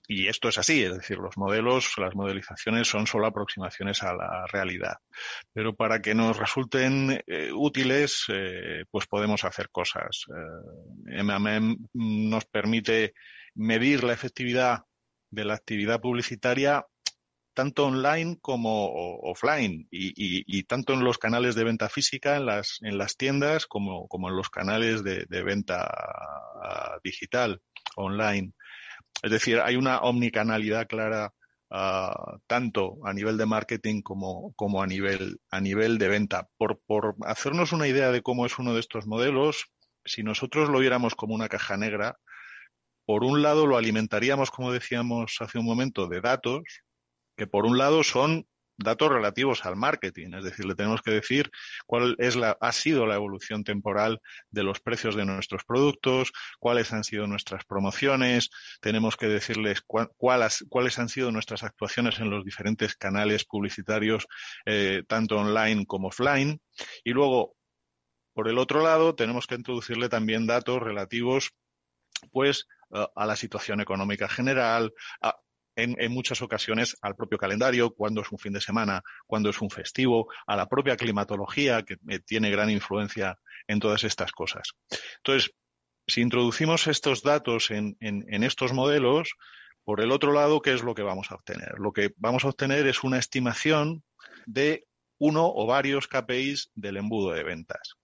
Y, 0.08 0.28
esto 0.28 0.50
es 0.50 0.58
así, 0.60 0.84
es 0.84 0.94
decir, 0.94 1.18
los 1.18 1.36
modelos, 1.38 1.98
las 1.98 2.14
modelizaciones 2.14 2.88
son 2.88 3.08
solo 3.08 3.26
aproximaciones 3.26 4.04
a 4.04 4.14
la 4.14 4.46
realidad. 4.46 4.98
Pero 5.52 5.76
para 5.76 6.00
que 6.02 6.14
nos 6.14 6.38
resulten 6.38 7.24
eh, 7.26 7.52
útiles, 7.52 8.26
eh, 8.28 8.84
pues 8.92 9.08
podemos 9.08 9.44
hacer 9.44 9.70
cosas. 9.72 10.26
Eh, 10.30 11.24
MMM 11.24 11.78
nos 11.94 12.46
permite 12.46 13.14
medir 13.56 14.04
la 14.04 14.14
efectividad 14.14 14.84
de 15.32 15.46
la 15.46 15.56
actividad 15.56 16.00
publicitaria 16.00 16.86
tanto 17.60 17.88
online 17.88 18.38
como 18.42 19.20
offline 19.20 19.86
y, 19.92 20.64
tanto 20.64 20.94
en 20.94 21.04
los 21.04 21.18
canales 21.18 21.56
de 21.56 21.66
venta 21.66 21.90
física, 21.90 22.38
en 22.38 22.46
las, 22.46 22.78
en 22.84 22.98
las 22.98 23.18
tiendas, 23.18 23.66
como, 23.66 24.08
como 24.08 24.30
en 24.30 24.38
los 24.38 24.50
canales 24.50 25.04
de, 25.04 25.44
venta 25.44 25.84
ah, 25.84 26.98
digital, 27.04 27.62
online. 27.98 28.54
Es 29.22 29.32
decir, 29.32 29.60
hay 29.60 29.76
una 29.76 30.00
omnicanalidad 30.00 30.88
clara 30.88 31.34
ah, 31.70 32.38
tanto 32.48 32.96
a 33.04 33.12
nivel 33.12 33.38
de 33.38 33.46
marketing 33.46 34.04
como, 34.04 34.54
como 34.56 34.82
a, 34.82 34.88
nivel, 34.88 35.42
a 35.52 35.60
nivel 35.60 35.98
de 35.98 36.08
venta. 36.08 36.48
Por, 36.58 36.80
por 36.88 37.18
hacernos 37.26 37.74
una 37.74 37.90
idea 37.90 38.10
de 38.14 38.22
cómo 38.22 38.46
es 38.46 38.58
uno 38.58 38.74
de 38.74 38.80
estos 38.80 39.06
modelos, 39.06 39.66
si 40.06 40.24
nosotros 40.24 40.70
lo 40.70 40.80
viéramos 40.80 41.14
como 41.14 41.36
una 41.36 41.50
caja 41.50 41.76
negra, 41.76 42.18
por 43.06 43.26
un 43.26 43.42
lado 43.42 43.68
lo 43.68 43.76
alimentaríamos, 43.76 44.50
como 44.50 44.72
decíamos 44.72 45.36
hace 45.42 45.60
un 45.60 45.66
momento, 45.66 46.08
de 46.08 46.22
datos, 46.22 46.64
que 47.40 47.48
por 47.48 47.66
un 47.66 47.78
lado 47.78 48.04
son 48.04 48.46
datos 48.76 49.10
relativos 49.10 49.66
al 49.66 49.78
marketing, 49.78 50.34
es 50.34 50.44
decir, 50.44 50.66
le 50.66 50.76
tenemos 50.76 51.02
que 51.02 51.12
decir 51.12 51.50
cuál 51.86 52.18
es 52.20 52.36
la, 52.36 52.58
ha 52.60 52.72
sido 52.74 53.06
la 53.06 53.16
evolución 53.16 53.64
temporal 53.64 54.20
de 54.52 54.64
los 54.64 54.82
precios 54.82 55.16
de 55.16 55.26
nuestros 55.26 55.64
productos, 55.64 56.34
cuáles 56.60 56.92
han 56.92 57.06
sido 57.06 57.28
nuestras 57.28 57.64
promociones, 57.64 58.50
tenemos 58.82 59.16
que 59.16 59.28
decirles 59.28 59.82
cuáles 59.86 61.00
han 61.00 61.08
sido 61.08 61.32
nuestras 61.32 61.64
actuaciones 61.64 62.20
en 62.20 62.30
los 62.30 62.44
diferentes 62.44 62.96
canales 62.96 63.46
publicitarios, 63.46 64.28
eh, 64.66 65.04
tanto 65.08 65.38
online 65.38 65.86
como 65.86 66.10
offline, 66.10 66.62
y 67.06 67.12
luego, 67.12 67.56
por 68.34 68.50
el 68.50 68.58
otro 68.58 68.84
lado, 68.84 69.16
tenemos 69.16 69.48
que 69.48 69.56
introducirle 69.56 70.10
también 70.10 70.46
datos 70.46 70.82
relativos 70.82 71.52
pues 72.32 72.68
a 72.92 73.26
la 73.26 73.36
situación 73.36 73.80
económica 73.82 74.28
general, 74.28 74.92
a, 75.22 75.38
en, 75.84 76.12
muchas 76.12 76.42
ocasiones 76.42 76.98
al 77.02 77.16
propio 77.16 77.38
calendario, 77.38 77.92
cuando 77.92 78.22
es 78.22 78.32
un 78.32 78.40
fin 78.40 78.54
de 78.54 78.62
semana, 78.62 79.04
cuando 79.26 79.50
es 79.50 79.62
un 79.62 79.70
festivo, 79.70 80.28
a 80.48 80.56
la 80.56 80.68
propia 80.68 80.98
climatología, 80.98 81.84
que 81.84 81.98
eh, 82.08 82.20
tiene 82.20 82.50
gran 82.50 82.70
influencia 82.70 83.40
en 83.68 83.80
todas 83.80 84.04
estas 84.04 84.32
cosas. 84.32 84.74
Entonces, 85.18 85.52
si 86.08 86.22
introducimos 86.22 86.88
estos 86.88 87.22
datos 87.22 87.72
en, 87.72 87.96
en, 88.00 88.44
estos 88.44 88.74
modelos, 88.74 89.36
por 89.84 90.02
el 90.02 90.12
otro 90.12 90.34
lado, 90.34 90.62
¿qué 90.62 90.74
es 90.74 90.84
lo 90.84 90.96
que 90.96 91.04
vamos 91.04 91.32
a 91.32 91.36
obtener? 91.36 91.74
Lo 91.78 91.92
que 91.92 92.14
vamos 92.18 92.46
a 92.46 92.50
obtener 92.50 92.88
es 92.88 93.04
una 93.04 93.20
estimación 93.20 94.04
de 94.46 94.86
uno 95.20 95.52
o 95.54 95.68
varios 95.68 96.08
KPIs 96.08 96.72
del 96.74 96.98
embudo 96.98 97.32
de 97.32 97.44
ventas, 97.44 97.96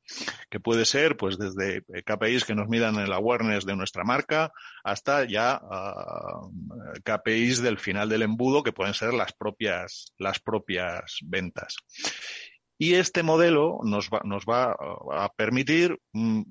que 0.49 0.59
puede 0.59 0.85
ser 0.85 1.17
pues 1.17 1.37
desde 1.37 1.77
eh, 1.77 2.03
KPIs 2.03 2.45
que 2.45 2.55
nos 2.55 2.67
midan 2.67 2.95
el 2.95 3.13
awareness 3.13 3.65
de 3.65 3.75
nuestra 3.75 4.03
marca 4.03 4.51
hasta 4.83 5.25
ya 5.25 5.61
uh, 5.61 6.51
KPIs 7.03 7.61
del 7.61 7.77
final 7.77 8.09
del 8.09 8.23
embudo 8.23 8.63
que 8.63 8.73
pueden 8.73 8.93
ser 8.93 9.13
las 9.13 9.33
propias 9.33 10.13
las 10.17 10.39
propias 10.39 11.19
ventas. 11.23 11.75
Y 12.77 12.95
este 12.95 13.23
modelo 13.23 13.79
nos 13.83 14.09
va, 14.09 14.21
nos 14.25 14.43
va 14.43 14.75
a 15.13 15.29
permitir 15.33 15.97
mm, 16.11 16.41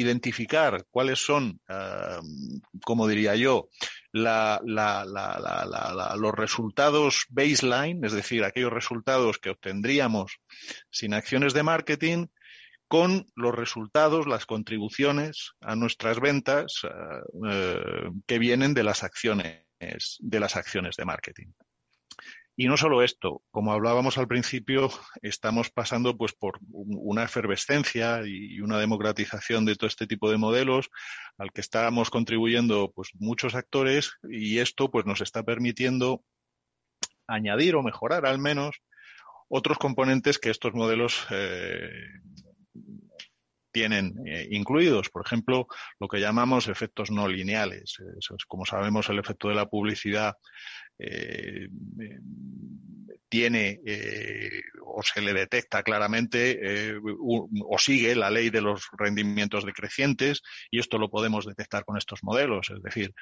identificar 0.00 0.84
cuáles 0.90 1.18
son, 1.18 1.60
uh, 1.68 2.60
como 2.84 3.08
diría 3.08 3.34
yo, 3.34 3.68
la, 4.12 4.60
la, 4.64 5.04
la, 5.04 6.14
los 6.16 6.32
resultados 6.32 7.26
baseline, 7.30 8.04
es 8.04 8.12
decir, 8.12 8.44
aquellos 8.44 8.72
resultados 8.72 9.38
que 9.38 9.50
obtendríamos 9.50 10.38
sin 10.90 11.14
acciones 11.14 11.54
de 11.54 11.62
marketing, 11.62 12.26
con 12.88 13.26
los 13.34 13.54
resultados, 13.54 14.26
las 14.26 14.46
contribuciones 14.46 15.52
a 15.60 15.74
nuestras 15.74 16.20
ventas 16.20 16.82
eh, 16.84 16.88
eh, 17.50 18.10
que 18.26 18.38
vienen 18.38 18.74
de 18.74 18.84
las 18.84 19.02
acciones 19.02 19.62
de 20.20 20.40
las 20.40 20.56
acciones 20.56 20.96
de 20.96 21.04
marketing. 21.04 21.48
Y 22.58 22.68
no 22.68 22.78
solo 22.78 23.02
esto, 23.02 23.42
como 23.50 23.72
hablábamos 23.72 24.16
al 24.16 24.28
principio, 24.28 24.88
estamos 25.20 25.70
pasando 25.70 26.16
pues 26.16 26.32
por 26.32 26.58
una 26.70 27.24
efervescencia 27.24 28.22
y 28.24 28.60
una 28.62 28.78
democratización 28.78 29.66
de 29.66 29.76
todo 29.76 29.88
este 29.88 30.06
tipo 30.06 30.30
de 30.30 30.38
modelos 30.38 30.88
al 31.36 31.52
que 31.52 31.60
estamos 31.60 32.08
contribuyendo 32.08 32.92
pues 32.94 33.10
muchos 33.18 33.54
actores 33.54 34.14
y 34.30 34.58
esto 34.58 34.90
pues 34.90 35.04
nos 35.04 35.20
está 35.20 35.42
permitiendo 35.42 36.24
añadir 37.26 37.76
o 37.76 37.82
mejorar 37.82 38.24
al 38.24 38.38
menos 38.38 38.76
otros 39.48 39.76
componentes 39.76 40.38
que 40.38 40.48
estos 40.48 40.72
modelos 40.72 41.26
eh, 41.30 41.90
tienen 43.70 44.14
eh, 44.26 44.48
incluidos. 44.50 45.10
Por 45.10 45.26
ejemplo, 45.26 45.66
lo 46.00 46.08
que 46.08 46.20
llamamos 46.20 46.68
efectos 46.68 47.10
no 47.10 47.28
lineales. 47.28 47.98
como 48.48 48.64
sabemos, 48.64 49.10
el 49.10 49.18
efecto 49.18 49.48
de 49.48 49.54
la 49.54 49.66
publicidad 49.66 50.36
eh, 50.98 51.68
tiene 53.28 53.80
eh, 53.84 54.62
o 54.82 55.02
se 55.02 55.20
le 55.20 55.34
detecta 55.34 55.82
claramente 55.82 56.58
eh, 56.92 56.96
o 57.02 57.78
sigue 57.78 58.14
la 58.14 58.30
ley 58.30 58.50
de 58.50 58.60
los 58.60 58.88
rendimientos 58.96 59.66
decrecientes 59.66 60.42
y 60.70 60.78
esto 60.78 60.96
lo 60.96 61.10
podemos 61.10 61.44
detectar 61.44 61.84
con 61.84 61.98
estos 61.98 62.22
modelos, 62.22 62.70
es 62.70 62.80
decir, 62.82 63.12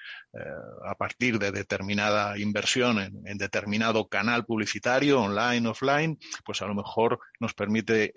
a 0.87 0.95
partir 0.95 1.39
de 1.39 1.51
determinada 1.51 2.39
inversión 2.39 3.01
en, 3.01 3.39
determinado 3.39 4.07
canal 4.09 4.45
publicitario, 4.45 5.23
online, 5.23 5.67
offline, 5.67 6.19
pues 6.45 6.61
a 6.61 6.67
lo 6.67 6.75
mejor 6.75 7.19
nos 7.41 7.55
permite 7.55 8.13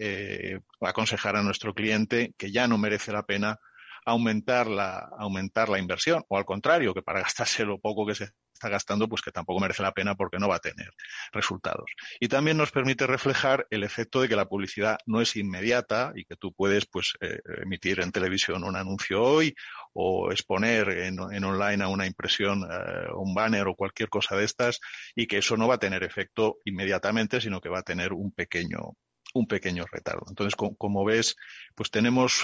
aconsejar 0.81 1.37
a 1.37 1.43
nuestro 1.43 1.73
cliente 1.73 2.33
que 2.37 2.51
ya 2.51 2.67
no 2.67 2.77
merece 2.77 3.13
la 3.13 3.23
pena 3.23 3.59
aumentar 4.07 4.67
la, 4.67 5.09
aumentar 5.17 5.67
la 5.67 5.79
inversión, 5.79 6.23
o 6.29 6.37
al 6.37 6.45
contrario, 6.45 6.93
que 6.93 7.01
para 7.01 7.21
gastarse 7.27 7.65
lo 7.65 7.79
poco 7.79 8.05
que 8.05 8.15
se 8.15 8.29
está 8.57 8.69
gastando, 8.69 9.07
pues 9.07 9.21
que 9.21 9.31
tampoco 9.31 9.59
merece 9.59 9.83
la 9.83 9.93
pena 9.93 10.15
porque 10.15 10.39
no 10.39 10.49
va 10.49 10.55
a 10.55 10.59
tener 10.59 10.91
resultados. 11.31 11.91
Y 12.19 12.27
también 12.27 12.57
nos 12.57 12.71
permite 12.71 13.07
reflejar 13.07 13.67
el 13.69 13.83
efecto 13.83 14.21
de 14.21 14.27
que 14.27 14.35
la 14.35 14.49
publicidad 14.49 14.97
no 15.05 15.21
es 15.21 15.35
inmediata 15.35 16.11
y 16.15 16.25
que 16.25 16.35
tú 16.35 16.53
puedes 16.53 16.85
pues 16.85 17.13
eh, 17.21 17.39
emitir 17.63 17.99
en 18.01 18.11
televisión 18.11 18.63
un 18.63 18.75
anuncio 18.75 19.23
hoy 19.23 19.55
o 19.93 20.31
exponer 20.31 20.89
en, 20.89 21.19
online 21.19 21.83
a 21.83 21.87
una 21.87 22.05
impresión, 22.05 22.63
eh, 22.63 23.07
un 23.15 23.33
banner 23.33 23.67
o 23.67 23.75
cualquier 23.75 24.09
cosa 24.09 24.35
de 24.35 24.45
estas 24.45 24.79
y 25.15 25.27
que 25.27 25.37
eso 25.37 25.55
no 25.55 25.67
va 25.67 25.75
a 25.75 25.79
tener 25.79 26.03
efecto 26.03 26.57
inmediatamente, 26.65 27.39
sino 27.39 27.61
que 27.61 27.69
va 27.69 27.79
a 27.79 27.83
tener 27.83 28.13
un 28.13 28.31
pequeño 28.31 28.93
un 29.33 29.45
pequeño 29.45 29.85
retardo. 29.91 30.25
Entonces, 30.29 30.55
como 30.55 31.05
ves, 31.05 31.35
pues 31.75 31.91
tenemos 31.91 32.43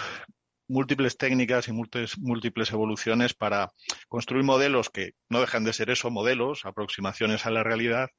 múltiples 0.67 1.17
técnicas 1.17 1.67
y 1.67 1.71
múltiples, 1.71 2.71
evoluciones 2.71 3.33
para 3.33 3.71
construir 4.07 4.43
modelos 4.43 4.89
que 4.89 5.11
no 5.29 5.41
dejan 5.41 5.63
de 5.63 5.73
ser 5.73 5.89
eso, 5.89 6.09
modelos, 6.09 6.65
aproximaciones 6.65 7.45
a 7.45 7.51
la 7.51 7.63
realidad, 7.63 8.09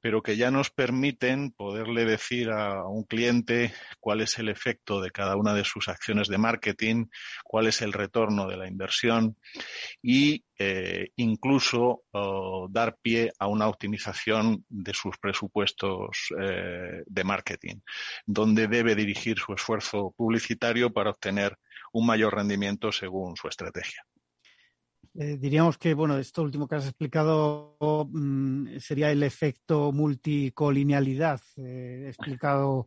pero 0.00 0.22
que 0.22 0.36
ya 0.36 0.50
nos 0.50 0.70
permiten 0.70 1.52
poderle 1.52 2.04
decir 2.04 2.50
a 2.50 2.86
un 2.86 3.04
cliente 3.04 3.72
cuál 4.00 4.20
es 4.20 4.38
el 4.38 4.48
efecto 4.48 5.00
de 5.00 5.10
cada 5.10 5.36
una 5.36 5.54
de 5.54 5.64
sus 5.64 5.88
acciones 5.88 6.28
de 6.28 6.38
marketing, 6.38 7.06
cuál 7.44 7.66
es 7.66 7.82
el 7.82 7.92
retorno 7.92 8.48
de 8.48 8.56
la 8.56 8.68
inversión 8.68 9.36
y 10.02 10.44
eh, 10.64 11.10
incluso 11.16 12.04
dar 12.70 12.96
pie 13.02 13.32
a 13.38 13.48
una 13.48 13.66
optimización 13.66 14.64
de 14.68 14.94
sus 14.94 15.18
presupuestos 15.18 16.28
eh, 16.40 17.02
de 17.04 17.24
marketing, 17.24 17.76
donde 18.26 18.68
debe 18.68 18.94
dirigir 18.94 19.38
su 19.38 19.52
esfuerzo 19.54 20.14
publicitario 20.16 20.92
para 20.92 21.10
obtener 21.10 21.58
un 21.92 22.06
mayor 22.06 22.36
rendimiento 22.36 22.92
según 22.92 23.36
su 23.36 23.48
estrategia. 23.48 24.04
Eh, 25.14 25.36
diríamos 25.36 25.78
que, 25.78 25.94
bueno, 25.94 26.16
esto 26.16 26.42
último 26.42 26.68
que 26.68 26.76
has 26.76 26.86
explicado 26.86 27.76
mm, 28.12 28.78
sería 28.78 29.10
el 29.10 29.22
efecto 29.24 29.90
multicolinealidad, 29.90 31.40
explicado 31.56 32.86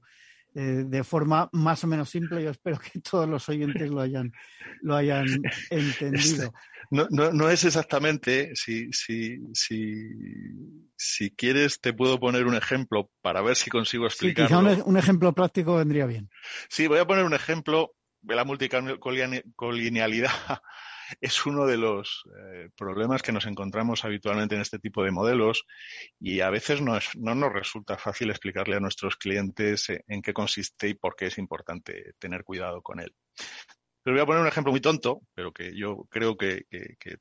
eh, 0.55 0.83
de 0.85 1.03
forma 1.03 1.49
más 1.51 1.83
o 1.83 1.87
menos 1.87 2.09
simple. 2.09 2.43
Yo 2.43 2.49
espero 2.49 2.79
que 2.79 2.99
todos 3.11 3.27
los 3.27 3.47
oyentes 3.49 3.89
lo 3.89 4.01
hayan, 4.01 4.31
lo 4.81 4.95
hayan 4.95 5.25
entendido. 5.69 6.53
No, 6.91 7.07
no, 7.09 7.49
es 7.49 7.63
exactamente, 7.63 8.55
si, 8.55 8.93
si, 8.93 9.39
si, 9.53 10.07
si, 10.95 11.31
quieres 11.31 11.81
te 11.81 11.93
puedo 11.93 12.19
poner 12.19 12.45
un 12.45 12.55
ejemplo 12.55 13.09
para 13.21 13.41
ver 13.41 13.55
si 13.55 13.71
consigo 13.71 14.05
explicarlo. 14.05 14.59
Sí, 14.59 14.75
quizá 14.75 14.85
un 14.85 14.95
ejemplo 14.95 15.33
práctico 15.33 15.77
vendría 15.77 16.05
bien. 16.05 16.29
Sí, 16.69 16.85
voy 16.85 16.99
a 16.99 17.07
poner 17.07 17.25
un 17.25 17.33
ejemplo 17.33 17.95
la 18.21 18.43
multicolinealidad 18.43 20.31
es 21.21 21.45
uno 21.45 21.65
de 21.65 21.77
los 21.77 22.23
eh, 22.37 22.69
problemas 22.75 23.21
que 23.21 23.31
nos 23.31 23.45
encontramos 23.45 24.05
habitualmente 24.05 24.55
en 24.55 24.61
este 24.61 24.79
tipo 24.79 25.03
de 25.03 25.11
modelos 25.11 25.65
y 26.19 26.39
a 26.41 26.49
veces 26.49 26.81
no, 26.81 26.97
no 27.15 27.35
nos 27.35 27.53
resulta 27.53 27.97
fácil 27.97 28.29
explicarle 28.29 28.75
a 28.75 28.79
nuestros 28.79 29.15
clientes 29.15 29.89
eh, 29.89 30.03
en 30.07 30.21
qué 30.21 30.33
consiste 30.33 30.89
y 30.89 30.93
por 30.93 31.15
qué 31.15 31.27
es 31.27 31.37
importante 31.37 32.13
tener 32.19 32.43
cuidado 32.43 32.81
con 32.81 32.99
él. 32.99 33.13
Pero 34.03 34.15
voy 34.15 34.23
a 34.23 34.25
poner 34.25 34.41
un 34.41 34.47
ejemplo 34.47 34.71
muy 34.71 34.81
tonto, 34.81 35.21
pero 35.33 35.51
que 35.51 35.75
yo 35.75 36.05
creo 36.11 36.37
que 36.37 36.65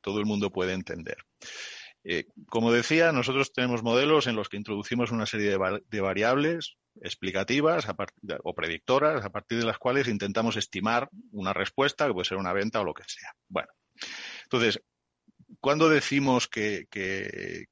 todo 0.02 0.18
el 0.18 0.26
mundo 0.26 0.50
puede 0.52 0.74
entender. 0.74 1.16
Eh, 2.04 2.26
como 2.48 2.70
decía, 2.70 3.12
nosotros 3.12 3.52
tenemos 3.52 3.82
modelos 3.82 4.26
en 4.26 4.36
los 4.36 4.48
que 4.50 4.58
introducimos 4.58 5.10
una 5.10 5.24
serie 5.24 5.56
de, 5.88 6.00
variables 6.00 6.76
explicativas 7.00 7.86
o 8.42 8.54
predictoras 8.54 9.24
a 9.24 9.30
partir 9.30 9.58
de 9.58 9.64
las 9.64 9.78
cuales 9.78 10.06
intentamos 10.06 10.56
estimar 10.56 11.08
una 11.32 11.54
respuesta, 11.54 12.06
que 12.06 12.12
puede 12.12 12.26
ser 12.26 12.36
una 12.36 12.52
venta 12.52 12.80
o 12.80 12.84
lo 12.84 12.92
que 12.92 13.04
sea. 13.06 13.32
Bueno, 13.48 13.68
entonces, 14.44 14.82
¿cuándo 15.60 15.88
decimos 15.88 16.46
que, 16.46 16.86
que 16.90 17.66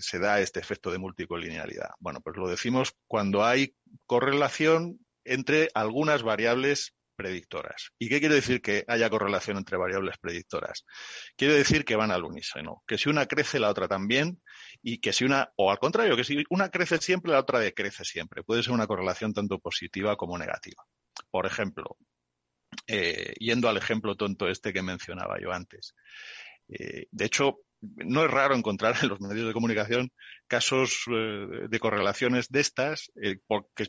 se 0.00 0.18
da 0.18 0.40
este 0.40 0.58
efecto 0.58 0.90
de 0.90 0.98
multicolinealidad? 0.98 1.90
Bueno, 2.00 2.20
pues 2.20 2.36
lo 2.36 2.48
decimos 2.48 2.94
cuando 3.06 3.44
hay 3.44 3.74
correlación 4.06 4.98
entre 5.24 5.68
algunas 5.74 6.22
variables 6.22 6.94
predictoras. 7.18 7.90
¿Y 7.98 8.08
qué 8.08 8.20
quiere 8.20 8.36
decir 8.36 8.62
que 8.62 8.84
haya 8.86 9.10
correlación 9.10 9.56
entre 9.56 9.76
variables 9.76 10.16
predictoras? 10.18 10.84
Quiere 11.36 11.54
decir 11.54 11.84
que 11.84 11.96
van 11.96 12.12
al 12.12 12.24
unísono, 12.24 12.84
que 12.86 12.96
si 12.96 13.08
una 13.08 13.26
crece, 13.26 13.58
la 13.58 13.70
otra 13.70 13.88
también, 13.88 14.40
y 14.82 14.98
que 15.00 15.12
si 15.12 15.24
una, 15.24 15.50
o 15.56 15.72
al 15.72 15.78
contrario, 15.78 16.16
que 16.16 16.22
si 16.22 16.44
una 16.48 16.70
crece 16.70 16.98
siempre, 16.98 17.32
la 17.32 17.40
otra 17.40 17.58
decrece 17.58 18.04
siempre. 18.04 18.44
Puede 18.44 18.62
ser 18.62 18.72
una 18.72 18.86
correlación 18.86 19.34
tanto 19.34 19.58
positiva 19.58 20.16
como 20.16 20.38
negativa. 20.38 20.84
Por 21.30 21.44
ejemplo, 21.44 21.96
eh, 22.86 23.34
yendo 23.40 23.68
al 23.68 23.76
ejemplo 23.76 24.16
tonto 24.16 24.48
este 24.48 24.72
que 24.72 24.82
mencionaba 24.82 25.40
yo 25.40 25.52
antes. 25.52 25.94
Eh, 26.68 27.06
de 27.10 27.24
hecho, 27.24 27.62
no 27.80 28.24
es 28.24 28.30
raro 28.30 28.54
encontrar 28.54 28.96
en 29.02 29.08
los 29.08 29.20
medios 29.20 29.46
de 29.46 29.52
comunicación 29.52 30.10
casos 30.46 31.04
eh, 31.08 31.66
de 31.68 31.80
correlaciones 31.80 32.48
de 32.48 32.60
estas 32.60 33.10
eh, 33.22 33.38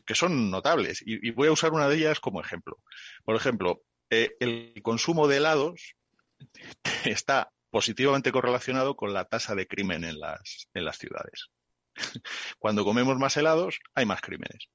que 0.06 0.14
son 0.14 0.50
notables. 0.50 1.02
Y, 1.04 1.30
voy 1.32 1.48
a 1.48 1.52
usar 1.52 1.72
una 1.72 1.88
de 1.88 1.96
ellas 1.96 2.20
como 2.20 2.40
ejemplo. 2.40 2.78
Por 3.24 3.36
ejemplo, 3.36 3.82
eh, 4.10 4.36
el 4.40 4.74
consumo 4.82 5.28
de 5.28 5.38
helados 5.38 5.96
está 7.04 7.50
positivamente 7.70 8.32
correlacionado 8.32 8.96
con 8.96 9.12
la 9.12 9.24
tasa 9.24 9.54
de 9.54 9.66
crimen 9.66 10.04
en 10.04 10.18
las, 10.18 10.68
en 10.74 10.84
las 10.84 10.98
ciudades. 10.98 11.48
Cuando 12.58 12.84
comemos 12.84 13.16
más 13.16 13.36
helados, 13.36 13.78
hay 13.94 14.06
más 14.06 14.20
crímenes. 14.20 14.68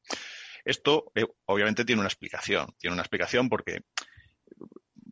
Esto 0.64 1.12
obviamente 1.46 1.86
tiene 1.86 2.00
una 2.00 2.10
explicación. 2.10 2.74
Tiene 2.80 2.94
una 2.94 3.04
explicación 3.04 3.50
porque 3.50 3.82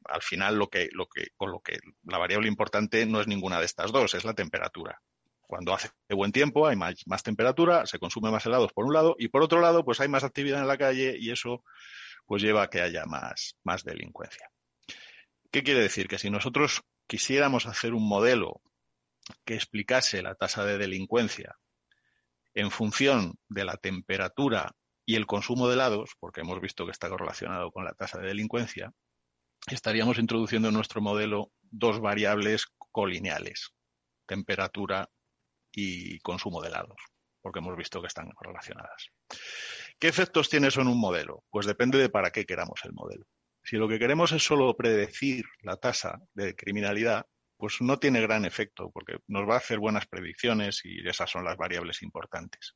al 0.06 0.22
final 0.22 0.58
lo 0.58 0.70
que, 0.70 0.90
lo 0.92 1.08
que, 1.08 1.28
con 1.36 1.52
lo 1.52 1.60
que 1.60 1.80
la 2.04 2.18
variable 2.18 2.48
importante 2.48 3.06
no 3.06 3.22
es 3.22 3.28
ninguna 3.28 3.60
de 3.60 3.66
estas 3.66 3.92
dos, 3.92 4.14
es 4.14 4.26
la 4.26 4.34
temperatura. 4.34 5.02
Cuando 5.42 5.74
hace 5.74 5.90
buen 6.10 6.32
tiempo 6.32 6.68
hay 6.68 6.76
más, 6.76 7.04
más 7.06 7.22
temperatura, 7.24 7.86
se 7.86 8.00
consume 8.00 8.32
más 8.32 8.46
helados 8.46 8.74
por 8.74 8.86
un 8.86 8.94
lado 8.94 9.16
y 9.20 9.28
por 9.28 9.44
otro 9.44 9.62
lado 9.62 9.84
pues 9.86 10.00
hay 10.00 10.08
más 10.08 10.24
actividad 10.24 10.62
en 10.62 10.68
la 10.68 10.78
calle 10.78 11.16
y 11.20 11.32
eso 11.32 11.64
pues 12.26 12.42
lleva 12.42 12.64
a 12.64 12.70
que 12.70 12.82
haya 12.82 13.06
más, 13.06 13.58
más 13.64 13.84
delincuencia. 13.84 14.50
¿Qué 15.52 15.64
quiere 15.64 15.82
decir? 15.82 16.08
Que 16.08 16.18
si 16.18 16.30
nosotros 16.30 16.82
quisiéramos 17.08 17.68
hacer 17.68 17.94
un 17.94 18.08
modelo 18.08 18.62
que 19.46 19.56
explicase 19.56 20.22
la 20.22 20.36
tasa 20.36 20.66
de 20.66 20.78
delincuencia 20.78 21.58
en 22.54 22.72
función 22.72 23.36
de 23.50 23.66
la 23.66 23.78
temperatura 23.78 24.76
y 25.06 25.16
el 25.16 25.26
consumo 25.26 25.68
de 25.68 25.76
helados, 25.76 26.12
porque 26.20 26.42
hemos 26.42 26.62
visto 26.62 26.86
que 26.86 26.92
está 26.92 27.10
correlacionado 27.10 27.72
con 27.72 27.86
la 27.86 27.94
tasa 27.94 28.20
de 28.20 28.28
delincuencia, 28.28 28.94
estaríamos 29.68 30.18
introduciendo 30.18 30.70
en 30.70 30.74
nuestro 30.74 31.02
modelo 31.02 31.52
dos 31.62 32.00
variables 32.00 32.68
colineales, 32.92 33.74
temperatura 34.26 35.10
y 35.72 36.20
consumo 36.20 36.62
de 36.62 36.70
helados, 36.70 37.02
porque 37.42 37.60
hemos 37.60 37.76
visto 37.76 38.02
que 38.02 38.08
están 38.08 38.32
relacionadas. 38.40 39.08
¿Qué 40.00 40.08
efectos 40.08 40.50
tiene 40.50 40.68
eso 40.68 40.82
en 40.82 40.88
un 40.88 41.00
modelo? 41.00 41.44
Pues 41.50 41.66
depende 41.66 41.98
de 41.98 42.10
para 42.10 42.32
qué 42.32 42.46
queramos 42.46 42.82
el 42.84 42.94
modelo. 42.94 43.26
Si 43.64 43.78
lo 43.78 43.88
que 43.88 44.00
queremos 44.00 44.32
es 44.34 44.44
solo 44.44 44.76
predecir 44.76 45.46
la 45.62 45.78
tasa 45.78 46.20
de 46.34 46.56
criminalidad, 46.56 47.26
pues 47.56 47.80
no 47.80 47.98
tiene 47.98 48.20
gran 48.20 48.44
efecto, 48.44 48.92
porque 48.92 49.20
nos 49.28 49.48
va 49.48 49.54
a 49.54 49.60
hacer 49.60 49.80
buenas 49.80 50.06
predicciones 50.06 50.82
y 50.84 51.08
esas 51.08 51.30
son 51.30 51.46
las 51.46 51.56
variables 51.56 52.02
importantes. 52.02 52.76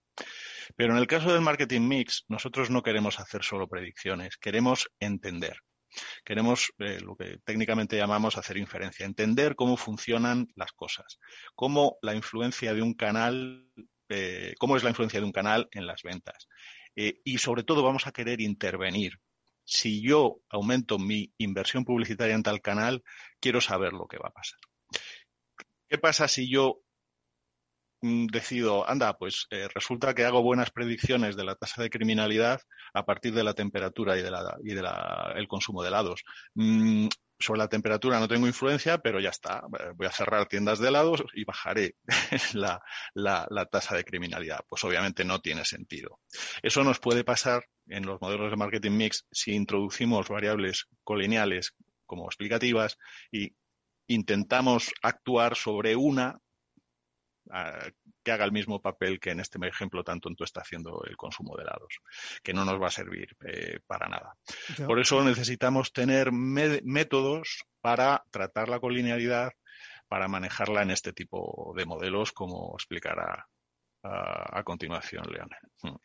Pero 0.77 0.93
en 0.93 0.99
el 0.99 1.07
caso 1.07 1.33
del 1.33 1.41
marketing 1.41 1.81
mix, 1.81 2.23
nosotros 2.29 2.69
no 2.69 2.83
queremos 2.83 3.19
hacer 3.19 3.43
solo 3.43 3.67
predicciones, 3.67 4.37
queremos 4.37 4.89
entender. 5.01 5.57
Queremos 6.23 6.71
eh, 6.79 6.99
lo 7.01 7.15
que 7.15 7.39
técnicamente 7.43 7.97
llamamos 7.97 8.37
hacer 8.37 8.57
inferencia, 8.57 9.05
entender 9.05 9.55
cómo 9.55 9.77
funcionan 9.77 10.47
las 10.55 10.71
cosas, 10.71 11.19
cómo 11.55 11.97
la 12.01 12.15
influencia 12.15 12.73
de 12.73 12.81
un 12.81 12.93
canal, 12.93 13.67
eh, 14.09 14.53
cómo 14.59 14.77
es 14.77 14.83
la 14.83 14.89
influencia 14.89 15.19
de 15.19 15.25
un 15.25 15.31
canal 15.31 15.67
en 15.71 15.85
las 15.85 16.03
ventas. 16.03 16.47
Eh, 16.95 17.21
y 17.23 17.37
sobre 17.37 17.63
todo 17.63 17.83
vamos 17.83 18.07
a 18.07 18.11
querer 18.11 18.41
intervenir. 18.41 19.19
Si 19.63 20.01
yo 20.01 20.39
aumento 20.49 20.97
mi 20.97 21.33
inversión 21.37 21.83
publicitaria 21.83 22.35
en 22.35 22.43
tal 22.43 22.61
canal, 22.61 23.03
quiero 23.39 23.61
saber 23.61 23.93
lo 23.93 24.07
que 24.07 24.17
va 24.17 24.29
a 24.29 24.33
pasar. 24.33 24.59
¿Qué 25.89 25.97
pasa 25.97 26.27
si 26.27 26.49
yo 26.49 26.81
decido, 28.01 28.87
anda, 28.87 29.17
pues 29.17 29.47
eh, 29.49 29.67
resulta 29.73 30.13
que 30.13 30.25
hago 30.25 30.43
buenas 30.43 30.71
predicciones 30.71 31.35
de 31.35 31.43
la 31.43 31.55
tasa 31.55 31.81
de 31.81 31.89
criminalidad 31.89 32.61
a 32.93 33.05
partir 33.05 33.33
de 33.33 33.43
la 33.43 33.53
temperatura 33.53 34.17
y 34.17 34.21
del 34.21 34.35
y 34.63 34.73
de 34.73 34.87
el 35.35 35.47
consumo 35.47 35.81
de 35.81 35.89
helados. 35.89 36.23
Mm, 36.53 37.07
sobre 37.39 37.59
la 37.59 37.67
temperatura 37.67 38.19
no 38.19 38.27
tengo 38.27 38.47
influencia, 38.47 38.97
pero 38.97 39.19
ya 39.19 39.29
está. 39.29 39.63
Eh, 39.79 39.91
voy 39.95 40.07
a 40.07 40.11
cerrar 40.11 40.47
tiendas 40.47 40.79
de 40.79 40.87
helados 40.87 41.23
y 41.33 41.43
bajaré 41.43 41.95
la, 42.53 42.81
la, 43.13 43.65
tasa 43.65 43.95
de 43.95 44.03
criminalidad. 44.03 44.59
Pues 44.67 44.83
obviamente 44.83 45.23
no 45.23 45.39
tiene 45.39 45.65
sentido. 45.65 46.19
Eso 46.63 46.83
nos 46.83 46.99
puede 46.99 47.23
pasar 47.23 47.65
en 47.87 48.05
los 48.05 48.19
modelos 48.21 48.49
de 48.49 48.57
marketing 48.57 48.91
mix 48.91 49.25
si 49.31 49.53
introducimos 49.53 50.29
variables 50.29 50.87
colineales 51.03 51.75
como 52.05 52.25
explicativas 52.25 52.97
y 53.31 53.55
intentamos 54.07 54.91
actuar 55.01 55.55
sobre 55.55 55.95
una 55.95 56.39
que 58.23 58.31
haga 58.31 58.45
el 58.45 58.51
mismo 58.51 58.81
papel 58.81 59.19
que 59.19 59.31
en 59.31 59.39
este 59.39 59.57
ejemplo 59.67 60.03
tan 60.03 60.19
tonto 60.19 60.43
está 60.43 60.61
haciendo 60.61 61.03
el 61.05 61.15
consumo 61.15 61.55
de 61.55 61.63
helados, 61.63 61.99
que 62.43 62.53
no 62.53 62.65
nos 62.65 62.81
va 62.81 62.87
a 62.87 62.91
servir 62.91 63.35
eh, 63.45 63.79
para 63.85 64.07
nada. 64.07 64.35
Por 64.85 64.99
eso 64.99 65.23
necesitamos 65.23 65.93
tener 65.93 66.31
métodos 66.31 67.65
para 67.81 68.23
tratar 68.31 68.69
la 68.69 68.79
colinealidad, 68.79 69.51
para 70.07 70.27
manejarla 70.27 70.83
en 70.83 70.91
este 70.91 71.13
tipo 71.13 71.73
de 71.75 71.85
modelos, 71.85 72.31
como 72.31 72.73
explicará 72.75 73.47
a, 74.03 74.63
continuación 74.63 75.25
Leonel. 75.29 75.59
Hmm. 75.81 75.95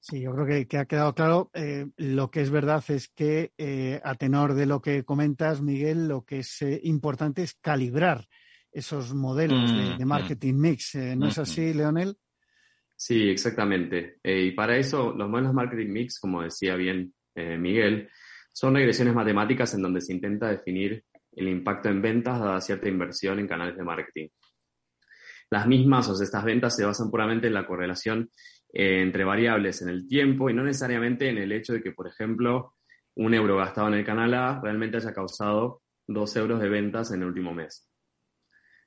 Sí, 0.00 0.20
yo 0.20 0.32
creo 0.34 0.66
que, 0.66 0.78
ha 0.78 0.86
quedado 0.86 1.14
claro. 1.14 1.50
Eh, 1.54 1.86
lo 1.96 2.30
que 2.30 2.40
es 2.40 2.50
verdad 2.50 2.82
es 2.88 3.08
que, 3.08 3.52
eh, 3.56 4.00
a 4.02 4.16
tenor 4.16 4.54
de 4.54 4.66
lo 4.66 4.82
que 4.82 5.04
comentas, 5.04 5.62
Miguel, 5.62 6.08
lo 6.08 6.24
que 6.24 6.40
es 6.40 6.60
importante 6.82 7.42
es 7.42 7.54
calibrar 7.54 8.26
esos 8.72 9.14
modelos 9.14 9.70
de, 9.70 9.96
mm, 9.96 10.02
mm. 10.02 10.08
marketing 10.08 10.54
mix. 10.54 10.94
Eh, 10.94 11.14
¿No 11.14 11.28
es 11.28 11.38
así, 11.38 11.74
Leonel? 11.74 12.16
Sí, 12.96 13.28
exactamente. 13.28 14.18
Eh, 14.22 14.44
y 14.44 14.52
para 14.52 14.76
eso, 14.76 15.12
los 15.12 15.28
modelos 15.28 15.52
marketing 15.52 15.92
mix, 15.92 16.18
como 16.18 16.42
decía 16.42 16.76
bien 16.76 17.12
eh, 17.34 17.56
Miguel, 17.58 18.08
son 18.52 18.74
regresiones 18.74 19.14
matemáticas 19.14 19.74
en 19.74 19.82
donde 19.82 20.00
se 20.00 20.12
intenta 20.12 20.48
definir 20.48 21.04
el 21.32 21.48
impacto 21.48 21.88
en 21.88 22.02
ventas 22.02 22.38
dada 22.38 22.60
cierta 22.60 22.88
inversión 22.88 23.38
en 23.38 23.48
canales 23.48 23.76
de 23.76 23.84
marketing. 23.84 24.28
Las 25.50 25.66
mismas, 25.66 26.08
o 26.08 26.14
sea, 26.14 26.24
estas 26.24 26.44
ventas 26.44 26.76
se 26.76 26.84
basan 26.84 27.10
puramente 27.10 27.46
en 27.46 27.54
la 27.54 27.66
correlación 27.66 28.30
eh, 28.72 29.02
entre 29.02 29.24
variables 29.24 29.82
en 29.82 29.88
el 29.88 30.06
tiempo 30.06 30.48
y 30.48 30.54
no 30.54 30.62
necesariamente 30.64 31.28
en 31.28 31.38
el 31.38 31.52
hecho 31.52 31.74
de 31.74 31.82
que, 31.82 31.92
por 31.92 32.06
ejemplo, 32.06 32.74
un 33.16 33.34
euro 33.34 33.56
gastado 33.56 33.88
en 33.88 33.94
el 33.94 34.04
canal 34.04 34.32
A 34.34 34.60
realmente 34.62 34.96
haya 34.98 35.12
causado 35.12 35.82
dos 36.06 36.34
euros 36.36 36.60
de 36.60 36.68
ventas 36.68 37.10
en 37.12 37.22
el 37.22 37.28
último 37.28 37.52
mes. 37.52 37.91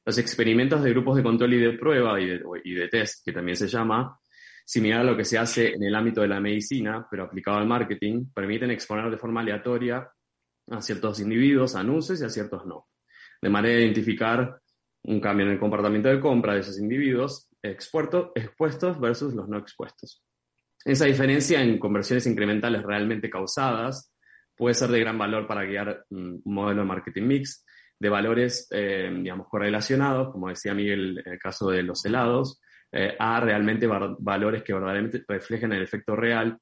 Los 0.06 0.18
experimentos 0.18 0.84
de 0.84 0.92
grupos 0.92 1.18
de 1.18 1.24
control 1.24 1.54
y 1.56 1.60
de 1.60 1.74
prueba 1.74 2.20
y 2.20 2.74
de, 2.74 2.88
test, 2.90 3.26
que 3.26 3.32
también 3.32 3.58
se 3.58 3.68
llama, 3.68 4.20
similar 4.64 5.02
a 5.02 5.04
lo 5.04 5.18
que 5.18 5.26
se 5.26 5.38
hace 5.38 5.74
en 5.74 5.84
el 5.84 5.96
ámbito 5.96 6.22
de 6.22 6.28
la 6.28 6.40
medicina, 6.40 7.08
pero 7.10 7.24
aplicado 7.24 7.58
al 7.58 7.68
marketing, 7.68 8.28
permiten 8.34 8.72
exponer 8.72 9.10
de 9.10 9.18
forma 9.18 9.42
aleatoria 9.42 10.08
a 10.70 10.82
ciertos 10.82 11.20
individuos 11.20 11.76
anuncios 11.76 12.22
y 12.22 12.26
a 12.26 12.30
ciertos 12.30 12.66
no, 12.66 12.88
de 13.42 13.50
manera 13.50 13.76
de 13.76 13.82
identificar 13.84 14.60
un 15.04 15.20
cambio 15.20 15.46
en 15.46 15.54
el 15.54 15.60
comportamiento 15.60 16.10
de 16.10 16.20
compra 16.20 16.54
de 16.54 16.62
esos 16.62 16.80
individuos 16.80 17.50
expuestos 17.62 19.00
versus 19.00 19.34
los 19.34 19.48
no 19.48 19.58
expuestos. 19.58 20.24
Esa 20.84 21.06
diferencia 21.06 21.62
en 21.62 21.80
conversiones 21.80 22.28
incrementales 22.28 22.84
realmente 22.84 23.30
causadas 23.30 24.14
puede 24.56 24.76
ser 24.76 24.90
de 24.90 25.00
gran 25.00 25.18
valor 25.18 25.48
para 25.48 25.64
guiar 25.66 26.06
un 26.10 26.42
modelo 26.46 26.82
de 26.82 26.88
marketing 26.88 27.24
mix 27.24 27.66
de 28.00 28.10
valores, 28.10 28.68
eh, 28.72 29.10
digamos, 29.14 29.48
correlacionados, 29.48 30.32
como 30.32 30.50
decía 30.50 30.74
Miguel 30.74 31.22
en 31.26 31.34
el 31.34 31.40
caso 31.40 31.70
de 31.70 31.84
los 31.84 32.06
helados, 32.06 32.62
eh, 32.92 33.16
a 33.20 33.40
realmente 33.40 33.88
valores 33.88 34.64
que 34.64 34.74
verdaderamente 34.74 35.24
reflejen 35.28 35.74
el 35.74 35.84
efecto 35.84 36.16
real 36.16 36.58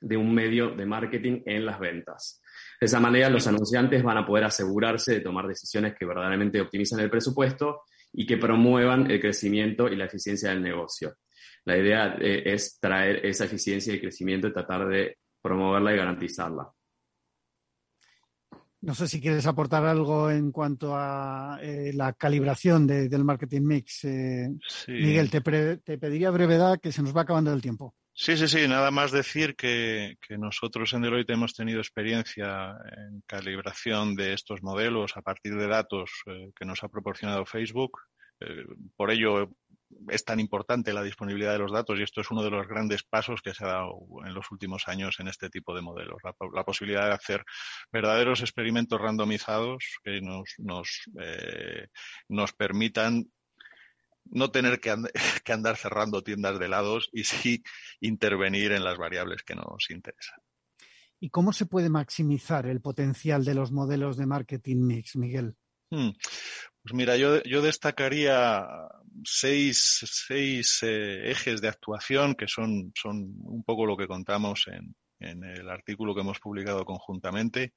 de 0.00 0.16
un 0.16 0.34
medio 0.34 0.70
de 0.70 0.84
marketing 0.84 1.42
en 1.46 1.64
las 1.64 1.78
ventas. 1.78 2.40
De 2.80 2.86
esa 2.86 3.00
manera, 3.00 3.30
los 3.30 3.46
anunciantes 3.46 4.02
van 4.02 4.18
a 4.18 4.26
poder 4.26 4.44
asegurarse 4.44 5.14
de 5.14 5.20
tomar 5.20 5.46
decisiones 5.46 5.94
que 5.98 6.04
verdaderamente 6.04 6.60
optimizan 6.60 7.00
el 7.00 7.10
presupuesto 7.10 7.82
y 8.12 8.26
que 8.26 8.36
promuevan 8.36 9.10
el 9.10 9.20
crecimiento 9.20 9.88
y 9.88 9.96
la 9.96 10.06
eficiencia 10.06 10.50
del 10.50 10.62
negocio. 10.62 11.14
La 11.64 11.78
idea 11.78 12.16
eh, 12.20 12.42
es 12.46 12.78
traer 12.80 13.24
esa 13.24 13.44
eficiencia 13.44 13.94
y 13.94 14.00
crecimiento 14.00 14.48
y 14.48 14.52
tratar 14.52 14.88
de 14.88 15.18
promoverla 15.40 15.94
y 15.94 15.96
garantizarla. 15.96 16.68
No 18.82 18.94
sé 18.94 19.06
si 19.06 19.20
quieres 19.20 19.46
aportar 19.46 19.84
algo 19.86 20.28
en 20.28 20.50
cuanto 20.50 20.96
a 20.96 21.58
eh, 21.62 21.92
la 21.94 22.12
calibración 22.14 22.84
del 22.86 23.24
marketing 23.24 23.62
mix. 23.62 24.04
Eh, 24.04 24.48
Miguel, 24.88 25.30
te, 25.30 25.40
te, 25.40 25.98
pediría 25.98 26.30
brevedad 26.30 26.80
que 26.80 26.90
se 26.90 27.00
nos 27.00 27.16
va 27.16 27.22
acabando 27.22 27.52
el 27.52 27.62
tiempo. 27.62 27.94
Sí, 28.12 28.36
sí, 28.36 28.48
sí. 28.48 28.66
Nada 28.66 28.90
más 28.90 29.12
decir 29.12 29.54
que, 29.54 30.16
que, 30.20 30.36
nosotros 30.36 30.92
en 30.92 31.02
Deloitte 31.02 31.32
hemos 31.32 31.54
tenido 31.54 31.78
experiencia 31.78 32.76
en 32.96 33.22
calibración 33.24 34.16
de 34.16 34.32
estos 34.32 34.62
modelos 34.62 35.16
a 35.16 35.22
partir 35.22 35.54
de 35.54 35.68
datos 35.68 36.10
eh, 36.26 36.50
que 36.54 36.64
nos 36.64 36.82
ha 36.82 36.88
proporcionado 36.88 37.46
Facebook. 37.46 38.00
Por 38.96 39.12
ello 39.12 39.52
es 40.08 40.24
tan 40.24 40.40
importante 40.40 40.92
la 40.92 41.02
disponibilidad 41.02 41.52
de 41.52 41.58
los 41.58 41.72
datos 41.72 41.98
y 41.98 42.02
esto 42.02 42.20
es 42.20 42.30
uno 42.30 42.42
de 42.42 42.50
los 42.50 42.66
grandes 42.66 43.02
pasos 43.02 43.40
que 43.42 43.54
se 43.54 43.64
ha 43.64 43.68
dado 43.68 43.98
en 44.24 44.34
los 44.34 44.50
últimos 44.50 44.88
años 44.88 45.18
en 45.20 45.28
este 45.28 45.50
tipo 45.50 45.74
de 45.74 45.82
modelos. 45.82 46.22
La, 46.54 46.64
posibilidad 46.64 47.06
de 47.06 47.14
hacer 47.14 47.44
verdaderos 47.92 48.40
experimentos 48.40 49.00
randomizados 49.00 49.98
que 50.02 50.20
nos, 50.20 50.54
nos, 50.58 51.02
eh, 51.20 51.88
nos 52.28 52.52
permitan 52.52 53.30
no 54.24 54.50
tener 54.50 54.80
que, 54.80 54.94
que, 55.44 55.52
andar 55.52 55.76
cerrando 55.76 56.22
tiendas 56.22 56.58
de 56.58 56.66
helados 56.66 57.08
y 57.12 57.24
sí 57.24 57.62
intervenir 58.00 58.72
en 58.72 58.84
las 58.84 58.98
variables 58.98 59.42
que 59.42 59.54
nos 59.54 59.90
interesan. 59.90 60.38
¿Y 61.20 61.30
cómo 61.30 61.52
se 61.52 61.66
puede 61.66 61.88
maximizar 61.88 62.66
el 62.66 62.80
potencial 62.80 63.44
de 63.44 63.54
los 63.54 63.70
modelos 63.70 64.16
de 64.16 64.26
marketing 64.26 64.86
mix, 64.86 65.14
Miguel? 65.16 65.56
Hmm. 65.92 66.08
Pues 66.82 66.94
mira, 66.94 67.18
yo, 67.18 67.42
yo 67.42 67.60
destacaría 67.60 68.66
seis, 69.24 70.00
seis 70.10 70.78
eh, 70.82 71.30
ejes 71.30 71.60
de 71.60 71.68
actuación 71.68 72.34
que 72.34 72.48
son, 72.48 72.92
son 72.94 73.34
un 73.42 73.62
poco 73.62 73.84
lo 73.84 73.94
que 73.94 74.08
contamos 74.08 74.68
en, 74.68 74.96
en 75.20 75.44
el 75.44 75.68
artículo 75.68 76.14
que 76.14 76.22
hemos 76.22 76.40
publicado 76.40 76.86
conjuntamente. 76.86 77.74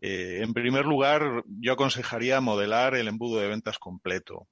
Eh, 0.00 0.40
en 0.42 0.52
primer 0.52 0.86
lugar, 0.86 1.44
yo 1.46 1.74
aconsejaría 1.74 2.40
modelar 2.40 2.96
el 2.96 3.06
embudo 3.06 3.38
de 3.38 3.46
ventas 3.46 3.78
completo 3.78 4.48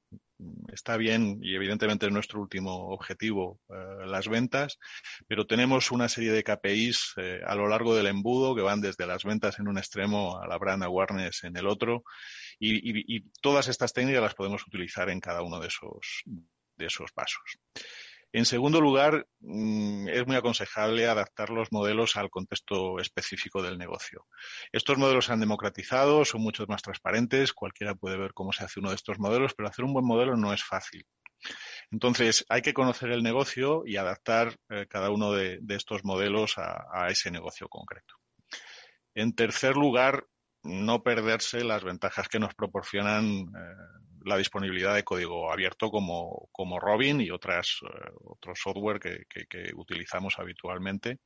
está 0.73 0.97
bien 0.97 1.39
y 1.43 1.55
evidentemente 1.55 2.07
es 2.07 2.13
nuestro 2.13 2.41
último 2.41 2.89
objetivo 2.89 3.61
eh, 3.69 4.07
las 4.07 4.29
ventas, 4.29 4.79
pero 5.27 5.47
tenemos 5.47 5.91
una 5.91 6.09
serie 6.09 6.33
de 6.33 6.43
KPIs 6.43 7.15
eh, 7.17 7.41
a 7.47 7.55
lo 7.55 7.69
largo 7.69 7.95
del 7.95 8.07
embudo 8.07 8.55
que 8.55 8.63
van 8.63 8.81
desde 8.81 9.07
las 9.07 9.25
ventas 9.25 9.59
en 9.59 9.69
un 9.69 9.79
extremo 9.79 10.39
a 10.39 10.47
la 10.47 10.59
brand 10.59 10.83
awareness 10.83 11.45
en 11.45 11.57
el 11.57 11.67
otro 11.67 12.05
y, 12.59 13.17
y, 13.17 13.21
todas 13.41 13.69
estas 13.69 13.93
técnicas 13.93 14.23
las 14.23 14.35
podemos 14.35 14.67
utilizar 14.67 15.11
en 15.11 15.21
cada 15.21 15.43
uno 15.43 15.59
de 15.59 15.69
esos, 15.69 16.23
de 16.77 16.87
esos 16.87 17.11
pasos. 17.13 17.59
En 18.33 18.47
segundo 18.47 18.81
lugar, 18.81 19.27
mm, 19.41 20.09
es 20.09 20.27
muy 20.27 20.37
aconsejable 20.37 21.07
adaptar 21.07 21.51
los 21.51 21.71
modelos 21.71 22.17
al 22.17 22.31
contexto 22.31 22.99
específico 22.99 23.63
del 23.63 23.77
negocio. 23.77 24.27
Estos 24.73 24.97
modelos 24.97 25.27
se 25.27 25.33
han 25.35 25.41
democratizado, 25.41 26.25
son 26.25 26.41
mucho 26.41 26.65
más 26.67 26.81
transparentes, 26.81 27.53
cualquiera 27.53 27.95
puede 27.95 28.17
ver 28.17 28.33
cómo 28.33 28.53
se 28.53 28.65
hace 28.65 28.81
uno 28.81 28.89
de 28.89 28.97
estos 28.97 29.19
modelos, 29.19 29.53
pero 29.55 29.69
hacer 29.69 29.85
un 29.85 29.93
buen 29.93 30.07
modelo 30.07 30.37
no 30.37 30.53
es 30.53 30.65
fácil. 30.65 31.07
Entonces, 31.91 32.47
hay 32.49 32.63
que 32.63 32.73
conocer 32.73 33.11
el 33.11 33.23
negocio 33.23 33.83
y 33.85 33.97
adaptar 33.97 34.57
eh, 34.71 34.87
cada 34.89 35.11
uno 35.11 35.33
de, 35.33 35.61
estos 35.69 36.05
modelos 36.05 36.55
a, 36.57 37.09
ese 37.09 37.31
negocio 37.31 37.69
concreto. 37.69 38.15
En 39.15 39.35
tercer 39.35 39.77
lugar, 39.77 40.27
no 40.63 41.03
perderse 41.03 41.65
las 41.65 41.85
ventajas 41.85 42.29
que 42.29 42.39
nos 42.39 42.55
proporcionan 42.55 43.25
eh, 43.25 44.12
la 44.25 44.37
disponibilidad 44.37 44.95
de 44.95 45.05
código 45.05 45.53
abierto 45.53 45.91
como, 45.91 46.49
como 46.53 46.79
Robin 46.79 47.21
y 47.21 47.31
otras, 47.31 47.79
eh, 47.83 48.11
otros 48.25 48.59
software 48.61 49.01
que, 49.01 49.25
que, 49.29 49.73
utilizamos 49.75 50.39
habitualmente 50.39 51.19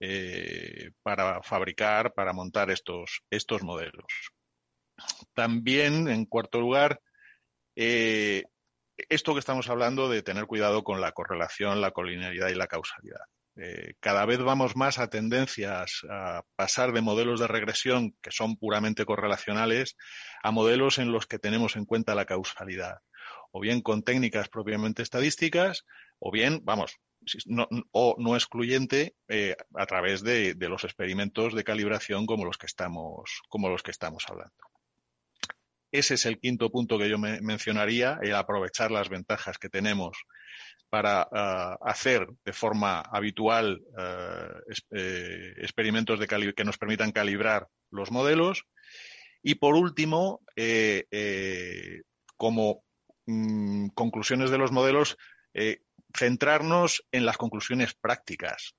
eh, 0.00 0.90
para 1.02 1.42
fabricar, 1.42 2.12
para 2.14 2.32
montar 2.32 2.70
estos, 2.70 3.22
estos 3.30 3.62
modelos. 3.62 4.06
También, 5.34 6.08
en 6.08 6.24
cuarto 6.26 6.60
lugar, 6.60 7.00
eh, 7.74 8.44
esto 8.96 9.34
que 9.34 9.40
estamos 9.40 9.68
hablando 9.68 10.08
de 10.08 10.22
tener 10.22 10.46
cuidado 10.46 10.82
con 10.82 11.00
la 11.00 11.12
correlación, 11.12 11.80
la 11.80 11.90
colinearidad 11.90 12.48
y 12.48 12.54
la 12.54 12.66
causalidad. 12.66 13.20
Eh, 13.58 13.94
cada 14.00 14.26
vez 14.26 14.38
vamos 14.38 14.76
más 14.76 14.98
a 14.98 15.08
tendencias 15.08 16.02
a 16.10 16.42
pasar 16.56 16.92
de 16.92 17.00
modelos 17.00 17.40
de 17.40 17.46
regresión 17.46 18.14
que 18.20 18.30
son 18.30 18.56
puramente 18.56 19.06
correlacionales 19.06 19.96
a 20.42 20.50
modelos 20.50 20.98
en 20.98 21.10
los 21.10 21.26
que 21.26 21.38
tenemos 21.38 21.76
en 21.76 21.86
cuenta 21.86 22.14
la 22.14 22.26
causalidad, 22.26 22.98
o 23.52 23.60
bien 23.60 23.80
con 23.80 24.02
técnicas 24.02 24.50
propiamente 24.50 25.02
estadísticas, 25.02 25.84
o 26.18 26.30
bien, 26.30 26.60
vamos, 26.64 26.98
o 27.92 28.16
no 28.18 28.36
excluyente 28.36 29.16
eh, 29.28 29.56
a 29.74 29.86
través 29.86 30.22
de, 30.22 30.54
los 30.58 30.84
experimentos 30.84 31.54
de 31.54 31.64
calibración 31.64 32.26
como 32.26 32.44
los 32.44 32.58
que 32.58 32.66
estamos, 32.66 33.42
como 33.48 33.68
los 33.68 33.82
que 33.82 33.90
estamos 33.90 34.24
hablando. 34.28 34.54
Ese 35.90 36.14
es 36.14 36.26
el 36.26 36.38
quinto 36.38 36.70
punto 36.70 36.98
que 36.98 37.08
yo 37.08 37.18
me 37.18 37.40
mencionaría, 37.40 38.18
el 38.22 38.34
aprovechar 38.34 38.90
las 38.90 39.08
ventajas 39.08 39.56
que 39.58 39.68
tenemos 39.68 40.18
para 40.88 41.28
uh, 41.30 41.88
hacer 41.88 42.26
de 42.44 42.52
forma 42.52 43.00
habitual 43.00 43.82
uh, 43.98 44.72
eh, 44.90 45.54
experimentos 45.58 46.18
de 46.18 46.26
que 46.26 46.64
nos 46.64 46.78
permitan 46.78 47.12
calibrar 47.12 47.68
los 47.90 48.10
modelos. 48.10 48.64
Y 49.42 49.56
por 49.56 49.74
último, 49.76 50.40
eh, 50.56 51.06
eh, 51.10 52.02
como 52.36 52.84
mm, 53.26 53.88
conclusiones 53.88 54.50
de 54.50 54.58
los 54.58 54.72
modelos, 54.72 55.16
eh, 55.54 55.82
centrarnos 56.16 57.04
en 57.12 57.26
las 57.26 57.36
conclusiones 57.36 57.94
prácticas, 57.94 58.74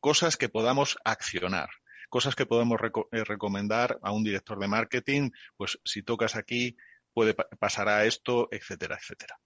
cosas 0.00 0.36
que 0.36 0.48
podamos 0.48 0.98
accionar 1.04 1.68
cosas 2.08 2.34
que 2.34 2.46
podemos 2.46 2.80
reco 2.80 3.08
recomendar 3.10 3.98
a 4.02 4.10
un 4.12 4.24
director 4.24 4.58
de 4.58 4.68
marketing, 4.68 5.30
pues 5.56 5.78
si 5.84 6.02
tocas 6.02 6.34
aquí 6.34 6.76
puede 7.12 7.34
pa 7.34 7.46
pasar 7.58 7.88
a 7.88 8.04
esto, 8.04 8.48
etcétera, 8.50 8.96
etcétera. 9.00 9.38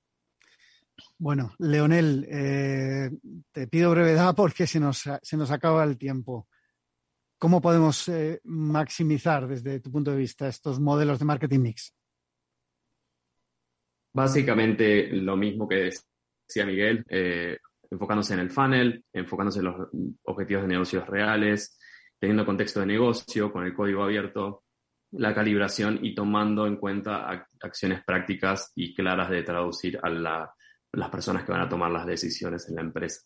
Bueno, 1.18 1.54
Leonel, 1.58 2.26
eh, 2.30 3.10
te 3.52 3.66
pido 3.66 3.90
brevedad 3.90 4.34
porque 4.34 4.66
se 4.66 4.80
nos, 4.80 5.04
se 5.22 5.36
nos 5.36 5.50
acaba 5.50 5.84
el 5.84 5.98
tiempo. 5.98 6.48
¿Cómo 7.38 7.60
podemos 7.60 8.08
eh, 8.08 8.40
maximizar 8.44 9.48
desde 9.48 9.80
tu 9.80 9.90
punto 9.90 10.10
de 10.10 10.18
vista 10.18 10.46
estos 10.46 10.78
modelos 10.78 11.18
de 11.18 11.24
marketing 11.24 11.60
mix? 11.60 11.94
Básicamente 14.12 15.08
lo 15.12 15.36
mismo 15.36 15.66
que 15.68 15.90
decía 16.46 16.66
Miguel, 16.66 17.04
eh, 17.08 17.56
enfocándose 17.90 18.34
en 18.34 18.40
el 18.40 18.50
funnel, 18.50 19.04
enfocándose 19.12 19.60
en 19.60 19.64
los 19.64 19.88
objetivos 20.24 20.64
de 20.64 20.68
negocios 20.68 21.06
reales, 21.06 21.78
teniendo 22.18 22.44
contexto 22.44 22.80
de 22.80 22.86
negocio, 22.86 23.52
con 23.52 23.64
el 23.64 23.74
código 23.74 24.02
abierto, 24.02 24.64
la 25.12 25.34
calibración 25.34 25.98
y 26.02 26.14
tomando 26.14 26.66
en 26.66 26.76
cuenta 26.76 27.48
acciones 27.60 28.04
prácticas 28.04 28.72
y 28.74 28.94
claras 28.94 29.30
de 29.30 29.42
traducir 29.42 29.98
a 30.02 30.08
la 30.10 30.54
las 30.92 31.10
personas 31.10 31.44
que 31.44 31.52
van 31.52 31.62
a 31.62 31.68
tomar 31.68 31.90
las 31.90 32.06
decisiones 32.06 32.68
en 32.68 32.76
la 32.76 32.82
empresa, 32.82 33.22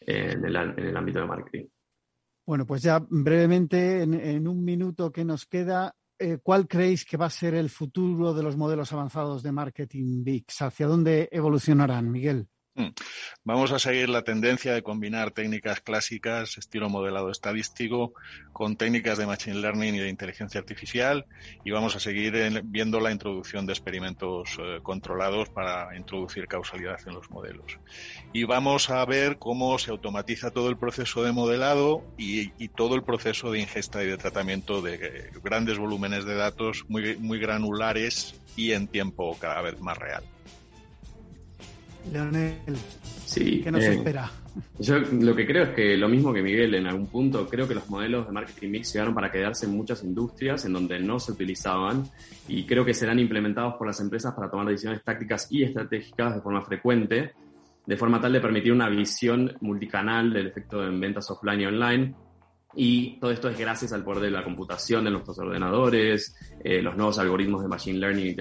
en 0.00 0.44
el, 0.44 0.56
en 0.56 0.78
el 0.78 0.96
ámbito 0.96 1.20
de 1.20 1.26
marketing. 1.26 1.66
Bueno, 2.46 2.66
pues 2.66 2.82
ya 2.82 2.98
brevemente, 3.08 4.02
en, 4.02 4.48
un 4.48 4.64
minuto 4.64 5.12
que 5.12 5.24
nos 5.24 5.46
queda, 5.46 5.94
eh, 6.18 6.38
¿cuál 6.42 6.66
creéis 6.66 7.04
que 7.04 7.16
va 7.16 7.26
a 7.26 7.30
ser 7.30 7.54
el 7.54 7.70
futuro 7.70 8.34
de 8.34 8.42
los 8.42 8.56
modelos 8.56 8.92
avanzados 8.92 9.42
de 9.42 9.52
marketing 9.52 10.24
VIX? 10.24 10.62
¿Hacia 10.62 10.86
dónde 10.86 11.28
evolucionarán, 11.30 12.10
Miguel? 12.10 12.48
Mm. 12.74 12.90
Vamos 13.42 13.72
a 13.72 13.80
seguir 13.80 14.08
la 14.08 14.22
tendencia 14.22 14.72
de 14.72 14.82
combinar 14.82 15.32
técnicas 15.32 15.80
clásicas, 15.80 16.56
estilo 16.56 16.88
modelado 16.88 17.30
estadístico, 17.30 18.12
con 18.52 18.76
técnicas 18.76 19.18
de 19.18 19.26
Machine 19.26 19.56
Learning 19.56 19.96
y 19.96 19.98
de 19.98 20.08
inteligencia 20.08 20.60
artificial 20.60 21.26
y 21.64 21.72
vamos 21.72 21.96
a 21.96 22.00
seguir 22.00 22.62
viendo 22.64 23.00
la 23.00 23.10
introducción 23.10 23.66
de 23.66 23.72
experimentos 23.72 24.56
eh, 24.60 24.78
controlados 24.84 25.48
para 25.48 25.96
introducir 25.96 26.46
causalidad 26.46 27.00
en 27.06 27.14
los 27.14 27.28
modelos. 27.30 27.78
Y 28.32 28.44
vamos 28.44 28.88
a 28.88 29.04
ver 29.04 29.38
cómo 29.38 29.76
se 29.78 29.90
automatiza 29.90 30.52
todo 30.52 30.68
el 30.68 30.76
proceso 30.76 31.24
de 31.24 31.32
modelado 31.32 32.04
y, 32.16 32.50
todo 32.76 32.94
el 32.94 33.02
proceso 33.02 33.50
de 33.50 33.58
ingesta 33.58 34.02
y 34.04 34.06
de 34.06 34.16
tratamiento 34.16 34.80
de 34.80 34.94
eh, 34.94 35.30
grandes 35.42 35.76
volúmenes 35.76 36.24
de 36.24 36.36
datos 36.36 36.84
muy 36.88 37.38
granulares 37.40 38.40
y 38.56 38.72
en 38.72 38.86
tiempo 38.86 39.36
cada 39.40 39.60
vez 39.60 39.80
más 39.80 39.98
real. 39.98 40.22
Leonel, 42.12 42.76
sí, 43.26 43.60
¿qué 43.62 43.70
nos 43.70 43.82
eh, 43.82 43.94
espera? 43.94 44.30
Yo 44.78 44.98
lo 44.98 45.34
que 45.36 45.46
creo 45.46 45.64
es 45.64 45.70
que 45.70 45.96
lo 45.96 46.08
mismo 46.08 46.32
que 46.32 46.42
Miguel 46.42 46.74
en 46.74 46.86
algún 46.86 47.06
punto, 47.06 47.46
creo 47.48 47.68
que 47.68 47.74
los 47.74 47.88
modelos 47.88 48.26
de 48.26 48.32
marketing 48.32 48.70
mix 48.70 48.92
llegaron 48.92 49.14
para 49.14 49.30
quedarse 49.30 49.66
en 49.66 49.76
muchas 49.76 50.02
industrias 50.02 50.64
en 50.64 50.72
donde 50.72 50.98
no 50.98 51.20
se 51.20 51.32
utilizaban 51.32 52.04
y 52.48 52.64
creo 52.66 52.84
que 52.84 52.94
serán 52.94 53.18
implementados 53.18 53.74
por 53.74 53.86
las 53.86 54.00
empresas 54.00 54.34
para 54.34 54.50
tomar 54.50 54.66
decisiones 54.66 55.02
tácticas 55.04 55.46
y 55.50 55.62
estratégicas 55.62 56.34
de 56.34 56.40
forma 56.40 56.62
frecuente, 56.62 57.32
de 57.86 57.96
forma 57.96 58.20
tal 58.20 58.32
de 58.32 58.40
permitir 58.40 58.72
una 58.72 58.88
visión 58.88 59.52
multicanal 59.60 60.32
del 60.32 60.48
efecto 60.48 60.84
en 60.86 60.98
ventas 60.98 61.30
offline 61.30 61.60
y 61.60 61.66
online 61.66 62.14
y 62.74 63.18
todo 63.18 63.32
esto 63.32 63.48
es 63.48 63.58
gracias 63.58 63.92
al 63.92 64.04
poder 64.04 64.22
de 64.24 64.30
la 64.30 64.44
computación 64.44 65.04
de 65.04 65.10
nuestros 65.10 65.38
ordenadores, 65.38 66.36
eh, 66.62 66.80
los 66.80 66.96
nuevos 66.96 67.18
algoritmos 67.18 67.62
de 67.62 67.68
Machine 67.68 67.98
Learning 67.98 68.36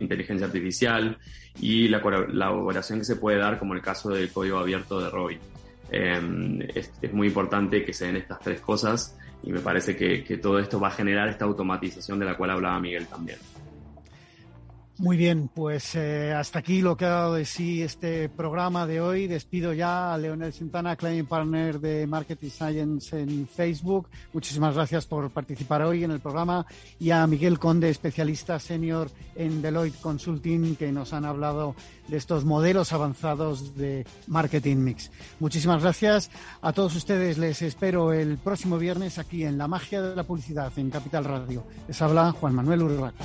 inteligencia 0.00 0.46
artificial 0.46 1.18
y 1.60 1.88
la 1.88 2.00
colaboración 2.00 3.00
que 3.00 3.04
se 3.04 3.16
puede 3.16 3.38
dar 3.38 3.58
como 3.58 3.74
el 3.74 3.82
caso 3.82 4.10
del 4.10 4.32
código 4.32 4.58
abierto 4.58 5.00
de 5.00 5.10
Roy. 5.10 5.38
Em, 5.90 6.60
es, 6.62 6.90
muy 7.12 7.28
importante 7.28 7.84
que 7.84 7.92
se 7.92 8.06
den 8.06 8.16
estas 8.16 8.40
tres 8.40 8.60
cosas 8.60 9.18
y 9.42 9.52
me 9.52 9.60
parece 9.60 9.94
que, 9.94 10.24
que 10.24 10.38
todo 10.38 10.58
esto 10.58 10.80
va 10.80 10.88
a 10.88 10.92
generar 10.92 11.28
esta 11.28 11.44
automatización 11.44 12.18
de 12.18 12.24
la 12.24 12.36
cual 12.36 12.50
hablaba 12.50 12.80
Miguel 12.80 13.06
también. 13.06 13.38
Muy 14.96 15.16
bien, 15.16 15.50
pues 15.52 15.96
eh, 15.96 16.32
hasta 16.32 16.60
aquí 16.60 16.80
lo 16.80 16.96
que 16.96 17.04
ha 17.04 17.08
dado 17.08 17.34
de 17.34 17.44
sí 17.44 17.82
este 17.82 18.28
programa 18.28 18.86
de 18.86 19.00
hoy. 19.00 19.26
Despido 19.26 19.72
ya 19.72 20.14
a 20.14 20.18
Leonel 20.18 20.52
Santana, 20.52 20.94
Client 20.94 21.28
Partner 21.28 21.80
de 21.80 22.06
Marketing 22.06 22.48
Science 22.48 23.20
en 23.20 23.48
Facebook. 23.48 24.08
Muchísimas 24.32 24.76
gracias 24.76 25.04
por 25.06 25.30
participar 25.30 25.82
hoy 25.82 26.04
en 26.04 26.12
el 26.12 26.20
programa 26.20 26.64
y 27.00 27.10
a 27.10 27.26
Miguel 27.26 27.58
Conde, 27.58 27.90
especialista 27.90 28.60
senior 28.60 29.10
en 29.34 29.62
Deloitte 29.62 30.00
Consulting, 30.00 30.76
que 30.76 30.92
nos 30.92 31.12
han 31.12 31.24
hablado 31.24 31.74
de 32.06 32.16
estos 32.16 32.44
modelos 32.44 32.92
avanzados 32.92 33.76
de 33.76 34.06
marketing 34.28 34.76
mix. 34.76 35.10
Muchísimas 35.40 35.82
gracias 35.82 36.30
a 36.62 36.72
todos 36.72 36.94
ustedes. 36.94 37.36
Les 37.36 37.62
espero 37.62 38.12
el 38.12 38.38
próximo 38.38 38.78
viernes 38.78 39.18
aquí 39.18 39.44
en 39.44 39.58
La 39.58 39.66
Magia 39.66 40.00
de 40.02 40.14
la 40.14 40.22
Publicidad 40.22 40.72
en 40.76 40.90
Capital 40.90 41.24
Radio. 41.24 41.64
Les 41.88 42.00
habla 42.00 42.30
Juan 42.30 42.54
Manuel 42.54 42.82
Urraca. 42.82 43.24